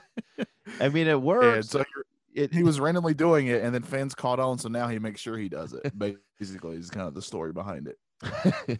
I 0.80 0.90
mean, 0.90 1.08
it 1.08 1.22
works. 1.22 1.70
so 1.70 1.84
It, 2.34 2.54
he 2.54 2.64
was 2.64 2.80
randomly 2.80 3.14
doing 3.14 3.48
it, 3.48 3.62
and 3.62 3.76
then 3.76 3.84
fans 3.84 4.16
caught 4.16 4.40
on. 4.40 4.58
So 4.58 4.70
now 4.70 4.88
he 4.88 5.00
makes 5.00 5.20
sure 5.20 5.38
he 5.38 5.50
does 5.50 5.74
it. 5.74 5.92
Basically, 6.40 6.78
is 6.78 6.90
kind 6.90 7.08
of 7.08 7.14
the 7.14 7.22
story 7.22 7.52
behind 7.52 7.88
it. 7.90 8.80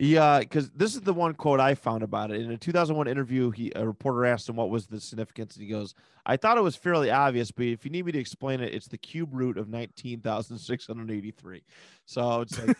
yeah, 0.00 0.38
because 0.38 0.70
this 0.70 0.94
is 0.94 1.02
the 1.02 1.12
one 1.12 1.34
quote 1.34 1.60
I 1.60 1.74
found 1.74 2.02
about 2.02 2.30
it. 2.30 2.40
In 2.40 2.50
a 2.50 2.56
2001 2.56 3.06
interview, 3.06 3.50
he 3.50 3.70
a 3.76 3.86
reporter 3.86 4.24
asked 4.24 4.48
him 4.48 4.56
what 4.56 4.70
was 4.70 4.86
the 4.86 4.98
significance, 4.98 5.56
and 5.56 5.62
he 5.62 5.70
goes, 5.70 5.94
"I 6.24 6.38
thought 6.38 6.56
it 6.56 6.62
was 6.62 6.74
fairly 6.74 7.10
obvious, 7.10 7.50
but 7.50 7.66
if 7.66 7.84
you 7.84 7.90
need 7.90 8.06
me 8.06 8.12
to 8.12 8.18
explain 8.18 8.60
it, 8.60 8.72
it's 8.72 8.88
the 8.88 8.96
cube 8.96 9.28
root 9.34 9.58
of 9.58 9.68
19,683." 9.68 11.62
So 12.06 12.40
it's 12.40 12.58
like, 12.58 12.78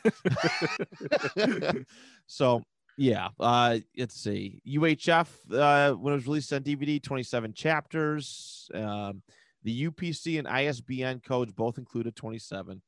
so 2.26 2.62
yeah. 2.96 3.28
Uh, 3.38 3.80
let's 3.98 4.14
see, 4.14 4.62
UHF 4.66 5.28
uh, 5.52 5.92
when 5.96 6.14
it 6.14 6.16
was 6.16 6.26
released 6.26 6.54
on 6.54 6.62
DVD, 6.62 7.02
27 7.02 7.52
chapters. 7.52 8.70
Um, 8.72 9.22
the 9.62 9.90
UPC 9.90 10.38
and 10.38 10.48
ISBN 10.48 11.20
codes 11.20 11.52
both 11.52 11.76
included 11.76 12.16
27. 12.16 12.80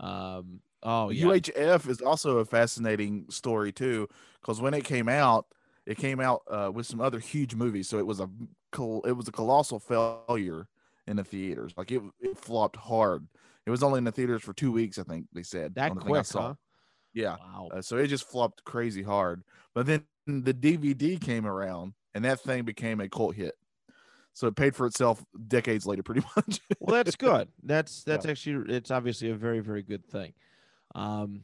Um, 0.00 0.60
oh 0.82 1.10
yeah. 1.10 1.24
UHF 1.24 1.88
is 1.88 2.00
also 2.00 2.38
a 2.38 2.44
fascinating 2.44 3.26
story 3.30 3.72
too, 3.72 4.08
because 4.40 4.60
when 4.60 4.74
it 4.74 4.84
came 4.84 5.08
out, 5.08 5.46
it 5.86 5.96
came 5.96 6.20
out 6.20 6.42
uh, 6.50 6.70
with 6.72 6.86
some 6.86 7.00
other 7.00 7.18
huge 7.18 7.54
movies. 7.54 7.88
So 7.88 7.98
it 7.98 8.06
was 8.06 8.20
a 8.20 8.28
col- 8.72 9.02
it 9.02 9.12
was 9.12 9.28
a 9.28 9.32
colossal 9.32 9.78
failure 9.78 10.68
in 11.06 11.16
the 11.16 11.24
theaters. 11.24 11.72
Like 11.76 11.90
it, 11.90 12.02
it 12.20 12.38
flopped 12.38 12.76
hard. 12.76 13.26
It 13.66 13.70
was 13.70 13.82
only 13.82 13.98
in 13.98 14.04
the 14.04 14.12
theaters 14.12 14.42
for 14.42 14.52
two 14.52 14.72
weeks, 14.72 14.98
I 14.98 15.02
think 15.02 15.26
they 15.32 15.42
said. 15.42 15.74
that 15.74 15.94
the 15.94 16.00
quick, 16.00 16.26
huh? 16.32 16.54
Yeah. 17.14 17.36
Wow. 17.36 17.68
Uh, 17.72 17.82
so 17.82 17.96
it 17.96 18.06
just 18.06 18.28
flopped 18.28 18.64
crazy 18.64 19.02
hard. 19.02 19.42
But 19.74 19.86
then 19.86 20.04
the 20.26 20.54
DVD 20.54 21.20
came 21.20 21.46
around, 21.46 21.94
and 22.14 22.24
that 22.24 22.40
thing 22.40 22.64
became 22.64 23.00
a 23.00 23.08
cult 23.08 23.34
hit. 23.34 23.54
So 24.34 24.46
it 24.46 24.56
paid 24.56 24.76
for 24.76 24.86
itself 24.86 25.24
decades 25.48 25.84
later, 25.84 26.02
pretty 26.02 26.22
much. 26.36 26.60
well 26.78 27.02
that's 27.02 27.16
good 27.16 27.48
that's 27.64 28.04
that's 28.04 28.24
actually 28.24 28.72
it's 28.72 28.90
obviously 28.90 29.30
a 29.30 29.34
very 29.34 29.58
very 29.60 29.82
good 29.82 30.04
thing 30.06 30.32
um 30.98 31.42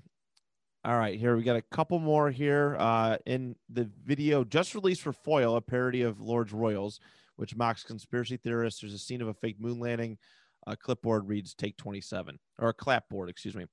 all 0.85 0.99
right 0.99 1.19
here 1.19 1.37
we 1.37 1.43
got 1.43 1.57
a 1.57 1.63
couple 1.63 1.99
more 1.99 2.31
here 2.31 2.77
uh 2.79 3.17
in 3.25 3.55
the 3.71 3.89
video 4.05 4.45
just 4.45 4.75
released 4.75 5.03
for 5.03 5.13
foil 5.13 5.57
a 5.57 5.61
parody 5.61 6.03
of 6.03 6.21
Lorde's 6.21 6.53
royals 6.53 7.01
which 7.37 7.57
mocks 7.57 7.83
conspiracy 7.83 8.37
theorists. 8.37 8.81
There's 8.81 8.95
a 8.95 8.99
scene 8.99 9.21
of 9.21 9.27
a 9.27 9.35
fake 9.35 9.61
moon 9.61 9.81
landing. 9.81 10.19
A 10.69 10.77
clipboard 10.77 11.29
reads 11.29 11.53
take 11.53 11.77
27 11.77 12.39
or 12.59 12.69
a 12.69 12.75
clapboard 12.75 13.29
excuse 13.29 13.55
me. 13.55 13.67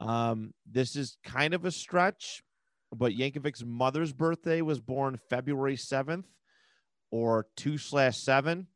Um 0.00 0.52
this 0.70 0.96
is 0.96 1.16
kind 1.24 1.54
of 1.54 1.64
a 1.64 1.70
stretch 1.70 2.42
but 2.92 3.12
yankovic's 3.12 3.64
mother's 3.64 4.12
birthday 4.12 4.62
was 4.62 4.80
born 4.80 5.18
february 5.28 5.76
7th 5.76 6.24
or 7.12 7.46
2 7.56 7.78
slash 7.78 8.18
7 8.18 8.66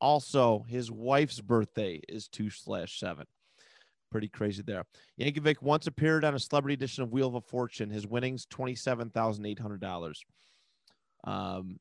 also, 0.00 0.64
his 0.66 0.90
wife's 0.90 1.40
birthday 1.40 2.00
is 2.08 2.26
two 2.26 2.50
slash 2.50 2.98
seven. 2.98 3.26
Pretty 4.10 4.28
crazy 4.28 4.62
there. 4.62 4.84
Yankovic 5.20 5.62
once 5.62 5.86
appeared 5.86 6.24
on 6.24 6.34
a 6.34 6.38
celebrity 6.38 6.74
edition 6.74 7.02
of 7.02 7.12
Wheel 7.12 7.36
of 7.36 7.44
Fortune. 7.44 7.90
His 7.90 8.06
winnings 8.06 8.46
twenty 8.46 8.74
seven 8.74 9.10
thousand 9.10 9.46
eight 9.46 9.58
hundred 9.58 9.80
dollars. 9.80 10.24
Um, 11.24 11.78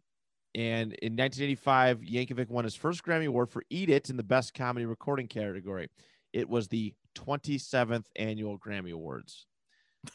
and 0.55 0.93
in 0.93 1.15
1985, 1.15 2.01
Yankovic 2.01 2.49
won 2.49 2.63
his 2.63 2.75
first 2.75 3.03
Grammy 3.03 3.27
Award 3.27 3.49
for 3.49 3.63
"Eat 3.69 3.89
It" 3.89 4.09
in 4.09 4.17
the 4.17 4.23
Best 4.23 4.53
Comedy 4.53 4.85
Recording 4.85 5.27
category. 5.27 5.89
It 6.33 6.47
was 6.47 6.67
the 6.67 6.93
27th 7.15 8.05
annual 8.15 8.57
Grammy 8.57 8.91
Awards. 8.91 9.47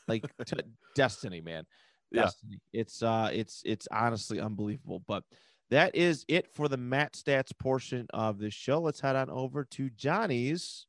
Like 0.09 0.25
t- 0.47 0.57
destiny, 0.95 1.41
man. 1.41 1.65
Yeah. 2.11 2.31
It's 2.73 3.03
uh, 3.03 3.31
it's 3.33 3.63
it's 3.65 3.89
honestly 3.91 4.41
unbelievable. 4.41 5.03
But 5.07 5.25
that 5.71 5.95
is 5.95 6.25
it 6.29 6.49
for 6.55 6.69
the 6.69 6.77
Matt 6.77 7.15
Stats 7.15 7.57
portion 7.59 8.07
of 8.13 8.39
the 8.39 8.51
show. 8.51 8.81
Let's 8.81 9.01
head 9.01 9.17
on 9.17 9.31
over 9.31 9.65
to 9.73 9.91
Johnny's. 9.91 10.87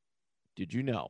Did 0.56 0.74
you 0.74 0.84
know? 0.84 1.10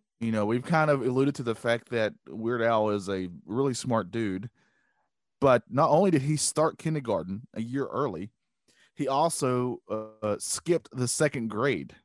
you 0.21 0.31
know, 0.31 0.45
we've 0.45 0.63
kind 0.63 0.91
of 0.91 1.01
alluded 1.01 1.33
to 1.35 1.43
the 1.43 1.55
fact 1.55 1.89
that 1.89 2.13
Weird 2.29 2.61
Al 2.61 2.91
is 2.91 3.09
a 3.09 3.27
really 3.45 3.73
smart 3.73 4.11
dude, 4.11 4.49
but 5.41 5.63
not 5.67 5.89
only 5.89 6.11
did 6.11 6.21
he 6.21 6.37
start 6.37 6.77
kindergarten 6.77 7.41
a 7.55 7.61
year 7.61 7.87
early, 7.87 8.29
he 8.93 9.07
also 9.07 9.81
uh, 9.89 10.35
skipped 10.37 10.89
the 10.93 11.07
second 11.07 11.49
grade, 11.49 11.95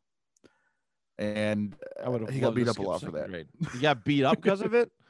and 1.19 1.77
I 2.03 2.09
would 2.09 2.23
have. 2.23 2.31
he 2.31 2.41
got 2.41 2.55
beat 2.55 2.69
up 2.69 2.79
a 2.79 2.83
lot 2.83 3.03
for 3.03 3.11
that. 3.11 3.29
grade. 3.29 3.49
He 3.75 3.81
got 3.81 4.03
beat 4.03 4.25
up 4.25 4.41
because 4.41 4.63
of 4.63 4.75
it. 4.75 4.91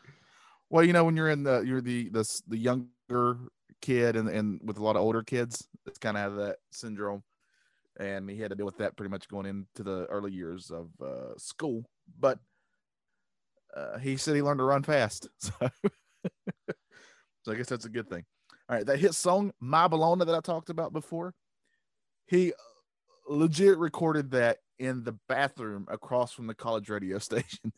Well, 0.68 0.82
you 0.82 0.92
know, 0.92 1.04
when 1.04 1.14
you're 1.16 1.30
in 1.30 1.44
the 1.44 1.61
you're 1.61 1.80
the 1.80 2.09
the 2.09 2.40
the 2.48 2.59
younger 2.59 3.38
kid 3.80 4.16
and 4.16 4.28
and 4.28 4.61
with 4.64 4.78
a 4.78 4.82
lot 4.82 4.96
of 4.96 5.02
older 5.02 5.22
kids, 5.22 5.68
it's 5.86 5.96
kind 5.96 6.16
of 6.16 6.24
have 6.24 6.34
that 6.34 6.57
syndrome, 6.72 7.22
and 8.00 8.28
he 8.28 8.40
had 8.40 8.50
to 8.50 8.57
deal 8.57 8.66
with 8.66 8.78
that 8.78 8.96
pretty 8.96 9.11
much 9.11 9.28
going 9.28 9.46
into 9.46 9.84
the 9.84 10.07
early 10.07 10.32
years 10.32 10.72
of 10.72 10.88
uh, 11.00 11.38
school. 11.38 11.84
But 12.18 12.40
uh, 13.77 13.99
he 13.99 14.16
said 14.16 14.35
he 14.35 14.43
learned 14.43 14.59
to 14.59 14.64
run 14.64 14.83
fast, 14.83 15.29
so 15.39 15.53
so 17.43 17.53
I 17.53 17.55
guess 17.55 17.68
that's 17.68 17.85
a 17.85 17.91
good 17.91 18.09
thing. 18.09 18.24
All 18.68 18.77
right, 18.77 18.87
that 18.87 18.99
hit 18.99 19.14
song 19.14 19.53
"My 19.61 19.87
Bologna" 19.87 20.24
that 20.24 20.35
I 20.35 20.41
talked 20.41 20.70
about 20.70 20.93
before, 20.93 21.35
he 22.27 22.53
legit 23.29 23.79
recorded 23.79 24.31
that 24.33 24.59
in 24.79 25.05
the 25.05 25.16
bathroom 25.29 25.87
across 25.91 26.33
from 26.33 26.47
the 26.47 26.55
college 26.55 26.89
radio 26.89 27.18
station 27.20 27.72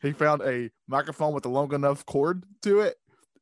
he 0.00 0.12
found 0.12 0.42
a 0.42 0.70
microphone 0.88 1.32
with 1.32 1.46
a 1.46 1.48
long 1.48 1.72
enough 1.72 2.04
cord 2.06 2.44
to 2.62 2.80
it 2.80 2.96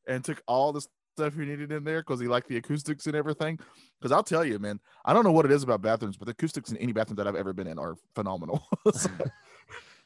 and 0.06 0.24
took 0.24 0.42
all 0.46 0.72
the 0.72 0.86
stuff 1.16 1.34
he 1.34 1.44
needed 1.44 1.72
in 1.72 1.84
there 1.84 2.00
because 2.00 2.20
he 2.20 2.28
liked 2.28 2.48
the 2.48 2.56
acoustics 2.56 3.06
and 3.06 3.16
everything. 3.16 3.58
Because 4.00 4.12
I'll 4.12 4.22
tell 4.22 4.44
you, 4.44 4.58
man, 4.58 4.80
I 5.04 5.12
don't 5.12 5.24
know 5.24 5.32
what 5.32 5.44
it 5.44 5.50
is 5.50 5.62
about 5.62 5.82
bathrooms, 5.82 6.16
but 6.16 6.26
the 6.26 6.32
acoustics 6.32 6.70
in 6.70 6.76
any 6.78 6.92
bathroom 6.92 7.16
that 7.16 7.26
I've 7.26 7.36
ever 7.36 7.52
been 7.52 7.66
in 7.66 7.78
are 7.78 7.96
phenomenal. 8.14 8.66
So, 8.92 9.10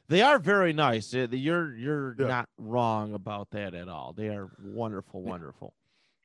They 0.08 0.22
are 0.22 0.38
very 0.38 0.72
nice. 0.72 1.12
You're 1.12 1.74
you're 1.76 2.14
Yeah. 2.18 2.26
not 2.26 2.48
wrong 2.58 3.12
about 3.14 3.50
that 3.50 3.74
at 3.74 3.88
all. 3.88 4.12
They 4.14 4.28
are 4.28 4.48
wonderful, 4.62 5.22
wonderful. 5.22 5.74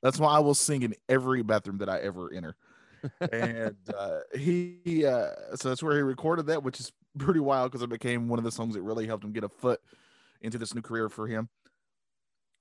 that's 0.01 0.19
why 0.19 0.31
I 0.33 0.39
will 0.39 0.55
sing 0.55 0.83
in 0.83 0.95
every 1.09 1.43
bathroom 1.43 1.77
that 1.79 1.89
I 1.89 1.99
ever 1.99 2.31
enter. 2.33 2.55
and 3.31 3.75
uh, 3.97 4.19
he, 4.37 5.05
uh, 5.05 5.31
so 5.55 5.69
that's 5.69 5.83
where 5.83 5.95
he 5.97 6.01
recorded 6.01 6.45
that, 6.47 6.63
which 6.63 6.79
is 6.79 6.91
pretty 7.17 7.39
wild 7.41 7.71
because 7.71 7.83
it 7.83 7.89
became 7.89 8.27
one 8.29 8.39
of 8.39 8.45
the 8.45 8.51
songs 8.51 8.73
that 8.75 8.81
really 8.81 9.05
helped 9.05 9.23
him 9.25 9.33
get 9.33 9.43
a 9.43 9.49
foot 9.49 9.81
into 10.41 10.57
this 10.57 10.73
new 10.73 10.81
career 10.81 11.09
for 11.09 11.27
him. 11.27 11.49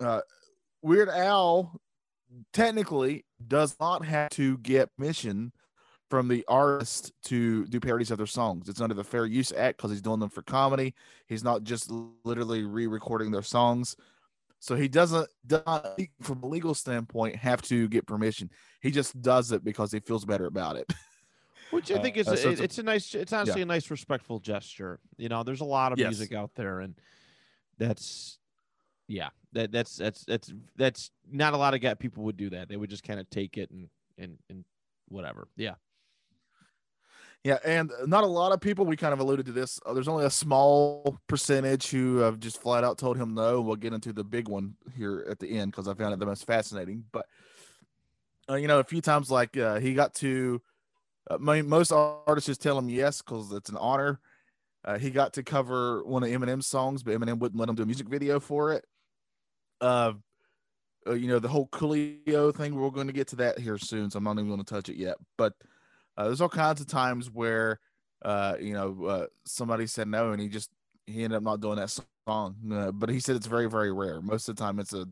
Uh, 0.01 0.21
Weird 0.83 1.09
Al 1.09 1.81
technically 2.53 3.25
does 3.47 3.77
not 3.79 4.05
have 4.05 4.31
to 4.31 4.59
get 4.59 4.95
permission 4.97 5.53
from 6.13 6.29
the 6.29 6.45
artist 6.47 7.11
to 7.23 7.65
do 7.69 7.81
parodies 7.81 8.11
of 8.11 8.19
their 8.19 8.27
songs. 8.27 8.69
It's 8.69 8.83
under 8.83 8.95
the 8.95 9.03
Fair 9.03 9.25
Use 9.25 9.51
Act 9.51 9.79
because 9.79 9.91
he's 9.93 10.03
doing 10.03 10.21
them 10.21 10.29
for 10.29 10.43
comedy. 10.43 10.95
He's 11.27 11.43
not 11.43 11.63
just 11.65 11.91
literally 12.23 12.65
re-recording 12.65 13.31
their 13.31 13.41
songs. 13.41 13.97
So 14.59 14.77
he 14.77 14.89
doesn't, 14.89 15.27
does 15.47 15.63
not, 15.65 15.99
from 16.21 16.43
a 16.43 16.47
legal 16.47 16.75
standpoint, 16.75 17.37
have 17.37 17.63
to 17.63 17.89
get 17.89 18.07
permission. 18.07 18.51
He 18.83 18.91
just 18.91 19.23
does 19.23 19.53
it 19.53 19.65
because 19.65 19.91
he 19.91 20.01
feels 20.01 20.27
better 20.27 20.45
about 20.45 20.77
it. 20.77 20.93
Which 21.71 21.91
I 21.91 21.99
think 22.03 22.19
is 22.19 22.29
Uh, 22.29 22.37
so 22.37 22.51
it's 22.51 22.61
a- 22.61 22.65
it's 22.65 22.79
a 22.79 22.83
nice 22.83 23.15
it's 23.15 23.33
honestly 23.33 23.63
a 23.63 23.65
nice 23.65 23.91
respectful 23.91 24.39
gesture. 24.39 25.01
You 25.17 25.31
know, 25.31 25.45
there's 25.45 25.63
a 25.63 25.65
lot 25.65 25.93
of 25.93 25.99
Yes. 25.99 26.09
music 26.09 26.35
out 26.35 26.51
there 26.55 26.81
and 26.81 26.95
that's 27.79 28.39
yeah, 29.09 29.31
that 29.53 29.73
that's 29.73 29.97
that's 29.97 30.27
that's 30.27 30.53
that's 30.77 31.11
not 31.27 31.55
a 31.55 31.57
lot 31.57 31.73
of 31.73 31.81
guy 31.81 31.95
people 31.95 32.25
would 32.25 32.37
do 32.37 32.51
that. 32.51 32.69
They 32.69 32.77
would 32.77 32.91
just 32.91 33.03
kind 33.03 33.19
of 33.19 33.31
take 33.31 33.57
it 33.57 33.71
and 33.71 33.89
and 34.19 34.37
and 34.51 34.67
whatever. 35.09 35.49
Yeah. 35.57 35.77
Yeah, 37.45 37.59
and 37.65 37.91
not 38.07 38.23
a 38.23 38.29
lot 38.29 38.53
of 38.53 38.61
people. 38.61 38.85
We 38.87 38.97
kind 38.97 39.13
of 39.13 39.19
alluded 39.19 39.47
to 39.47 39.53
this. 39.53 39.81
uh, 39.85 39.93
There's 39.93 40.07
only 40.07 40.25
a 40.25 40.31
small 40.31 41.19
percentage 41.27 41.91
who 41.91 42.19
have 42.19 42.39
just 42.39 42.63
flat 42.63 42.85
out 42.85 42.99
told 42.99 43.17
him 43.17 43.35
no. 43.35 43.61
We'll 43.61 43.75
get 43.77 43.93
into 43.93 44.13
the 44.13 44.23
big 44.23 44.49
one 44.49 44.75
here 44.97 45.27
at 45.29 45.41
the 45.41 45.59
end 45.59 45.73
because 45.73 45.89
I 45.89 45.95
found 45.95 46.15
it 46.15 46.21
the 46.21 46.27
most 46.27 46.47
fascinating. 46.47 47.05
But 47.11 47.27
uh, 48.49 48.55
you 48.55 48.69
know, 48.69 48.79
a 48.79 48.85
few 48.85 49.01
times 49.01 49.31
like 49.31 49.57
uh, 49.57 49.81
he 49.81 49.95
got 49.95 50.15
to. 50.17 50.63
Uh, 51.31 51.39
my, 51.39 51.63
most 51.63 51.93
artists 51.93 52.47
just 52.47 52.61
tell 52.63 52.79
him 52.79 52.89
yes 52.89 53.23
because 53.23 53.53
it's 53.53 53.71
an 53.71 53.77
honor. 53.77 54.21
Uh, 54.85 54.99
he 54.99 55.11
got 55.11 55.33
to 55.33 55.43
cover 55.43 56.05
one 56.05 56.23
of 56.25 56.29
Eminem's 56.29 56.67
songs, 56.67 57.03
but 57.03 57.15
Eminem 57.19 57.39
wouldn't 57.39 57.59
let 57.59 57.69
him 57.69 57.77
do 57.77 57.85
a 57.85 57.87
music 57.87 58.09
video 58.09 58.41
for 58.41 58.73
it. 58.73 58.85
Uh, 59.81 60.13
uh, 61.07 61.13
you 61.15 61.27
know 61.27 61.41
the 61.41 61.49
whole 61.49 61.67
Coolio 61.69 62.55
thing. 62.55 62.77
We're 62.77 62.91
going 62.91 63.09
to 63.09 63.13
get 63.13 63.29
to 63.29 63.37
that 63.37 63.59
here 63.59 63.79
soon, 63.79 64.11
so 64.11 64.19
I'm 64.19 64.25
not 64.25 64.35
even 64.35 64.49
going 64.49 64.63
to 64.63 64.75
touch 64.75 64.89
it 64.89 64.97
yet. 64.97 65.17
But 65.37 65.55
uh, 66.17 66.25
there's 66.25 66.41
all 66.41 66.49
kinds 66.49 66.81
of 66.81 66.87
times 66.87 67.31
where 67.31 67.81
uh, 68.25 68.55
you 68.61 68.75
know 68.75 69.05
uh, 69.05 69.27
somebody 69.45 69.87
said 69.87 70.09
no, 70.09 70.33
and 70.33 70.41
he 70.41 70.49
just 70.49 70.71
he 71.07 71.25
ended 71.25 71.37
up 71.37 71.43
not 71.43 71.61
doing 71.61 71.77
that 71.77 71.99
song. 72.27 72.57
Uh, 72.73 72.93
but 72.93 73.09
he 73.09 73.21
said 73.21 73.37
it's 73.37 73.47
very 73.47 73.69
very 73.69 73.93
rare. 73.93 74.21
Most 74.21 74.49
of 74.49 74.57
the 74.57 74.63
time, 74.63 74.79
it's 74.79 74.93
a 74.93 75.07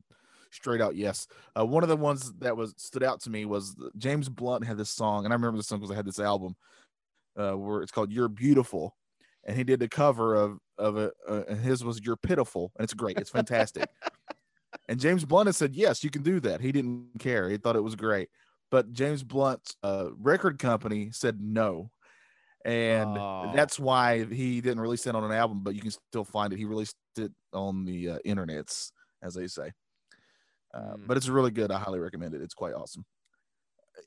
straight 0.50 0.80
out 0.80 0.96
yes. 0.96 1.26
Uh, 1.58 1.64
one 1.64 1.82
of 1.82 1.88
the 1.88 1.96
ones 1.96 2.32
that 2.38 2.56
was 2.56 2.74
stood 2.76 3.02
out 3.02 3.20
to 3.22 3.30
me 3.30 3.44
was 3.44 3.74
James 3.96 4.28
Blunt 4.28 4.64
had 4.64 4.76
this 4.76 4.90
song, 4.90 5.24
and 5.24 5.32
I 5.32 5.36
remember 5.36 5.56
the 5.56 5.62
song 5.62 5.80
because 5.80 5.92
I 5.92 5.96
had 5.96 6.06
this 6.06 6.20
album 6.20 6.54
uh, 7.36 7.52
where 7.52 7.82
it's 7.82 7.92
called 7.92 8.12
"You're 8.12 8.28
Beautiful," 8.28 8.96
and 9.44 9.56
he 9.56 9.64
did 9.64 9.82
a 9.82 9.88
cover 9.88 10.34
of 10.34 10.58
of 10.78 10.96
it, 10.98 11.14
uh, 11.28 11.42
and 11.48 11.58
his 11.58 11.82
was 11.82 12.00
"You're 12.04 12.16
Pitiful," 12.16 12.72
and 12.76 12.84
it's 12.84 12.94
great. 12.94 13.18
It's 13.18 13.30
fantastic. 13.30 13.88
and 14.88 15.00
James 15.00 15.24
Blunt 15.24 15.46
had 15.46 15.56
said 15.56 15.74
yes, 15.74 16.04
you 16.04 16.10
can 16.10 16.22
do 16.22 16.40
that. 16.40 16.60
He 16.60 16.72
didn't 16.72 17.18
care. 17.18 17.48
He 17.48 17.56
thought 17.56 17.76
it 17.76 17.82
was 17.82 17.96
great 17.96 18.28
but 18.70 18.92
James 18.92 19.22
Blunt's 19.22 19.76
uh, 19.82 20.08
record 20.18 20.58
company 20.58 21.10
said 21.12 21.40
no, 21.40 21.90
and 22.64 23.16
Oh. 23.18 23.52
that's 23.54 23.78
why 23.78 24.24
he 24.24 24.60
didn't 24.60 24.80
release 24.80 25.06
it 25.06 25.14
on 25.14 25.24
an 25.24 25.32
album. 25.32 25.62
But 25.62 25.74
you 25.74 25.80
can 25.80 25.90
still 25.90 26.24
find 26.24 26.52
it. 26.52 26.58
He 26.58 26.64
released 26.64 26.96
it 27.16 27.32
on 27.52 27.84
the 27.84 28.10
uh, 28.10 28.18
internets, 28.26 28.92
as 29.22 29.34
they 29.34 29.46
say. 29.46 29.72
Uh, 30.74 30.94
Mm. 30.96 31.06
But 31.06 31.16
it's 31.16 31.28
really 31.28 31.50
good. 31.50 31.70
I 31.72 31.78
highly 31.80 31.98
recommend 31.98 32.34
it. 32.34 32.42
It's 32.42 32.54
quite 32.54 32.74
awesome. 32.74 33.04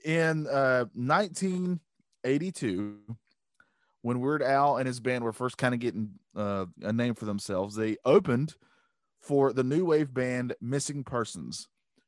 In 0.06 0.48
uh, 0.48 0.86
1982, 0.94 3.00
when 4.02 4.20
Weird 4.20 4.44
Al 4.44 4.78
and 4.78 4.88
his 4.88 5.00
band 5.00 5.24
were 5.24 5.34
first 5.34 5.58
kind 5.58 5.74
of 5.74 5.80
getting 5.80 6.12
uh, 6.36 6.66
a 6.82 6.92
name 6.94 7.16
for 7.16 7.26
themselves, 7.26 7.76
they 7.76 7.98
opened 8.06 8.56
for 9.22 9.54
the 9.54 9.64
new 9.64 9.86
wave 9.86 10.14
band 10.14 10.54
Missing 10.62 11.04
Persons, 11.06 11.68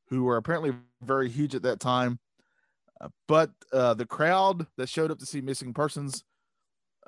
who 0.10 0.24
were 0.24 0.38
apparently 0.38 0.74
very 1.02 1.30
huge 1.30 1.56
at 1.56 1.64
that 1.64 1.80
time. 1.80 2.20
Uh, 3.02 3.10
but 3.28 3.52
uh, 3.74 3.94
the 3.94 4.06
crowd 4.06 4.68
that 4.78 4.90
showed 4.90 5.12
up 5.12 5.20
to 5.20 5.26
see 5.26 5.42
Missing 5.42 5.74
Persons 5.74 6.24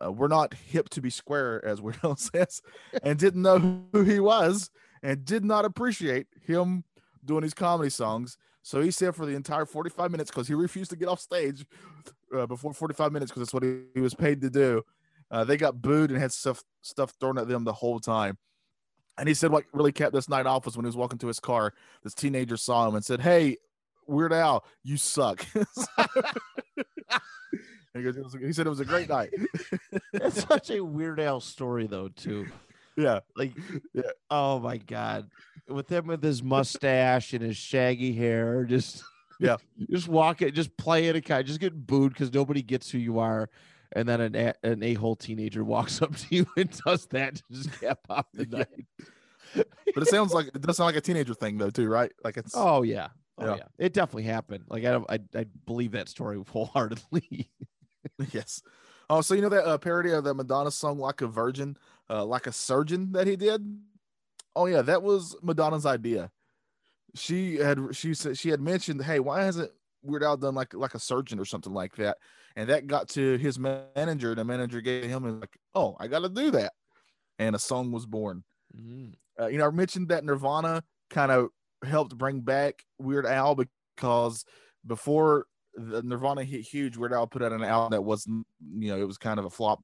uh, 0.04 0.12
were 0.12 0.28
not 0.28 0.54
hip 0.54 0.90
to 0.90 1.02
be 1.02 1.10
square, 1.10 1.64
as 1.66 1.82
Weird 1.82 2.00
Al 2.04 2.16
says, 2.18 2.62
and 3.04 3.18
didn't 3.18 3.42
know 3.42 3.84
who 3.92 4.04
he 4.04 4.20
was 4.20 4.70
and 5.04 5.26
did 5.26 5.46
not 5.46 5.66
appreciate 5.66 6.28
him 6.46 6.84
doing 7.24 7.44
his 7.44 7.54
comedy 7.54 7.90
songs. 7.90 8.38
So 8.64 8.82
he 8.82 8.92
said 8.92 9.16
for 9.16 9.26
the 9.26 9.36
entire 9.36 9.66
45 9.66 10.12
minutes, 10.12 10.30
because 10.30 10.48
he 10.48 10.54
refused 10.54 10.92
to 10.92 10.98
get 10.98 11.08
off 11.08 11.22
stage 11.22 11.66
uh, 12.36 12.46
before 12.46 12.74
45 12.74 13.12
minutes, 13.12 13.32
because 13.32 13.42
that's 13.42 13.54
what 13.54 13.64
he, 13.64 13.84
he 13.94 14.02
was 14.02 14.14
paid 14.14 14.42
to 14.42 14.50
do. 14.50 14.84
Uh, 15.32 15.44
they 15.44 15.58
got 15.58 15.82
booed 15.82 16.10
and 16.10 16.20
had 16.20 16.32
stuff 16.32 16.64
stuff 16.82 17.14
thrown 17.20 17.38
at 17.38 17.48
them 17.48 17.64
the 17.64 17.74
whole 17.74 18.00
time. 18.00 18.38
And 19.18 19.28
he 19.28 19.34
said 19.34 19.52
what 19.52 19.66
really 19.74 19.92
kept 19.92 20.14
this 20.14 20.30
night 20.30 20.46
off 20.46 20.66
was 20.66 20.78
when 20.78 20.86
he 20.86 20.88
was 20.88 20.96
walking 20.96 21.18
to 21.20 21.28
his 21.28 21.40
car, 21.40 21.74
this 22.04 22.14
teenager 22.14 22.56
saw 22.56 22.88
him 22.88 22.96
and 22.96 23.04
said, 23.04 23.22
Hey, 23.22 23.58
Weird 24.08 24.34
Al, 24.34 24.66
you 24.84 24.98
suck. 24.98 25.46
he, 27.94 28.02
goes, 28.04 28.18
"It 28.18 28.24
was 28.24 28.34
he 28.34 28.54
said 28.54 28.68
it 28.68 28.70
was 28.70 28.80
a 28.80 28.86
great 28.86 29.10
night. 29.10 29.32
That's 30.14 30.44
such 30.48 30.70
a 30.72 30.82
weird 30.84 31.20
Al 31.20 31.40
story 31.40 31.88
though, 31.88 32.10
too. 32.10 32.48
yeah. 32.96 33.20
Like 33.36 33.54
Yeah. 33.94 34.04
oh 34.30 34.60
my 34.60 34.78
god. 34.78 35.30
With 35.68 35.90
him 35.92 36.08
with 36.08 36.24
his 36.24 36.42
mustache 36.44 37.34
and 37.34 37.42
his 37.44 37.58
shaggy 37.58 38.14
hair, 38.14 38.64
just 38.66 39.04
Yeah. 39.40 39.58
just 39.90 40.08
walking, 40.08 40.52
just 40.54 40.76
playing 40.78 41.16
a 41.16 41.22
guy, 41.22 41.44
just 41.44 41.60
getting 41.60 41.80
booed 41.82 42.14
because 42.14 42.34
nobody 42.34 42.62
gets 42.62 42.90
who 42.90 42.98
you 42.98 43.20
are. 43.20 43.50
And 43.94 44.08
then 44.08 44.20
an 44.20 44.36
a, 44.36 44.54
an 44.64 44.84
a 44.84 44.94
hole 44.96 45.16
teenager 45.16 45.64
walks 45.64 46.02
up 46.02 46.16
to 46.16 46.26
you 46.30 46.46
and 46.58 46.70
does 46.86 47.06
that 47.08 47.36
to 47.36 47.44
just 47.52 47.80
cap 47.80 48.00
off 48.10 48.26
the 48.34 48.48
Yeah. 48.50 48.58
night. 48.60 48.86
But 49.94 50.04
it 50.04 50.08
sounds 50.10 50.34
like 50.34 50.48
it 50.48 50.62
does 50.62 50.76
sound 50.78 50.88
like 50.88 50.96
a 50.98 51.02
teenager 51.02 51.34
thing 51.34 51.58
though, 51.58 51.70
too, 51.70 51.88
right? 51.88 52.12
Like 52.24 52.38
it's 52.38 52.54
Oh 52.56 52.82
yeah. 52.84 53.08
Oh 53.38 53.46
Yeah. 53.46 53.56
yeah. 53.58 53.64
It 53.78 53.94
definitely 53.94 54.24
happened. 54.24 54.66
Like 54.68 54.86
I 54.86 54.92
don't 54.92 55.10
I, 55.10 55.20
I 55.36 55.46
believe 55.66 55.92
that 55.92 56.10
story 56.10 56.42
wholeheartedly. 56.48 57.52
yes. 58.32 58.62
Oh, 59.10 59.22
so 59.22 59.34
you 59.36 59.42
know 59.42 59.50
that 59.50 59.66
uh, 59.66 59.78
parody 59.78 60.12
of 60.12 60.24
the 60.26 60.34
Madonna 60.34 60.70
song 60.72 60.98
"Like 60.98 61.22
a 61.22 61.28
Virgin," 61.28 61.78
uh, 62.10 62.26
like 62.26 62.46
a 62.48 62.52
surgeon 62.52 63.14
that 63.14 63.26
he 63.28 63.36
did. 63.38 63.62
Oh 64.56 64.66
yeah, 64.66 64.82
that 64.82 65.02
was 65.04 65.36
Madonna's 65.42 65.86
idea. 65.86 66.32
She 67.16 67.56
had 67.56 67.80
she 67.96 68.14
said 68.14 68.38
she 68.38 68.50
had 68.50 68.60
mentioned, 68.60 69.04
hey, 69.04 69.20
why 69.20 69.44
hasn't 69.44 69.72
Weird 70.04 70.24
Al 70.24 70.36
done 70.38 70.56
like 70.56 70.74
like 70.74 70.94
a 70.94 71.00
surgeon 71.00 71.40
or 71.40 71.46
something 71.46 71.74
like 71.74 71.96
that? 71.96 72.18
And 72.56 72.70
that 72.70 72.88
got 72.88 73.08
to 73.10 73.38
his 73.38 73.58
manager. 73.58 74.32
And 74.32 74.40
the 74.40 74.44
manager 74.44 74.82
gave 74.82 75.06
him 75.06 75.24
and 75.26 75.40
like, 75.40 75.58
oh, 75.74 75.96
I 76.00 76.08
got 76.08 76.20
to 76.20 76.30
do 76.30 76.52
that, 76.52 76.74
and 77.40 77.56
a 77.56 77.60
song 77.60 77.92
was 77.92 78.06
born. 78.06 78.44
Mm. 78.76 79.14
Uh, 79.40 79.48
you 79.48 79.58
know, 79.58 79.68
I 79.68 79.72
mentioned 79.72 80.10
that 80.10 80.26
Nirvana 80.26 80.84
kind 81.10 81.32
of 81.32 81.50
helped 81.84 82.18
bring 82.18 82.42
back 82.42 82.84
Weird 83.00 83.26
Al 83.26 83.56
because 83.56 84.46
before 84.86 85.46
the 85.78 86.02
Nirvana 86.02 86.44
hit 86.44 86.62
huge. 86.62 86.98
Weird 86.98 87.14
Al 87.14 87.28
put 87.28 87.44
out 87.44 87.52
an 87.54 87.64
album 87.64 87.92
that 87.92 88.02
wasn't, 88.02 88.46
you 88.78 88.90
know, 88.90 89.00
it 89.00 89.08
was 89.08 89.18
kind 89.18 89.40
of 89.40 89.46
a 89.46 89.50
flop. 89.50 89.84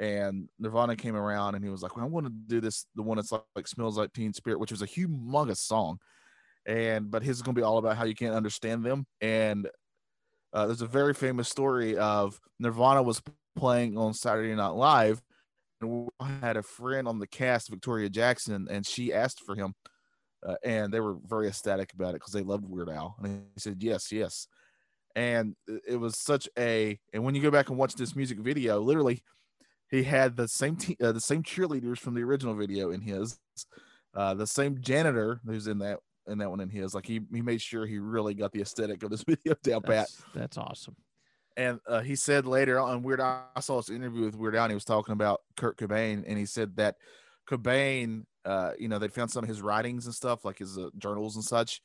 And 0.00 0.48
Nirvana 0.58 0.96
came 0.96 1.16
around 1.16 1.54
and 1.54 1.64
he 1.64 1.70
was 1.70 1.82
like, 1.82 1.96
well, 1.96 2.04
I 2.04 2.08
want 2.08 2.26
to 2.26 2.32
do 2.32 2.60
this, 2.60 2.86
the 2.94 3.02
one 3.02 3.16
that's 3.16 3.32
like, 3.32 3.42
like 3.54 3.68
Smells 3.68 3.96
Like 3.96 4.12
Teen 4.12 4.32
Spirit, 4.32 4.60
which 4.60 4.70
was 4.70 4.82
a 4.82 4.86
humongous 4.86 5.58
song. 5.58 5.98
And 6.66 7.10
but 7.10 7.22
his 7.22 7.36
is 7.36 7.42
gonna 7.42 7.54
be 7.54 7.62
all 7.62 7.78
about 7.78 7.96
how 7.96 8.04
you 8.04 8.14
can't 8.14 8.34
understand 8.34 8.84
them. 8.84 9.06
And 9.20 9.68
uh, 10.52 10.66
there's 10.66 10.82
a 10.82 10.86
very 10.86 11.14
famous 11.14 11.48
story 11.48 11.96
of 11.96 12.40
Nirvana 12.58 13.02
was 13.02 13.22
playing 13.56 13.96
on 13.96 14.14
Saturday 14.14 14.54
Night 14.54 14.68
Live, 14.68 15.22
and 15.80 16.08
had 16.20 16.56
a 16.56 16.62
friend 16.62 17.06
on 17.06 17.18
the 17.18 17.26
cast, 17.26 17.70
Victoria 17.70 18.08
Jackson, 18.08 18.66
and 18.70 18.86
she 18.86 19.12
asked 19.12 19.40
for 19.40 19.54
him, 19.54 19.74
uh, 20.46 20.54
and 20.64 20.92
they 20.92 21.00
were 21.00 21.16
very 21.26 21.48
ecstatic 21.48 21.92
about 21.92 22.10
it 22.10 22.20
because 22.20 22.32
they 22.32 22.42
loved 22.42 22.68
Weird 22.68 22.88
Al, 22.88 23.16
and 23.22 23.44
he 23.54 23.60
said 23.60 23.82
yes, 23.82 24.12
yes, 24.12 24.46
and 25.14 25.56
it- 25.66 25.96
was 26.00 26.18
such 26.18 26.48
a. 26.58 26.98
And 27.12 27.24
when 27.24 27.34
you 27.34 27.42
go 27.42 27.50
back 27.50 27.68
and 27.68 27.78
watch 27.78 27.94
this 27.94 28.14
music 28.14 28.38
video, 28.38 28.80
literally, 28.80 29.22
he 29.90 30.02
had 30.02 30.36
the 30.36 30.48
same 30.48 30.76
te- 30.76 30.96
uh, 31.02 31.12
the 31.12 31.20
same 31.20 31.42
cheerleaders 31.42 31.98
from 31.98 32.14
the 32.14 32.22
original 32.22 32.54
video 32.54 32.90
in 32.90 33.00
his, 33.00 33.38
uh, 34.14 34.34
the 34.34 34.46
same 34.46 34.80
janitor 34.80 35.40
who's 35.44 35.66
in 35.66 35.78
that 35.80 35.98
in 36.28 36.38
that 36.38 36.50
one 36.50 36.60
in 36.60 36.68
his. 36.68 36.94
Like 36.94 37.06
he 37.06 37.20
he 37.32 37.42
made 37.42 37.60
sure 37.62 37.86
he 37.86 37.98
really 37.98 38.34
got 38.34 38.52
the 38.52 38.60
aesthetic 38.60 39.02
of 39.02 39.10
this 39.10 39.22
video 39.28 39.54
down 39.62 39.82
pat. 39.82 39.90
That's, 39.92 40.22
that's 40.34 40.58
awesome. 40.58 40.96
And 41.56 41.80
uh, 41.88 42.00
he 42.02 42.16
said 42.16 42.44
later 42.44 42.78
on, 42.78 43.02
Weird 43.02 43.20
Al, 43.20 43.46
I 43.56 43.60
saw 43.60 43.76
this 43.78 43.88
interview 43.88 44.26
with 44.26 44.36
Weird 44.36 44.54
Al, 44.56 44.64
and 44.64 44.72
he 44.72 44.74
was 44.74 44.84
talking 44.84 45.12
about 45.14 45.40
Kurt 45.56 45.78
Cobain, 45.78 46.22
and 46.26 46.36
he 46.36 46.44
said 46.44 46.76
that 46.76 46.96
Cobain, 47.48 48.24
uh, 48.46 48.72
you 48.78 48.88
know, 48.88 48.98
they 48.98 49.08
found 49.08 49.30
some 49.30 49.44
of 49.44 49.48
his 49.48 49.60
writings 49.60 50.06
and 50.06 50.14
stuff, 50.14 50.44
like 50.44 50.58
his 50.58 50.78
uh, 50.78 50.88
journals 50.96 51.34
and 51.36 51.44
such, 51.44 51.82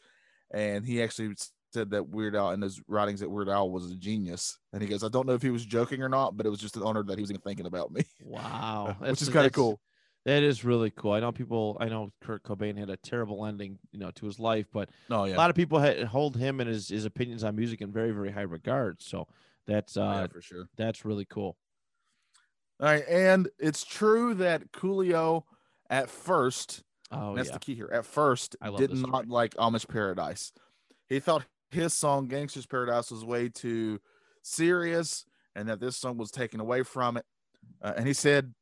and 0.51 0.85
he 0.85 1.01
actually 1.01 1.33
said 1.73 1.89
that 1.91 2.07
Weird 2.09 2.35
Al 2.35 2.51
in 2.51 2.61
his 2.61 2.81
writings 2.87 3.19
that 3.21 3.29
Weird 3.29 3.49
Al 3.49 3.69
was 3.71 3.89
a 3.91 3.95
genius, 3.95 4.59
and 4.71 4.81
he 4.81 4.87
goes, 4.87 5.03
I 5.03 5.07
don't 5.09 5.25
know 5.25 5.33
if 5.33 5.41
he 5.41 5.49
was 5.49 5.65
joking 5.65 6.01
or 6.03 6.09
not, 6.09 6.37
but 6.37 6.45
it 6.45 6.49
was 6.49 6.59
just 6.59 6.77
an 6.77 6.83
honor 6.83 7.03
that 7.03 7.17
he 7.17 7.21
was 7.21 7.31
even 7.31 7.41
thinking 7.41 7.65
about 7.65 7.91
me, 7.91 8.03
Wow, 8.23 8.95
which 8.99 9.07
That's- 9.07 9.21
is 9.23 9.29
kind 9.29 9.45
of 9.47 9.53
cool. 9.53 9.79
That 10.25 10.43
is 10.43 10.63
really 10.63 10.91
cool. 10.91 11.13
I 11.13 11.19
know 11.19 11.31
people. 11.31 11.77
I 11.79 11.89
know 11.89 12.11
Kurt 12.21 12.43
Cobain 12.43 12.77
had 12.77 12.91
a 12.91 12.97
terrible 12.97 13.43
ending, 13.43 13.79
you 13.91 13.97
know, 13.97 14.11
to 14.11 14.27
his 14.27 14.39
life, 14.39 14.67
but 14.71 14.89
Oh 15.09 15.25
a 15.25 15.33
lot 15.33 15.49
of 15.49 15.55
people 15.55 15.79
ha- 15.79 16.05
hold 16.05 16.37
him 16.37 16.59
and 16.59 16.69
his, 16.69 16.89
his 16.89 17.05
opinions 17.05 17.43
on 17.43 17.55
music 17.55 17.81
in 17.81 17.91
very, 17.91 18.11
very 18.11 18.29
high 18.31 18.41
regard. 18.41 19.01
So 19.01 19.27
that's 19.65 19.97
uh, 19.97 20.01
Oh, 20.01 20.11
yeah, 20.21 20.27
for 20.27 20.41
sure. 20.41 20.65
that's 20.77 21.05
really 21.05 21.25
cool. 21.25 21.57
All 22.79 22.87
right, 22.87 23.03
and 23.09 23.49
it's 23.57 23.83
true 23.83 24.35
that 24.35 24.71
Coolio 24.71 25.43
at 25.91 26.09
first 26.09 26.83
Oh 27.11 27.35
that's 27.35 27.49
yeah, 27.49 27.53
the 27.53 27.59
key 27.59 27.75
here. 27.75 27.89
At 27.91 28.05
first, 28.05 28.55
I 28.61 28.71
did 28.71 28.93
not 28.93 29.27
like 29.27 29.53
Amish 29.55 29.87
Paradise. 29.87 30.53
He 31.07 31.19
thought 31.19 31.45
his 31.69 31.93
song 31.93 32.27
"Gangster's 32.27 32.65
Paradise" 32.65 33.11
was 33.11 33.25
way 33.25 33.49
too 33.49 33.99
serious, 34.43 35.25
and 35.55 35.67
that 35.67 35.81
this 35.81 35.97
song 35.97 36.17
was 36.17 36.31
taken 36.31 36.59
away 36.61 36.83
from 36.83 37.17
it. 37.17 37.25
Uh, 37.81 37.93
and 37.97 38.07
he 38.07 38.13
said 38.13 38.53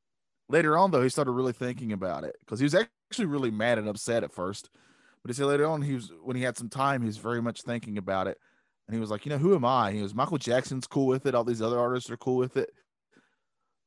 later 0.50 0.78
on, 0.78 0.90
though, 0.90 1.04
he 1.04 1.10
started 1.10 1.32
really 1.32 1.54
thinking 1.54 1.94
about 1.94 2.24
it 2.24 2.36
because 2.40 2.60
he 2.60 2.64
was 2.64 2.74
actually 2.74 3.26
really 3.26 3.52
mad 3.52 3.78
and 3.78 3.88
upset 3.88 4.24
at 4.24 4.34
first. 4.34 4.70
But 5.22 5.30
he 5.30 5.36
said 5.36 5.46
later 5.46 5.68
on, 5.68 5.84
he 5.84 5.94
was 5.94 6.12
when 6.24 6.36
he 6.36 6.42
had 6.42 6.58
some 6.58 6.70
time, 6.70 7.02
he 7.02 7.08
was 7.08 7.18
very 7.18 7.42
much 7.44 7.62
thinking 7.62 8.00
about 8.00 8.26
it, 8.26 8.40
and 8.88 8.96
he 8.96 9.00
was 9.00 9.12
like, 9.12 9.28
you 9.28 9.30
know, 9.30 9.38
who 9.38 9.54
am 9.54 9.66
I? 9.66 9.92
He 9.92 10.02
was 10.02 10.16
Michael 10.16 10.40
Jackson's 10.40 10.88
cool 10.88 11.06
with 11.06 11.28
it. 11.28 11.36
All 11.36 11.44
these 11.44 11.62
other 11.62 11.78
artists 11.78 12.10
are 12.10 12.18
cool 12.18 12.38
with 12.38 12.58
it. 12.58 12.72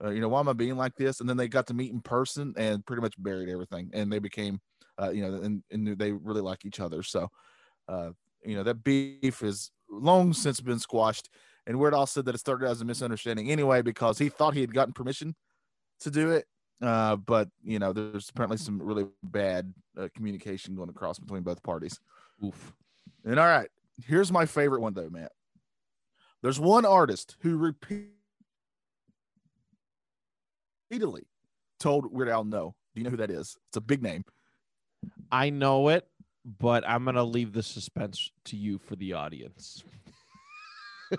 Uh, 0.03 0.11
you 0.11 0.21
know, 0.21 0.29
why 0.29 0.41
am 0.41 0.49
I 0.49 0.53
being 0.53 0.77
like 0.77 0.97
this? 0.97 1.21
And 1.21 1.29
then 1.29 1.37
they 1.37 1.49
got 1.49 1.69
to 1.69 1.75
meet 1.75 1.93
in 1.93 2.01
person 2.01 2.55
and 2.57 2.85
pretty 2.85 3.03
much 3.03 3.15
buried 3.19 3.49
everything, 3.49 3.91
and 3.93 4.13
they 4.13 4.19
became 4.19 4.61
uh, 5.01 5.11
you 5.11 5.23
know, 5.23 5.41
and, 5.43 5.63
and 5.71 5.99
they 5.99 6.13
really 6.13 6.41
like 6.41 6.65
each 6.65 6.81
other. 6.81 7.03
So, 7.03 7.29
uh, 7.89 8.11
you 8.45 8.57
know, 8.57 8.63
that 8.63 8.85
beef 8.85 9.43
is 9.43 9.71
long 9.91 10.33
since 10.33 10.61
been 10.61 10.79
squashed. 10.79 11.29
And 11.67 11.79
Weird 11.79 11.95
Al 11.95 12.07
said 12.07 12.25
that 12.27 12.35
it 12.35 12.39
started 12.39 12.69
as 12.69 12.81
a 12.81 12.85
misunderstanding 12.85 13.51
anyway 13.51 13.83
because 13.83 14.19
he 14.19 14.29
thought 14.29 14.55
he 14.55 14.61
had 14.61 14.75
gotten 14.75 14.93
permission 14.93 15.35
to 16.01 16.11
do 16.11 16.31
it. 16.31 16.47
Uh, 16.81 17.15
but 17.15 17.49
you 17.63 17.79
know, 17.79 17.93
there's 17.93 18.29
apparently 18.29 18.57
some 18.57 18.83
really 18.83 19.07
bad 19.23 19.73
uh, 19.97 20.09
communication 20.17 20.75
going 20.75 20.89
across 20.89 21.19
between 21.19 21.43
both 21.43 21.63
parties. 21.63 22.01
oof. 22.45 22.75
And 23.25 23.39
all 23.39 23.47
right, 23.47 23.69
here's 24.05 24.33
my 24.33 24.47
favorite 24.47 24.81
one 24.81 24.95
though, 24.95 25.09
Matt. 25.09 25.31
There's 26.43 26.59
one 26.59 26.85
artist 26.85 27.37
who 27.41 27.57
repeatedly 27.57 28.17
told 31.79 32.13
Weird 32.13 32.29
Al 32.29 32.45
no. 32.45 32.75
Do 32.95 33.01
you 33.01 33.05
know 33.05 33.11
who 33.11 33.17
that 33.19 33.31
is? 33.31 33.57
It's 33.69 33.77
a 33.77 33.81
big 33.81 34.03
name. 34.03 34.25
I 35.31 35.51
know 35.51 35.89
it, 35.89 36.07
but 36.45 36.89
I'm 36.89 37.05
gonna 37.05 37.25
leave 37.25 37.53
the 37.53 37.63
suspense 37.63 38.31
to 38.47 38.57
you 38.57 38.79
for 38.79 38.97
the 38.97 39.15
audience. 39.15 39.83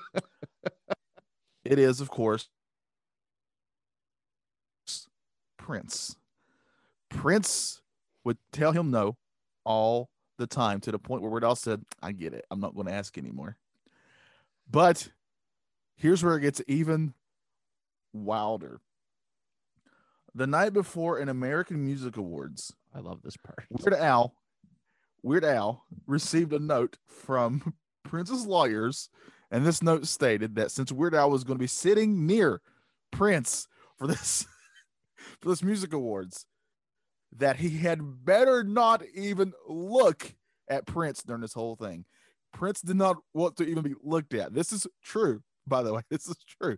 It 1.65 1.79
is, 1.79 2.01
of 2.01 2.09
course, 2.09 2.49
Prince. 5.57 6.17
Prince 7.09 7.81
would 8.23 8.37
tell 8.51 8.73
him 8.73 8.91
no 8.91 9.17
all 9.63 10.09
the 10.37 10.47
time 10.47 10.81
to 10.81 10.91
the 10.91 10.99
point 10.99 11.21
where 11.21 11.31
Weird 11.31 11.45
Al 11.45 11.55
said, 11.55 11.83
I 12.01 12.11
get 12.11 12.33
it. 12.33 12.45
I'm 12.51 12.59
not 12.59 12.75
going 12.75 12.87
to 12.87 12.93
ask 12.93 13.17
anymore. 13.17 13.57
But 14.69 15.09
here's 15.95 16.23
where 16.23 16.35
it 16.35 16.41
gets 16.41 16.61
even 16.67 17.13
wilder. 18.11 18.81
The 20.35 20.47
night 20.47 20.73
before 20.73 21.19
an 21.19 21.29
American 21.29 21.85
Music 21.85 22.17
Awards, 22.17 22.73
I 22.93 22.99
love 22.99 23.21
this 23.21 23.37
part. 23.37 23.65
Weird 23.69 23.93
Al, 23.93 24.33
Weird 25.21 25.45
Al 25.45 25.83
received 26.07 26.53
a 26.53 26.59
note 26.59 26.97
from 27.05 27.75
Prince's 28.03 28.47
lawyers, 28.47 29.09
and 29.51 29.63
this 29.63 29.83
note 29.83 30.07
stated 30.07 30.55
that 30.55 30.71
since 30.71 30.91
Weird 30.91 31.13
Al 31.13 31.29
was 31.29 31.43
going 31.43 31.57
to 31.57 31.63
be 31.63 31.67
sitting 31.67 32.25
near 32.25 32.61
Prince 33.11 33.67
for 33.97 34.07
this 34.07 34.47
for 35.39 35.49
this 35.49 35.61
music 35.61 35.93
awards, 35.93 36.47
that 37.37 37.57
he 37.57 37.77
had 37.77 38.25
better 38.25 38.63
not 38.63 39.03
even 39.13 39.53
look 39.67 40.33
at 40.67 40.87
Prince 40.87 41.21
during 41.21 41.41
this 41.41 41.53
whole 41.53 41.75
thing. 41.75 42.05
Prince 42.53 42.81
did 42.81 42.95
not 42.95 43.17
want 43.33 43.57
to 43.57 43.65
even 43.65 43.83
be 43.83 43.93
looked 44.03 44.33
at. 44.33 44.53
This 44.53 44.71
is 44.71 44.87
true, 45.03 45.41
by 45.67 45.83
the 45.83 45.93
way. 45.93 46.01
This 46.09 46.27
is 46.27 46.37
true. 46.59 46.77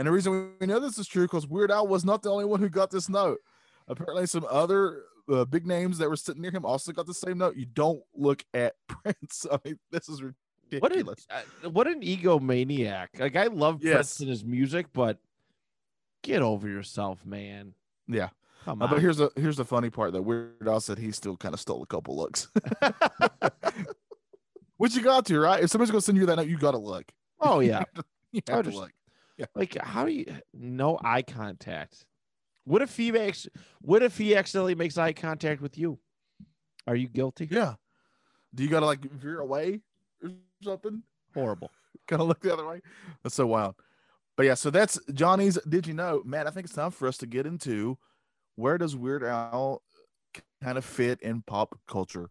And 0.00 0.06
the 0.06 0.12
reason 0.12 0.52
we 0.58 0.66
know 0.66 0.80
this 0.80 0.98
is 0.98 1.06
true 1.06 1.24
because 1.24 1.46
Weird 1.46 1.70
Al 1.70 1.86
was 1.86 2.06
not 2.06 2.22
the 2.22 2.30
only 2.30 2.46
one 2.46 2.58
who 2.60 2.70
got 2.70 2.90
this 2.90 3.10
note. 3.10 3.36
Apparently, 3.86 4.24
some 4.24 4.46
other 4.48 5.02
uh, 5.30 5.44
big 5.44 5.66
names 5.66 5.98
that 5.98 6.08
were 6.08 6.16
sitting 6.16 6.40
near 6.40 6.50
him 6.50 6.64
also 6.64 6.90
got 6.90 7.04
the 7.06 7.12
same 7.12 7.36
note. 7.36 7.54
You 7.54 7.66
don't 7.66 8.00
look 8.14 8.42
at 8.54 8.76
Prince. 8.88 9.44
I 9.52 9.58
mean, 9.62 9.78
this 9.90 10.08
is 10.08 10.22
What 10.22 10.92
an 10.92 11.04
ridiculous. 11.06 11.26
uh, 11.28 11.68
what 11.68 11.86
an 11.86 12.00
egomaniac! 12.00 13.08
Like 13.18 13.36
I 13.36 13.48
love 13.48 13.82
Prince 13.82 14.20
and 14.20 14.30
his 14.30 14.42
music, 14.42 14.86
but 14.94 15.18
get 16.22 16.40
over 16.40 16.66
yourself, 16.66 17.26
man. 17.26 17.74
Yeah. 18.08 18.30
Come 18.64 18.80
Uh, 18.80 18.86
but 18.86 19.00
here's 19.00 19.18
the 19.18 19.30
here's 19.36 19.58
the 19.58 19.66
funny 19.66 19.90
part 19.90 20.14
though. 20.14 20.22
Weird 20.22 20.66
Al 20.66 20.80
said 20.80 20.96
he 20.98 21.12
still 21.12 21.36
kind 21.36 21.52
of 21.52 21.60
stole 21.60 21.82
a 21.82 21.86
couple 21.86 22.16
looks. 22.16 22.48
Which 24.78 24.94
you 24.94 25.02
got 25.02 25.26
to, 25.26 25.38
right? 25.38 25.62
If 25.62 25.68
somebody's 25.70 25.90
gonna 25.90 26.00
send 26.00 26.16
you 26.16 26.24
that 26.26 26.36
note, 26.36 26.46
you 26.46 26.56
gotta 26.56 26.78
look. 26.78 27.04
oh 27.40 27.60
yeah. 27.60 27.84
You 28.32 28.40
I 28.48 28.52
have 28.52 28.64
to 28.64 28.70
just- 28.70 28.80
look. 28.80 28.92
Like 29.54 29.76
how 29.80 30.04
do 30.04 30.12
you 30.12 30.26
no 30.52 30.98
eye 31.02 31.22
contact? 31.22 32.06
What 32.64 32.82
if 32.82 32.96
he 32.96 33.12
makes 33.12 33.48
what 33.80 34.02
if 34.02 34.16
he 34.18 34.36
accidentally 34.36 34.74
makes 34.74 34.98
eye 34.98 35.12
contact 35.12 35.60
with 35.60 35.78
you? 35.78 35.98
Are 36.86 36.96
you 36.96 37.08
guilty? 37.08 37.48
Yeah. 37.50 37.74
Do 38.54 38.62
you 38.62 38.68
gotta 38.68 38.86
like 38.86 39.00
veer 39.00 39.40
away 39.40 39.80
or 40.22 40.30
something? 40.62 41.02
Horrible. 41.34 41.70
Of 42.10 42.20
look 42.22 42.40
the 42.40 42.52
other 42.52 42.66
way. 42.66 42.80
That's 43.22 43.36
so 43.36 43.46
wild. 43.46 43.76
But 44.36 44.44
yeah, 44.44 44.54
so 44.54 44.70
that's 44.70 44.98
Johnny's 45.14 45.60
Did 45.68 45.86
You 45.86 45.94
Know? 45.94 46.22
Matt, 46.24 46.48
I 46.48 46.50
think 46.50 46.66
it's 46.66 46.74
time 46.74 46.90
for 46.90 47.06
us 47.06 47.16
to 47.18 47.26
get 47.26 47.46
into 47.46 47.98
where 48.56 48.78
does 48.78 48.96
Weird 48.96 49.22
Al 49.22 49.82
kind 50.60 50.76
of 50.76 50.84
fit 50.84 51.20
in 51.22 51.42
pop 51.42 51.78
culture? 51.86 52.30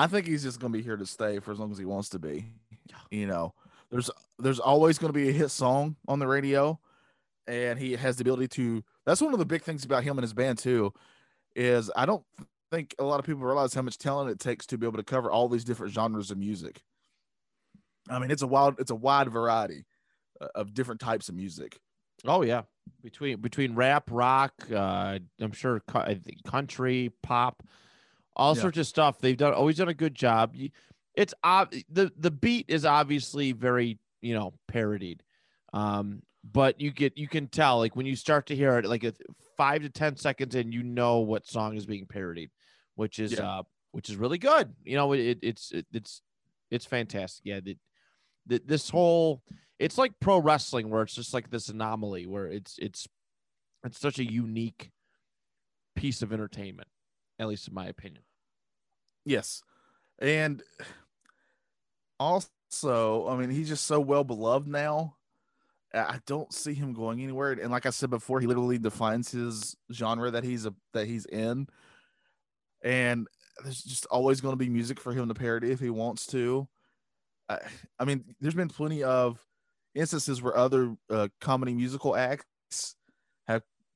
I 0.00 0.06
think 0.06 0.26
he's 0.26 0.42
just 0.42 0.58
gonna 0.58 0.72
be 0.72 0.82
here 0.82 0.96
to 0.96 1.04
stay 1.04 1.40
for 1.40 1.52
as 1.52 1.58
long 1.58 1.70
as 1.70 1.76
he 1.76 1.84
wants 1.84 2.08
to 2.10 2.18
be. 2.18 2.46
You 3.10 3.26
know, 3.26 3.52
there's 3.90 4.10
there's 4.38 4.58
always 4.58 4.98
gonna 4.98 5.12
be 5.12 5.28
a 5.28 5.32
hit 5.32 5.50
song 5.50 5.96
on 6.08 6.18
the 6.18 6.26
radio, 6.26 6.80
and 7.46 7.78
he 7.78 7.92
has 7.96 8.16
the 8.16 8.22
ability 8.22 8.48
to. 8.48 8.82
That's 9.04 9.20
one 9.20 9.34
of 9.34 9.38
the 9.38 9.44
big 9.44 9.62
things 9.62 9.84
about 9.84 10.02
him 10.02 10.16
and 10.16 10.22
his 10.22 10.32
band 10.32 10.56
too, 10.56 10.94
is 11.54 11.90
I 11.94 12.06
don't 12.06 12.24
think 12.70 12.94
a 12.98 13.04
lot 13.04 13.20
of 13.20 13.26
people 13.26 13.42
realize 13.42 13.74
how 13.74 13.82
much 13.82 13.98
talent 13.98 14.30
it 14.30 14.38
takes 14.38 14.64
to 14.66 14.78
be 14.78 14.86
able 14.86 14.96
to 14.96 15.02
cover 15.02 15.30
all 15.30 15.48
these 15.50 15.64
different 15.64 15.92
genres 15.92 16.30
of 16.30 16.38
music. 16.38 16.82
I 18.08 18.18
mean, 18.18 18.30
it's 18.30 18.42
a 18.42 18.46
wild, 18.46 18.80
it's 18.80 18.90
a 18.90 18.94
wide 18.96 19.28
variety 19.28 19.84
uh, 20.40 20.48
of 20.54 20.72
different 20.72 21.02
types 21.02 21.28
of 21.28 21.34
music. 21.34 21.78
Oh 22.24 22.40
yeah, 22.40 22.62
between 23.02 23.38
between 23.42 23.74
rap, 23.74 24.04
rock, 24.10 24.54
uh, 24.72 25.18
I'm 25.40 25.52
sure 25.52 25.82
cu- 25.86 25.98
I 25.98 26.14
think 26.14 26.42
country, 26.44 27.12
pop, 27.22 27.62
all 28.36 28.54
Yeah. 28.54 28.62
sorts 28.62 28.78
of 28.78 28.86
stuff. 28.86 29.18
They've 29.18 29.36
done 29.36 29.52
always 29.54 29.76
done 29.76 29.88
a 29.88 29.94
good 29.94 30.14
job. 30.14 30.54
It's 31.14 31.34
ob- 31.44 31.72
the 31.88 32.12
the 32.16 32.30
beat 32.30 32.66
is 32.68 32.84
obviously 32.84 33.52
very 33.52 33.98
you 34.22 34.34
know 34.34 34.54
parodied, 34.68 35.22
um, 35.72 36.22
but 36.44 36.80
you 36.80 36.90
get 36.92 37.18
you 37.18 37.28
can 37.28 37.48
tell 37.48 37.78
like 37.78 37.96
when 37.96 38.06
you 38.06 38.16
start 38.16 38.46
to 38.46 38.56
hear 38.56 38.78
it 38.78 38.84
like 38.86 39.04
a 39.04 39.12
five 39.56 39.82
to 39.82 39.90
ten 39.90 40.16
seconds 40.16 40.54
in, 40.54 40.72
you 40.72 40.82
know 40.82 41.18
what 41.18 41.46
song 41.46 41.76
is 41.76 41.86
being 41.86 42.06
parodied, 42.06 42.50
which 42.94 43.18
is 43.18 43.32
Yeah. 43.32 43.58
uh 43.58 43.62
which 43.92 44.08
is 44.08 44.16
really 44.16 44.38
good. 44.38 44.74
You 44.84 44.96
know 44.96 45.12
it, 45.12 45.38
it's 45.42 45.72
it, 45.72 45.86
it's 45.92 46.22
it's 46.70 46.86
fantastic. 46.86 47.44
Yeah, 47.44 47.58
the, 47.60 47.76
the, 48.46 48.62
this 48.64 48.88
whole 48.88 49.42
it's 49.80 49.98
like 49.98 50.12
pro 50.20 50.38
wrestling 50.38 50.88
where 50.90 51.02
it's 51.02 51.14
just 51.14 51.34
like 51.34 51.50
this 51.50 51.68
anomaly 51.68 52.26
where 52.26 52.46
it's 52.46 52.78
it's 52.78 53.08
it's 53.84 53.98
such 53.98 54.18
a 54.20 54.24
unique 54.32 54.90
piece 55.96 56.22
of 56.22 56.32
entertainment 56.32 56.88
at 57.40 57.48
least 57.48 57.66
in 57.66 57.74
my 57.74 57.86
opinion 57.86 58.22
Yes. 59.24 59.62
And 60.18 60.62
also, 62.18 63.28
I 63.28 63.36
mean, 63.36 63.50
he's 63.50 63.68
just 63.68 63.86
so 63.86 64.00
well 64.00 64.24
beloved 64.24 64.68
now. 64.68 65.16
I 65.92 66.20
don't 66.26 66.52
see 66.52 66.74
him 66.74 66.92
going 66.92 67.20
anywhere. 67.20 67.52
And 67.52 67.72
like 67.72 67.84
I 67.84 67.90
said 67.90 68.10
before, 68.10 68.38
he 68.38 68.46
literally 68.46 68.78
defines 68.78 69.30
his 69.32 69.76
genre 69.92 70.30
that 70.30 70.44
he's 70.44 70.66
a 70.66 70.74
that 70.92 71.06
he's 71.06 71.26
in. 71.26 71.66
And 72.82 73.26
there's 73.64 73.82
just 73.82 74.06
always 74.06 74.40
going 74.40 74.52
to 74.52 74.56
be 74.56 74.68
music 74.68 75.00
for 75.00 75.12
him 75.12 75.26
to 75.28 75.34
parody 75.34 75.72
if 75.72 75.80
he 75.80 75.90
wants 75.90 76.26
to. 76.28 76.68
I, 77.48 77.58
I 77.98 78.04
mean, 78.04 78.24
there's 78.40 78.54
been 78.54 78.68
plenty 78.68 79.02
of 79.02 79.44
instances 79.94 80.40
where 80.40 80.56
other 80.56 80.94
uh, 81.10 81.28
comedy 81.40 81.74
musical 81.74 82.14
acts 82.14 82.94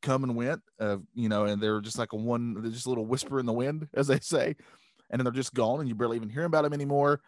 come 0.04 0.22
and 0.22 0.36
went, 0.36 0.62
uh, 0.78 0.98
you 1.14 1.28
know, 1.28 1.44
and 1.46 1.60
they're 1.60 1.80
just 1.80 1.98
like 1.98 2.12
a 2.12 2.16
one, 2.16 2.62
they're 2.62 2.70
just 2.70 2.86
a 2.86 2.88
little 2.88 3.06
whisper 3.06 3.40
in 3.40 3.46
the 3.46 3.52
wind, 3.52 3.88
as 3.94 4.06
they 4.06 4.20
say 4.20 4.54
and 5.10 5.18
then 5.18 5.24
they're 5.24 5.32
just 5.32 5.54
gone 5.54 5.80
and 5.80 5.88
you 5.88 5.94
barely 5.94 6.16
even 6.16 6.28
hear 6.28 6.44
about 6.44 6.64
them 6.64 6.72
anymore. 6.72 7.20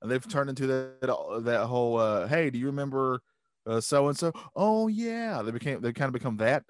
And 0.00 0.10
they've 0.10 0.28
turned 0.28 0.50
into 0.50 0.66
that 0.68 1.42
that 1.44 1.66
whole 1.66 1.98
uh 1.98 2.26
hey 2.26 2.50
do 2.50 2.58
you 2.58 2.66
remember 2.66 3.20
so 3.80 4.08
and 4.08 4.16
so 4.16 4.32
oh 4.56 4.88
yeah. 4.88 5.42
They 5.42 5.50
became 5.50 5.80
they 5.80 5.92
kind 5.92 6.08
of 6.08 6.12
become 6.12 6.36
that. 6.38 6.64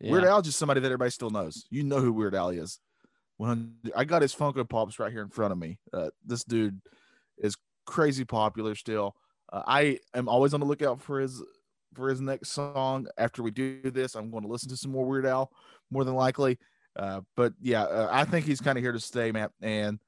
Weird 0.00 0.24
al 0.24 0.42
just 0.42 0.58
somebody 0.58 0.80
that 0.80 0.86
everybody 0.86 1.10
still 1.10 1.30
knows. 1.30 1.66
You 1.70 1.82
know 1.82 2.00
who 2.00 2.12
weird 2.12 2.34
al 2.34 2.50
is. 2.50 2.78
When 3.36 3.74
i 3.96 4.04
got 4.04 4.22
his 4.22 4.34
funko 4.34 4.68
pops 4.68 4.98
right 4.98 5.12
here 5.12 5.22
in 5.22 5.30
front 5.30 5.52
of 5.52 5.58
me. 5.58 5.78
Uh 5.92 6.10
this 6.24 6.44
dude 6.44 6.80
is 7.38 7.56
crazy 7.86 8.24
popular 8.24 8.74
still. 8.74 9.16
Uh, 9.52 9.62
i 9.66 9.98
am 10.14 10.28
always 10.28 10.54
on 10.54 10.60
the 10.60 10.66
lookout 10.66 11.02
for 11.02 11.20
his 11.20 11.42
for 11.94 12.08
his 12.08 12.20
next 12.20 12.50
song. 12.50 13.06
After 13.18 13.42
we 13.42 13.50
do 13.50 13.80
this 13.82 14.14
i'm 14.14 14.30
going 14.30 14.42
to 14.42 14.48
listen 14.48 14.68
to 14.70 14.76
some 14.76 14.92
more 14.92 15.06
weird 15.06 15.26
al 15.26 15.50
more 15.90 16.04
than 16.04 16.14
likely. 16.14 16.58
Uh, 16.96 17.20
but 17.36 17.52
yeah, 17.60 17.82
uh, 17.82 18.08
I 18.10 18.24
think 18.24 18.46
he's 18.46 18.60
kind 18.60 18.78
of 18.78 18.84
here 18.84 18.92
to 18.92 19.00
stay, 19.00 19.32
Matt, 19.32 19.50
and 19.60 19.98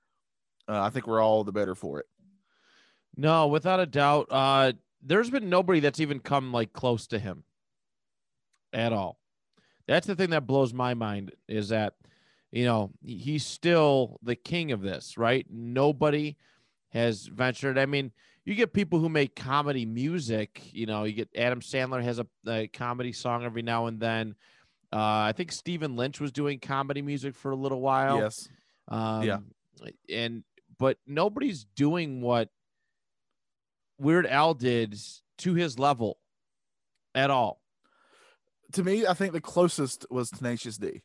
uh, 0.69 0.83
I 0.83 0.91
think 0.91 1.07
we're 1.07 1.21
all 1.21 1.43
the 1.43 1.53
better 1.53 1.75
for 1.75 1.99
it. 2.01 2.07
no 3.17 3.47
without 3.49 3.81
a 3.81 3.87
doubt 3.87 4.27
uh 4.31 4.73
there's 5.03 5.31
been 5.31 5.49
nobody 5.49 5.81
that's 5.81 6.01
even 6.01 6.19
come 6.21 6.53
like 6.53 6.73
close 6.73 7.07
to 7.09 7.19
him 7.19 7.45
at 8.73 8.93
all. 8.93 9.19
That's 9.87 10.07
the 10.07 10.17
thing 10.17 10.31
that 10.31 10.47
blows 10.47 10.75
my 10.75 10.95
mind 10.95 11.33
is 11.49 11.69
that 11.69 11.95
you 12.51 12.65
know 12.65 12.91
he's 13.05 13.47
still 13.47 14.19
the 14.23 14.35
king 14.37 14.73
of 14.73 14.83
this 14.83 15.17
right? 15.17 15.47
Nobody 15.51 16.37
has 16.91 17.27
ventured. 17.27 17.79
I 17.79 17.87
mean 17.87 18.13
you 18.47 18.55
get 18.55 18.73
people 18.73 18.99
who 18.99 19.11
make 19.11 19.37
comedy 19.37 19.85
music 19.85 20.63
you 20.73 20.87
know 20.87 21.05
you 21.05 21.13
get 21.13 21.29
adam 21.37 21.61
sandler 21.61 22.03
has 22.03 22.19
a, 22.19 22.27
a 22.47 22.69
comedy 22.69 23.13
song 23.13 23.45
every 23.45 23.63
now 23.63 23.87
and 23.87 24.01
then. 24.01 24.35
Uh, 24.93 25.29
i 25.29 25.33
think 25.37 25.53
stephen 25.53 25.97
lynch 25.97 26.21
was 26.21 26.33
doing 26.33 26.59
comedy 26.61 27.03
music 27.03 27.35
for 27.35 27.51
a 27.51 27.57
little 27.57 27.81
while. 27.81 28.21
Yes, 28.21 28.49
um, 28.89 29.25
and 30.09 30.45
but 30.79 30.97
nobody's 31.07 31.65
doing 31.75 32.23
what 32.23 32.49
weird 33.99 34.27
al 34.27 34.55
did 34.55 34.97
to 35.39 35.55
his 35.55 35.79
level 35.79 36.19
at 37.15 37.31
all. 37.31 37.61
To 38.73 38.85
me, 38.85 39.07
I 39.07 39.15
think 39.15 39.33
the 39.33 39.41
closest 39.41 40.07
was 40.11 40.31
Tenacious 40.31 40.77
D, 40.77 41.03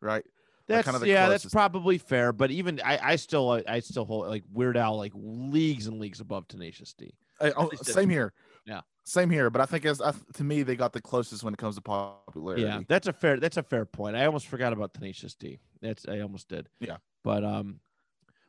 right? 0.00 0.24
That's 0.66 0.86
kinda 0.86 0.98
the 1.00 1.08
yeah, 1.08 1.28
that's 1.28 1.44
probably 1.46 1.98
fair. 1.98 2.32
But 2.32 2.50
even 2.50 2.80
I, 2.84 2.98
I 3.02 3.16
still, 3.16 3.62
I 3.68 3.80
still 3.80 4.04
hold 4.04 4.28
like 4.28 4.44
Weird 4.52 4.76
Al 4.76 4.96
like 4.96 5.12
leagues 5.14 5.86
and 5.86 5.98
leagues 6.00 6.20
above 6.20 6.48
Tenacious 6.48 6.92
D. 6.94 7.14
Uh, 7.40 7.50
oh, 7.56 7.70
same 7.82 8.08
here. 8.08 8.32
Yeah. 8.64 8.80
same 9.04 9.28
here. 9.28 9.50
But 9.50 9.60
I 9.60 9.66
think 9.66 9.84
as 9.84 10.00
I, 10.00 10.12
to 10.34 10.44
me, 10.44 10.62
they 10.62 10.74
got 10.76 10.92
the 10.94 11.02
closest 11.02 11.42
when 11.42 11.52
it 11.52 11.58
comes 11.58 11.74
to 11.74 11.82
popularity. 11.82 12.62
Yeah, 12.62 12.80
that's 12.88 13.06
a 13.08 13.12
fair, 13.12 13.38
that's 13.38 13.56
a 13.58 13.62
fair 13.62 13.84
point. 13.84 14.16
I 14.16 14.24
almost 14.24 14.46
forgot 14.46 14.72
about 14.72 14.94
Tenacious 14.94 15.34
D. 15.34 15.58
That's 15.82 16.06
I 16.08 16.20
almost 16.20 16.48
did. 16.48 16.68
Yeah. 16.80 16.96
but 17.22 17.44
um, 17.44 17.80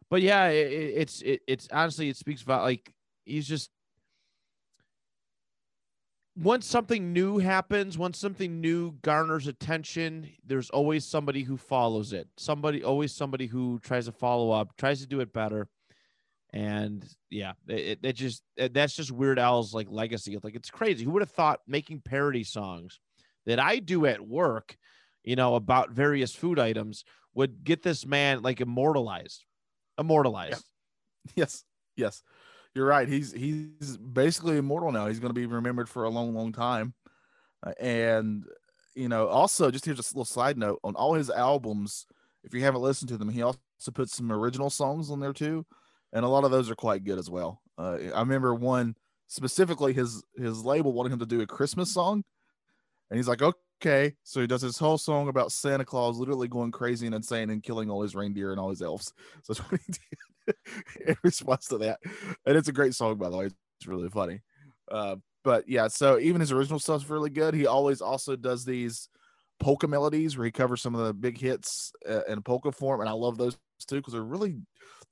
but 0.10 0.22
yeah, 0.22 0.48
it- 0.48 0.72
it's 0.98 1.22
it, 1.22 1.42
it's 1.48 1.68
honestly 1.72 2.08
it 2.10 2.16
speaks 2.16 2.42
about 2.44 2.64
like 2.64 2.94
he's 3.26 3.48
just 3.48 3.72
once 6.38 6.66
something 6.66 7.14
new 7.14 7.38
happens, 7.38 7.98
once 7.98 8.20
something 8.20 8.60
new 8.60 8.92
garners 9.02 9.48
attention, 9.48 10.30
there's 10.46 10.70
always 10.70 11.06
somebody 11.06 11.44
who 11.44 11.56
follows 11.56 12.12
it. 12.12 12.28
Somebody, 12.38 12.84
always 12.84 13.14
somebody 13.14 13.48
who 13.48 13.80
tries 13.80 14.06
to 14.06 14.12
follow 14.12 14.52
up, 14.52 14.76
tries 14.78 15.00
to 15.00 15.08
do 15.08 15.22
it 15.22 15.32
better. 15.32 15.70
And 16.52 17.06
yeah, 17.30 17.54
it, 17.68 18.00
it, 18.02 18.14
just 18.14 18.44
that's 18.58 18.96
just 18.96 19.12
Weird 19.12 19.40
Al's 19.40 19.74
like 19.74 19.88
legacy. 19.90 20.38
Like 20.42 20.56
it's 20.56 20.70
crazy. 20.70 21.04
Who 21.04 21.12
would 21.12 21.22
have 21.22 21.32
thought 21.32 21.60
making 21.68 22.02
parody 22.02 22.44
songs 22.44 23.00
that 23.46 23.60
I 23.60 23.80
do 23.80 24.06
at 24.06 24.26
work, 24.26 24.78
you 25.24 25.36
know, 25.36 25.56
about 25.56 25.92
various 25.92 26.34
food 26.34 26.60
items 26.60 27.04
would 27.34 27.64
get 27.64 27.84
this 27.84 28.06
man 28.06 28.42
like 28.42 28.62
immortalized, 28.62 29.46
immortalized. 29.98 30.64
Yes, 31.36 31.64
yes, 31.96 32.22
you're 32.76 32.86
right. 32.86 33.08
He's 33.08 33.32
he's 33.32 33.98
basically 33.98 34.58
immortal 34.58 34.92
now. 34.92 35.08
He's 35.08 35.20
going 35.20 35.34
to 35.34 35.40
be 35.40 35.46
remembered 35.46 35.88
for 35.88 36.04
a 36.04 36.10
long, 36.10 36.36
long 36.36 36.52
time. 36.52 36.94
Uh, 37.66 37.72
and 37.80 38.44
you 38.96 39.08
know, 39.08 39.28
also 39.28 39.72
just 39.72 39.86
here's 39.86 40.00
a 40.00 40.14
little 40.14 40.26
side 40.26 40.58
note 40.58 40.80
on 40.84 40.96
all 40.96 41.14
his 41.14 41.30
albums. 41.30 42.06
If 42.44 42.54
you 42.54 42.62
haven't 42.62 42.82
listened 42.82 43.10
to 43.10 43.18
them, 43.18 43.30
he 43.30 43.42
also 43.42 43.60
puts 43.94 44.16
some 44.16 44.32
original 44.32 44.70
songs 44.70 45.10
on 45.10 45.20
there 45.20 45.34
too, 45.34 45.66
and 46.14 46.26
a 46.26 46.28
lot 46.28 46.44
of 46.44 46.52
those 46.52 46.70
are 46.70 46.76
quite 46.76 47.06
good 47.06 47.18
as 47.18 47.30
well. 47.30 47.62
Uh, 47.78 47.98
I 48.14 48.20
remember 48.20 48.54
one 48.54 48.96
specifically 49.28 49.94
his 49.94 50.22
his 50.36 50.64
label 50.64 50.94
wanted 50.94 51.14
him 51.14 51.20
to 51.20 51.26
do 51.26 51.42
a 51.42 51.48
Christmas 51.48 51.94
song, 51.94 52.24
and 53.10 53.18
he's 53.18 53.28
like, 53.28 53.42
okay. 53.42 54.16
So 54.24 54.42
he 54.42 54.48
does 54.48 54.62
this 54.62 54.78
whole 54.78 54.98
song 54.98 55.28
about 55.30 55.52
Santa 55.52 55.86
Claus 55.86 56.18
literally 56.18 56.48
going 56.48 56.72
crazy 56.72 57.06
and 57.06 57.16
insane 57.16 57.50
and 57.50 57.64
killing 57.64 57.90
all 57.90 58.02
his 58.02 58.16
reindeer 58.16 58.52
and 58.52 58.60
all 58.60 58.70
his 58.70 58.82
elves. 58.82 59.14
So 59.44 59.54
that's 59.54 59.72
what 59.72 59.82
he 59.86 59.92
did 59.94 60.20
in 61.08 61.16
response 61.24 61.68
to 61.68 61.78
that. 61.80 62.00
And 62.46 62.58
it's 62.58 62.68
a 62.68 62.74
great 62.74 62.94
song, 62.94 63.18
by 63.18 63.30
the 63.30 63.38
way. 63.38 63.46
It's 63.46 63.88
really 63.88 64.10
funny. 64.10 64.42
Uh, 64.92 65.18
but 65.44 65.70
yeah, 65.70 65.88
so 65.88 66.20
even 66.20 66.42
his 66.42 66.52
original 66.52 66.80
stuff's 66.80 67.10
really 67.10 67.30
good. 67.30 67.54
He 67.54 67.68
always 67.68 68.02
also 68.02 68.36
does 68.36 68.66
these 68.66 69.10
polka 69.60 69.88
melodies 69.88 70.38
where 70.38 70.46
he 70.46 70.52
covers 70.52 70.82
some 70.82 70.96
of 70.96 71.06
the 71.06 71.14
big 71.14 71.38
hits 71.38 71.92
uh, 72.10 72.24
in 72.28 72.42
polka 72.42 72.72
form, 72.72 73.02
and 73.02 73.10
I 73.10 73.14
love 73.14 73.38
those 73.38 73.58
too 73.88 73.98
because 73.98 74.14
they're 74.14 74.24
really 74.24 74.56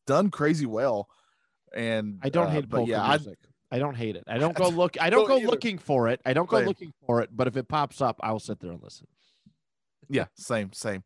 done 0.07 0.31
crazy 0.31 0.65
well. 0.65 1.07
And 1.73 2.19
I 2.23 2.29
don't 2.29 2.47
uh, 2.47 2.51
hate 2.51 2.69
but 2.69 2.77
polka 2.77 2.91
yeah, 2.91 3.03
I, 3.03 3.17
music. 3.17 3.37
I, 3.71 3.79
don't 3.79 3.95
hate 3.95 4.15
it. 4.15 4.23
I 4.27 4.37
don't 4.37 4.55
go 4.57 4.69
look. 4.69 4.99
I 4.99 5.09
don't 5.09 5.21
don't 5.21 5.29
go 5.29 5.37
either. 5.37 5.47
looking 5.47 5.77
for 5.77 6.07
it. 6.07 6.19
I 6.25 6.33
don't 6.33 6.49
go 6.49 6.57
Same. 6.57 6.67
looking 6.67 6.93
for 7.05 7.21
it. 7.21 7.29
But 7.31 7.47
if 7.47 7.55
it 7.55 7.67
pops 7.67 8.01
up, 8.01 8.19
I 8.21 8.31
will 8.31 8.39
sit 8.39 8.59
there 8.59 8.71
and 8.71 8.81
listen. 8.81 9.07
yeah, 10.09 10.25
same, 10.35 10.73
same. 10.73 11.03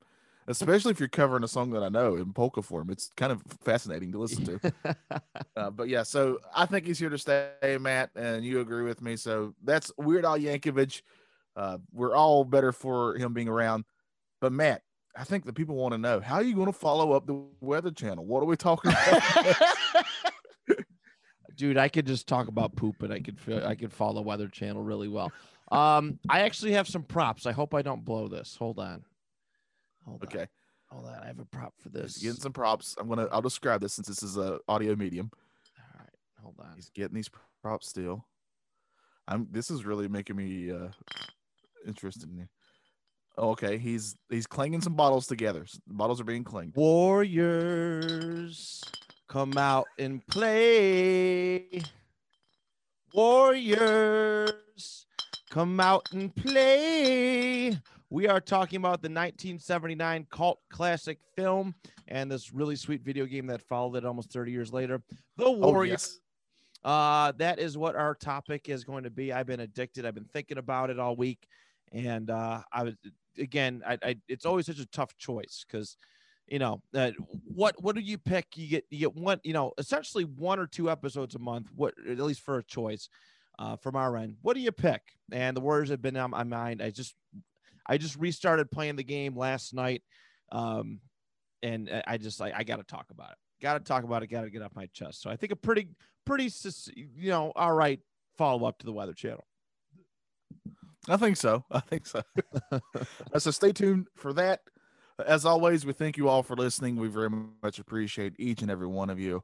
Especially 0.50 0.92
if 0.92 1.00
you're 1.00 1.10
covering 1.10 1.44
a 1.44 1.48
song 1.48 1.72
that 1.72 1.84
I 1.84 1.90
know 1.90 2.16
in 2.16 2.32
polka 2.32 2.62
form, 2.62 2.90
it's 2.90 3.12
kind 3.18 3.34
of 3.34 3.42
fascinating 3.64 4.12
to 4.14 4.20
listen 4.20 4.46
to. 4.46 4.74
Uh, 5.56 5.72
but 5.72 5.90
yeah, 5.90 6.04
so 6.04 6.38
I 6.56 6.68
think 6.68 6.86
he's 6.86 7.00
here 7.00 7.10
to 7.10 7.18
stay, 7.18 7.80
Matt, 7.82 8.12
and 8.16 8.46
you 8.46 8.60
agree 8.60 8.84
with 8.84 9.02
me. 9.02 9.16
So 9.16 9.56
that's 9.64 9.92
Weird 9.98 10.24
Al 10.24 10.38
Yankovic. 10.38 11.02
Uh, 11.56 11.80
we're 11.92 12.16
all 12.16 12.44
better 12.44 12.72
for 12.72 13.16
him 13.16 13.34
being 13.34 13.48
around. 13.48 13.84
But 14.40 14.54
Matt, 14.54 14.84
I 15.16 15.24
think 15.24 15.46
the 15.46 15.54
people 15.54 15.76
want 15.76 15.94
to 15.94 15.98
know 15.98 16.20
how 16.20 16.36
are 16.36 16.44
you 16.44 16.54
going 16.54 16.68
to 16.68 16.74
follow 16.74 17.14
up 17.14 17.26
the 17.26 17.44
Weather 17.60 17.90
Channel? 17.90 18.24
What 18.24 18.44
are 18.44 18.46
we 18.46 18.56
talking 18.56 18.92
about? 18.92 19.56
Dude, 21.56 21.80
I 21.80 21.90
could 21.90 22.06
just 22.06 22.28
talk 22.28 22.48
about 22.48 22.76
poop 22.76 23.02
and 23.02 23.12
I 23.12 23.20
could 23.20 23.40
feel 23.40 23.66
I 23.66 23.74
could 23.74 23.92
follow 23.92 24.22
Weather 24.22 24.48
Channel 24.48 24.84
really 24.84 25.08
well. 25.08 25.32
Um, 25.72 26.20
I 26.30 26.42
actually 26.42 26.74
have 26.74 26.88
some 26.88 27.02
props. 27.02 27.48
I 27.48 27.52
hope 27.52 27.74
I 27.74 27.82
don't 27.82 28.06
blow 28.06 28.28
this. 28.28 28.56
Hold 28.58 28.78
on. 28.78 29.04
Hold 30.08 30.24
on. 30.24 30.28
okay, 30.30 30.48
Hold 30.90 31.06
on. 31.06 31.16
I 31.22 31.28
have 31.28 31.40
a 31.40 31.46
prop 31.46 31.74
for 31.78 31.90
he's 31.90 32.02
this. 32.16 32.18
getting 32.18 32.40
some 32.40 32.54
props. 32.54 32.96
I'm 33.00 33.08
gonna 33.10 33.28
I'll 33.32 33.42
describe 33.42 33.82
this 33.82 33.94
since 33.94 34.08
this 34.08 34.24
is 34.24 34.38
a 34.38 34.60
audio 34.68 34.96
medium. 34.96 35.30
All 35.78 36.00
right. 36.00 36.10
Hold 36.42 36.56
on. 36.60 36.72
He's 36.76 36.90
getting 36.90 37.16
these 37.16 37.30
props 37.62 37.88
still. 37.90 38.26
I'm. 39.28 39.48
This 39.52 39.70
is 39.70 39.84
really 39.86 40.08
making 40.08 40.38
me 40.38 40.72
uh 40.72 40.88
interested 41.86 42.30
in. 42.30 42.48
Oh, 43.38 43.50
okay, 43.52 43.78
he's 43.78 44.16
he's 44.30 44.48
clanging 44.48 44.82
some 44.82 44.96
bottles 44.96 45.28
together. 45.28 45.66
Bottles 45.86 46.20
are 46.22 46.24
being 46.24 46.44
clanged. 46.44 46.76
Warriors, 46.76 48.04
come 49.28 49.58
out 49.58 49.86
and 50.00 50.26
play. 50.28 51.84
Warriors, 53.14 55.06
Come 55.50 55.80
out 55.80 56.10
and 56.14 56.34
play. 56.36 57.78
We 58.10 58.28
are 58.28 58.40
talking 58.40 58.78
about 58.78 59.02
the 59.02 59.10
1979 59.10 60.28
cult 60.32 60.60
classic 60.70 61.20
film 61.36 61.76
and 62.08 62.32
this 62.32 62.54
really 62.54 62.78
sweet 62.78 63.02
video 63.02 63.26
game 63.26 63.48
that 63.48 63.62
followed 63.62 63.96
it 63.98 64.06
almost 64.06 64.32
30 64.32 64.52
years 64.52 64.72
later. 64.72 65.02
The 65.36 65.46
Oh, 65.46 65.52
Warriors. 65.52 65.92
yes. 65.92 66.20
Uh, 66.86 67.34
that 67.38 67.60
is 67.60 67.78
what 67.78 67.96
our 67.96 68.16
topic 68.16 68.70
is 68.70 68.86
going 68.86 69.04
to 69.04 69.10
be. 69.10 69.34
I've 69.34 69.48
been 69.48 69.60
addicted. 69.60 70.06
I've 70.06 70.16
been 70.16 70.30
thinking 70.32 70.58
about 70.58 70.90
it 70.90 71.00
all 71.00 71.18
week, 71.18 71.46
and 71.92 72.30
uh, 72.30 72.62
I 72.72 72.84
was 72.84 72.94
again. 73.38 73.82
I, 73.86 73.98
I 74.02 74.16
it's 74.30 74.46
always 74.46 74.68
such 74.68 74.80
a 74.80 74.86
tough 74.86 75.18
choice 75.18 75.66
because, 75.68 75.98
you 76.48 76.60
know, 76.60 76.82
uh, 76.96 77.12
what 77.44 77.76
what 77.84 77.96
do 77.96 78.02
you 78.02 78.18
pick? 78.18 78.46
You 78.56 78.68
get 78.70 78.86
you 78.90 79.00
get 79.00 79.16
one, 79.16 79.42
you 79.44 79.52
know, 79.54 79.74
essentially 79.80 80.24
one 80.24 80.60
or 80.60 80.68
two 80.68 80.90
episodes 80.90 81.36
a 81.36 81.40
month. 81.40 81.68
What 81.76 81.94
at 82.10 82.20
least 82.20 82.42
for 82.42 82.60
a 82.60 82.64
choice, 82.64 83.10
uh, 83.60 83.76
from 83.76 83.96
our 83.98 84.16
end. 84.16 84.38
What 84.44 84.54
do 84.54 84.62
you 84.62 84.72
pick? 84.72 85.02
And 85.32 85.58
the 85.58 85.62
Warriors 85.62 85.90
have 85.90 86.02
been 86.02 86.16
on 86.16 86.30
my 86.30 86.44
mind. 86.44 86.82
I 86.82 86.92
just 86.92 87.16
I 87.88 87.98
just 87.98 88.16
restarted 88.18 88.70
playing 88.72 88.96
the 88.96 89.04
game 89.04 89.36
last 89.36 89.74
night, 89.74 90.04
um, 90.52 91.00
and 91.64 91.90
I- 91.90 92.04
I 92.08 92.18
just 92.18 92.40
like 92.40 92.54
I 92.56 92.64
got 92.64 92.78
to 92.78 92.84
talk 92.84 93.12
about 93.12 93.32
it. 93.32 93.38
Got 93.62 93.74
to 93.76 93.80
talk 93.80 94.04
about 94.04 94.24
it. 94.24 94.28
Got 94.28 94.42
to 94.42 94.50
get 94.50 94.62
off 94.62 94.76
my 94.76 94.88
chest. 94.88 95.22
So 95.22 95.30
I 95.30 95.36
think 95.36 95.52
a 95.52 95.56
pretty 95.56 95.90
pretty 96.26 96.50
you 96.96 97.30
know 97.30 97.52
all 97.56 97.74
right 97.74 98.00
follow 98.38 98.68
up 98.68 98.78
to 98.80 98.86
the 98.86 98.94
Weather 98.94 99.14
Channel. 99.14 99.46
I 101.10 101.18
think 101.18 101.38
so. 101.38 101.64
I 101.72 101.80
think 101.80 102.06
so. 102.06 102.22
Uh, 103.34 103.40
so 103.40 103.52
stay 103.52 103.72
tuned 103.72 104.08
for 104.16 104.34
that. 104.34 104.62
As 105.26 105.46
always, 105.46 105.86
we 105.86 105.94
thank 105.94 106.18
you 106.18 106.30
all 106.30 106.44
for 106.44 106.56
listening. 106.56 106.96
We 106.96 107.08
very 107.08 107.30
much 107.64 107.80
appreciate 107.80 108.34
each 108.38 108.62
and 108.62 108.70
every 108.72 108.88
one 108.88 109.10
of 109.10 109.20
you. 109.20 109.42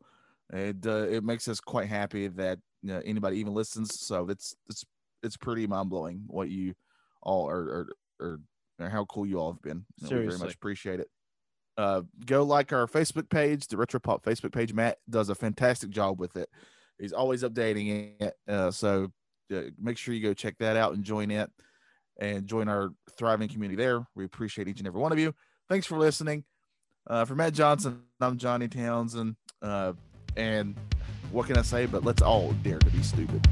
It 0.51 0.85
uh, 0.85 1.07
it 1.09 1.23
makes 1.23 1.47
us 1.47 1.59
quite 1.59 1.87
happy 1.89 2.27
that 2.27 2.59
you 2.81 2.93
know, 2.93 3.01
anybody 3.03 3.37
even 3.39 3.53
listens. 3.53 3.99
So 3.99 4.29
it's 4.29 4.55
it's 4.69 4.85
it's 5.23 5.37
pretty 5.37 5.65
mind 5.67 5.89
blowing 5.89 6.23
what 6.27 6.49
you 6.49 6.75
all 7.21 7.49
are 7.49 7.59
are, 7.59 7.87
are 8.23 8.39
or 8.79 8.89
how 8.89 9.05
cool 9.05 9.25
you 9.25 9.39
all 9.39 9.51
have 9.51 9.61
been. 9.61 9.85
We 10.01 10.07
very 10.09 10.37
much 10.37 10.55
appreciate 10.55 10.99
it. 10.99 11.09
Uh, 11.77 12.01
go 12.25 12.43
like 12.43 12.71
our 12.71 12.87
Facebook 12.87 13.29
page, 13.29 13.67
the 13.67 13.77
Retro 13.77 13.99
Pop 13.99 14.23
Facebook 14.23 14.51
page. 14.51 14.73
Matt 14.73 14.97
does 15.09 15.29
a 15.29 15.35
fantastic 15.35 15.89
job 15.89 16.19
with 16.19 16.35
it. 16.37 16.49
He's 16.99 17.13
always 17.13 17.43
updating 17.43 18.13
it. 18.19 18.33
Uh, 18.47 18.71
so 18.71 19.11
uh, 19.53 19.61
make 19.79 19.97
sure 19.97 20.13
you 20.13 20.21
go 20.21 20.33
check 20.33 20.55
that 20.59 20.77
out 20.77 20.93
and 20.93 21.03
join 21.03 21.31
it 21.31 21.49
and 22.19 22.45
join 22.45 22.67
our 22.67 22.91
thriving 23.17 23.49
community 23.49 23.75
there. 23.75 24.05
We 24.15 24.25
appreciate 24.25 24.67
each 24.67 24.79
and 24.79 24.87
every 24.87 25.01
one 25.01 25.11
of 25.11 25.19
you. 25.19 25.33
Thanks 25.67 25.87
for 25.87 25.97
listening. 25.97 26.43
Uh, 27.07 27.25
for 27.25 27.35
Matt 27.35 27.53
Johnson, 27.53 28.03
I'm 28.21 28.37
Johnny 28.37 28.67
Townsend. 28.67 29.35
Uh, 29.61 29.93
and 30.37 30.75
what 31.31 31.47
can 31.47 31.57
I 31.57 31.63
say? 31.63 31.85
But 31.85 32.03
let's 32.03 32.21
all 32.21 32.53
dare 32.63 32.79
to 32.79 32.89
be 32.91 33.01
stupid. 33.01 33.45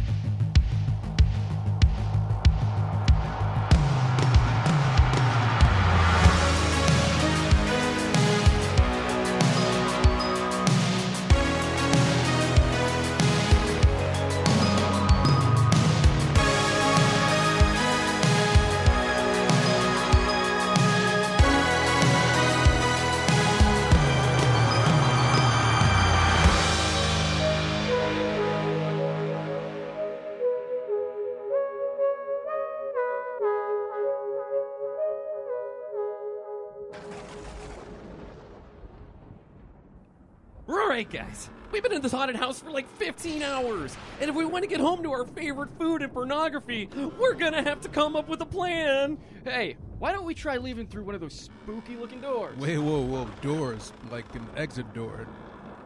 Right, 41.02 41.28
guys. 41.28 41.50
We've 41.72 41.82
been 41.82 41.94
in 41.94 42.02
this 42.02 42.12
haunted 42.12 42.36
house 42.36 42.60
for 42.60 42.70
like 42.70 42.88
15 42.98 43.42
hours. 43.42 43.96
And 44.20 44.30
if 44.30 44.36
we 44.36 44.46
want 44.46 44.64
to 44.64 44.70
get 44.70 44.80
home 44.80 45.02
to 45.04 45.12
our 45.12 45.26
favorite 45.26 45.70
food 45.80 46.04
and 46.04 46.14
pornography, 46.14 46.90
we're 47.18 47.34
going 47.34 47.54
to 47.54 47.64
have 47.64 47.82
to 47.82 47.90
come 47.90 48.16
up 48.16 48.28
with 48.28 48.42
a 48.42 48.46
plan. 48.46 49.18
Hey, 49.44 49.78
why 49.98 50.12
don't 50.12 50.26
we 50.26 50.36
try 50.36 50.58
leaving 50.58 50.86
through 50.86 51.04
one 51.04 51.16
of 51.16 51.22
those 51.22 51.34
spooky 51.34 51.96
looking 51.96 52.22
doors? 52.22 52.56
Wait, 52.60 52.78
whoa, 52.78 53.02
whoa, 53.02 53.28
doors 53.42 53.94
like 54.12 54.26
an 54.36 54.46
exit 54.56 54.94
door. 54.94 55.28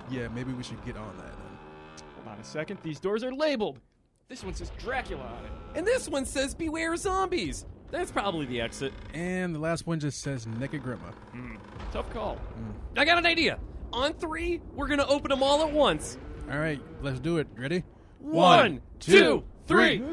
Yeah, 0.09 0.27
maybe 0.29 0.51
we 0.51 0.63
should 0.63 0.83
get 0.85 0.97
on 0.97 1.15
that. 1.17 1.33
Hold 2.15 2.27
on 2.27 2.39
a 2.39 2.43
second. 2.43 2.79
These 2.83 2.99
doors 2.99 3.23
are 3.23 3.33
labeled. 3.33 3.79
This 4.27 4.43
one 4.43 4.53
says 4.53 4.71
Dracula 4.77 5.23
on 5.23 5.45
it. 5.45 5.51
And 5.77 5.87
this 5.87 6.09
one 6.09 6.25
says 6.25 6.53
Beware 6.53 6.97
Zombies. 6.97 7.65
That's 7.91 8.11
probably 8.11 8.47
the 8.47 8.59
exit. 8.59 8.91
And 9.13 9.53
the 9.55 9.59
last 9.59 9.87
one 9.87 9.99
just 9.99 10.19
says 10.19 10.45
naked 10.45 10.83
grandma. 10.83 11.11
Hmm. 11.31 11.55
Tough 11.93 12.11
call. 12.11 12.35
Hmm. 12.35 12.99
I 12.99 13.05
got 13.05 13.17
an 13.17 13.25
idea. 13.25 13.59
On 13.95 14.13
three, 14.13 14.59
we're 14.73 14.87
going 14.87 14.99
to 14.99 15.07
open 15.07 15.29
them 15.29 15.41
all 15.41 15.63
at 15.63 15.71
once. 15.71 16.17
All 16.51 16.59
right, 16.59 16.81
let's 17.01 17.21
do 17.21 17.37
it. 17.37 17.47
Ready? 17.55 17.85
One, 18.19 18.81
two, 18.99 19.45
three. 19.67 20.03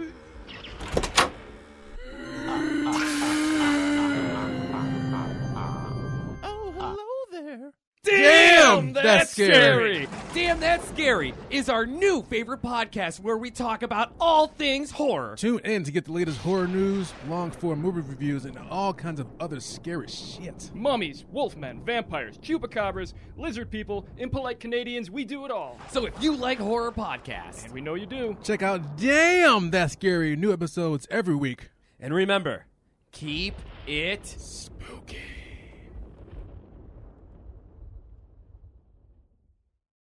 There. 8.04 8.56
Damn, 8.56 8.92
that's 8.92 9.04
that's 9.04 9.30
scary. 9.30 10.06
scary. 10.06 10.08
Damn, 10.34 10.60
that's 10.60 10.88
scary 10.88 11.34
is 11.50 11.68
our 11.68 11.86
new 11.86 12.22
favorite 12.22 12.62
podcast 12.62 13.20
where 13.20 13.36
we 13.36 13.50
talk 13.50 13.82
about 13.82 14.12
all 14.20 14.48
things 14.48 14.90
horror. 14.90 15.36
Tune 15.36 15.60
in 15.64 15.84
to 15.84 15.92
get 15.92 16.04
the 16.06 16.12
latest 16.12 16.38
horror 16.38 16.66
news, 16.66 17.12
long 17.28 17.50
form 17.50 17.80
movie 17.80 18.00
reviews, 18.00 18.44
and 18.44 18.58
all 18.70 18.92
kinds 18.92 19.20
of 19.20 19.28
other 19.40 19.60
scary 19.60 20.08
shit. 20.08 20.70
Mummies, 20.74 21.24
wolfmen, 21.32 21.84
vampires, 21.84 22.38
chupacabras, 22.38 23.12
lizard 23.36 23.70
people, 23.70 24.06
impolite 24.16 24.58
Canadians, 24.58 25.10
we 25.10 25.24
do 25.24 25.44
it 25.44 25.50
all. 25.50 25.78
So 25.90 26.06
if 26.06 26.14
you 26.22 26.34
like 26.36 26.58
horror 26.58 26.92
podcasts, 26.92 27.64
And 27.64 27.72
we 27.72 27.80
know 27.80 27.94
you 27.94 28.06
do. 28.06 28.36
Check 28.42 28.62
out 28.62 28.96
Damn 28.96 29.70
That's 29.70 29.92
Scary, 29.92 30.34
new 30.34 30.52
episodes 30.52 31.06
every 31.10 31.36
week. 31.36 31.70
and 32.00 32.12
remember, 32.12 32.66
keep 33.12 33.54
it 33.86 34.26
Spooky. 34.26 35.18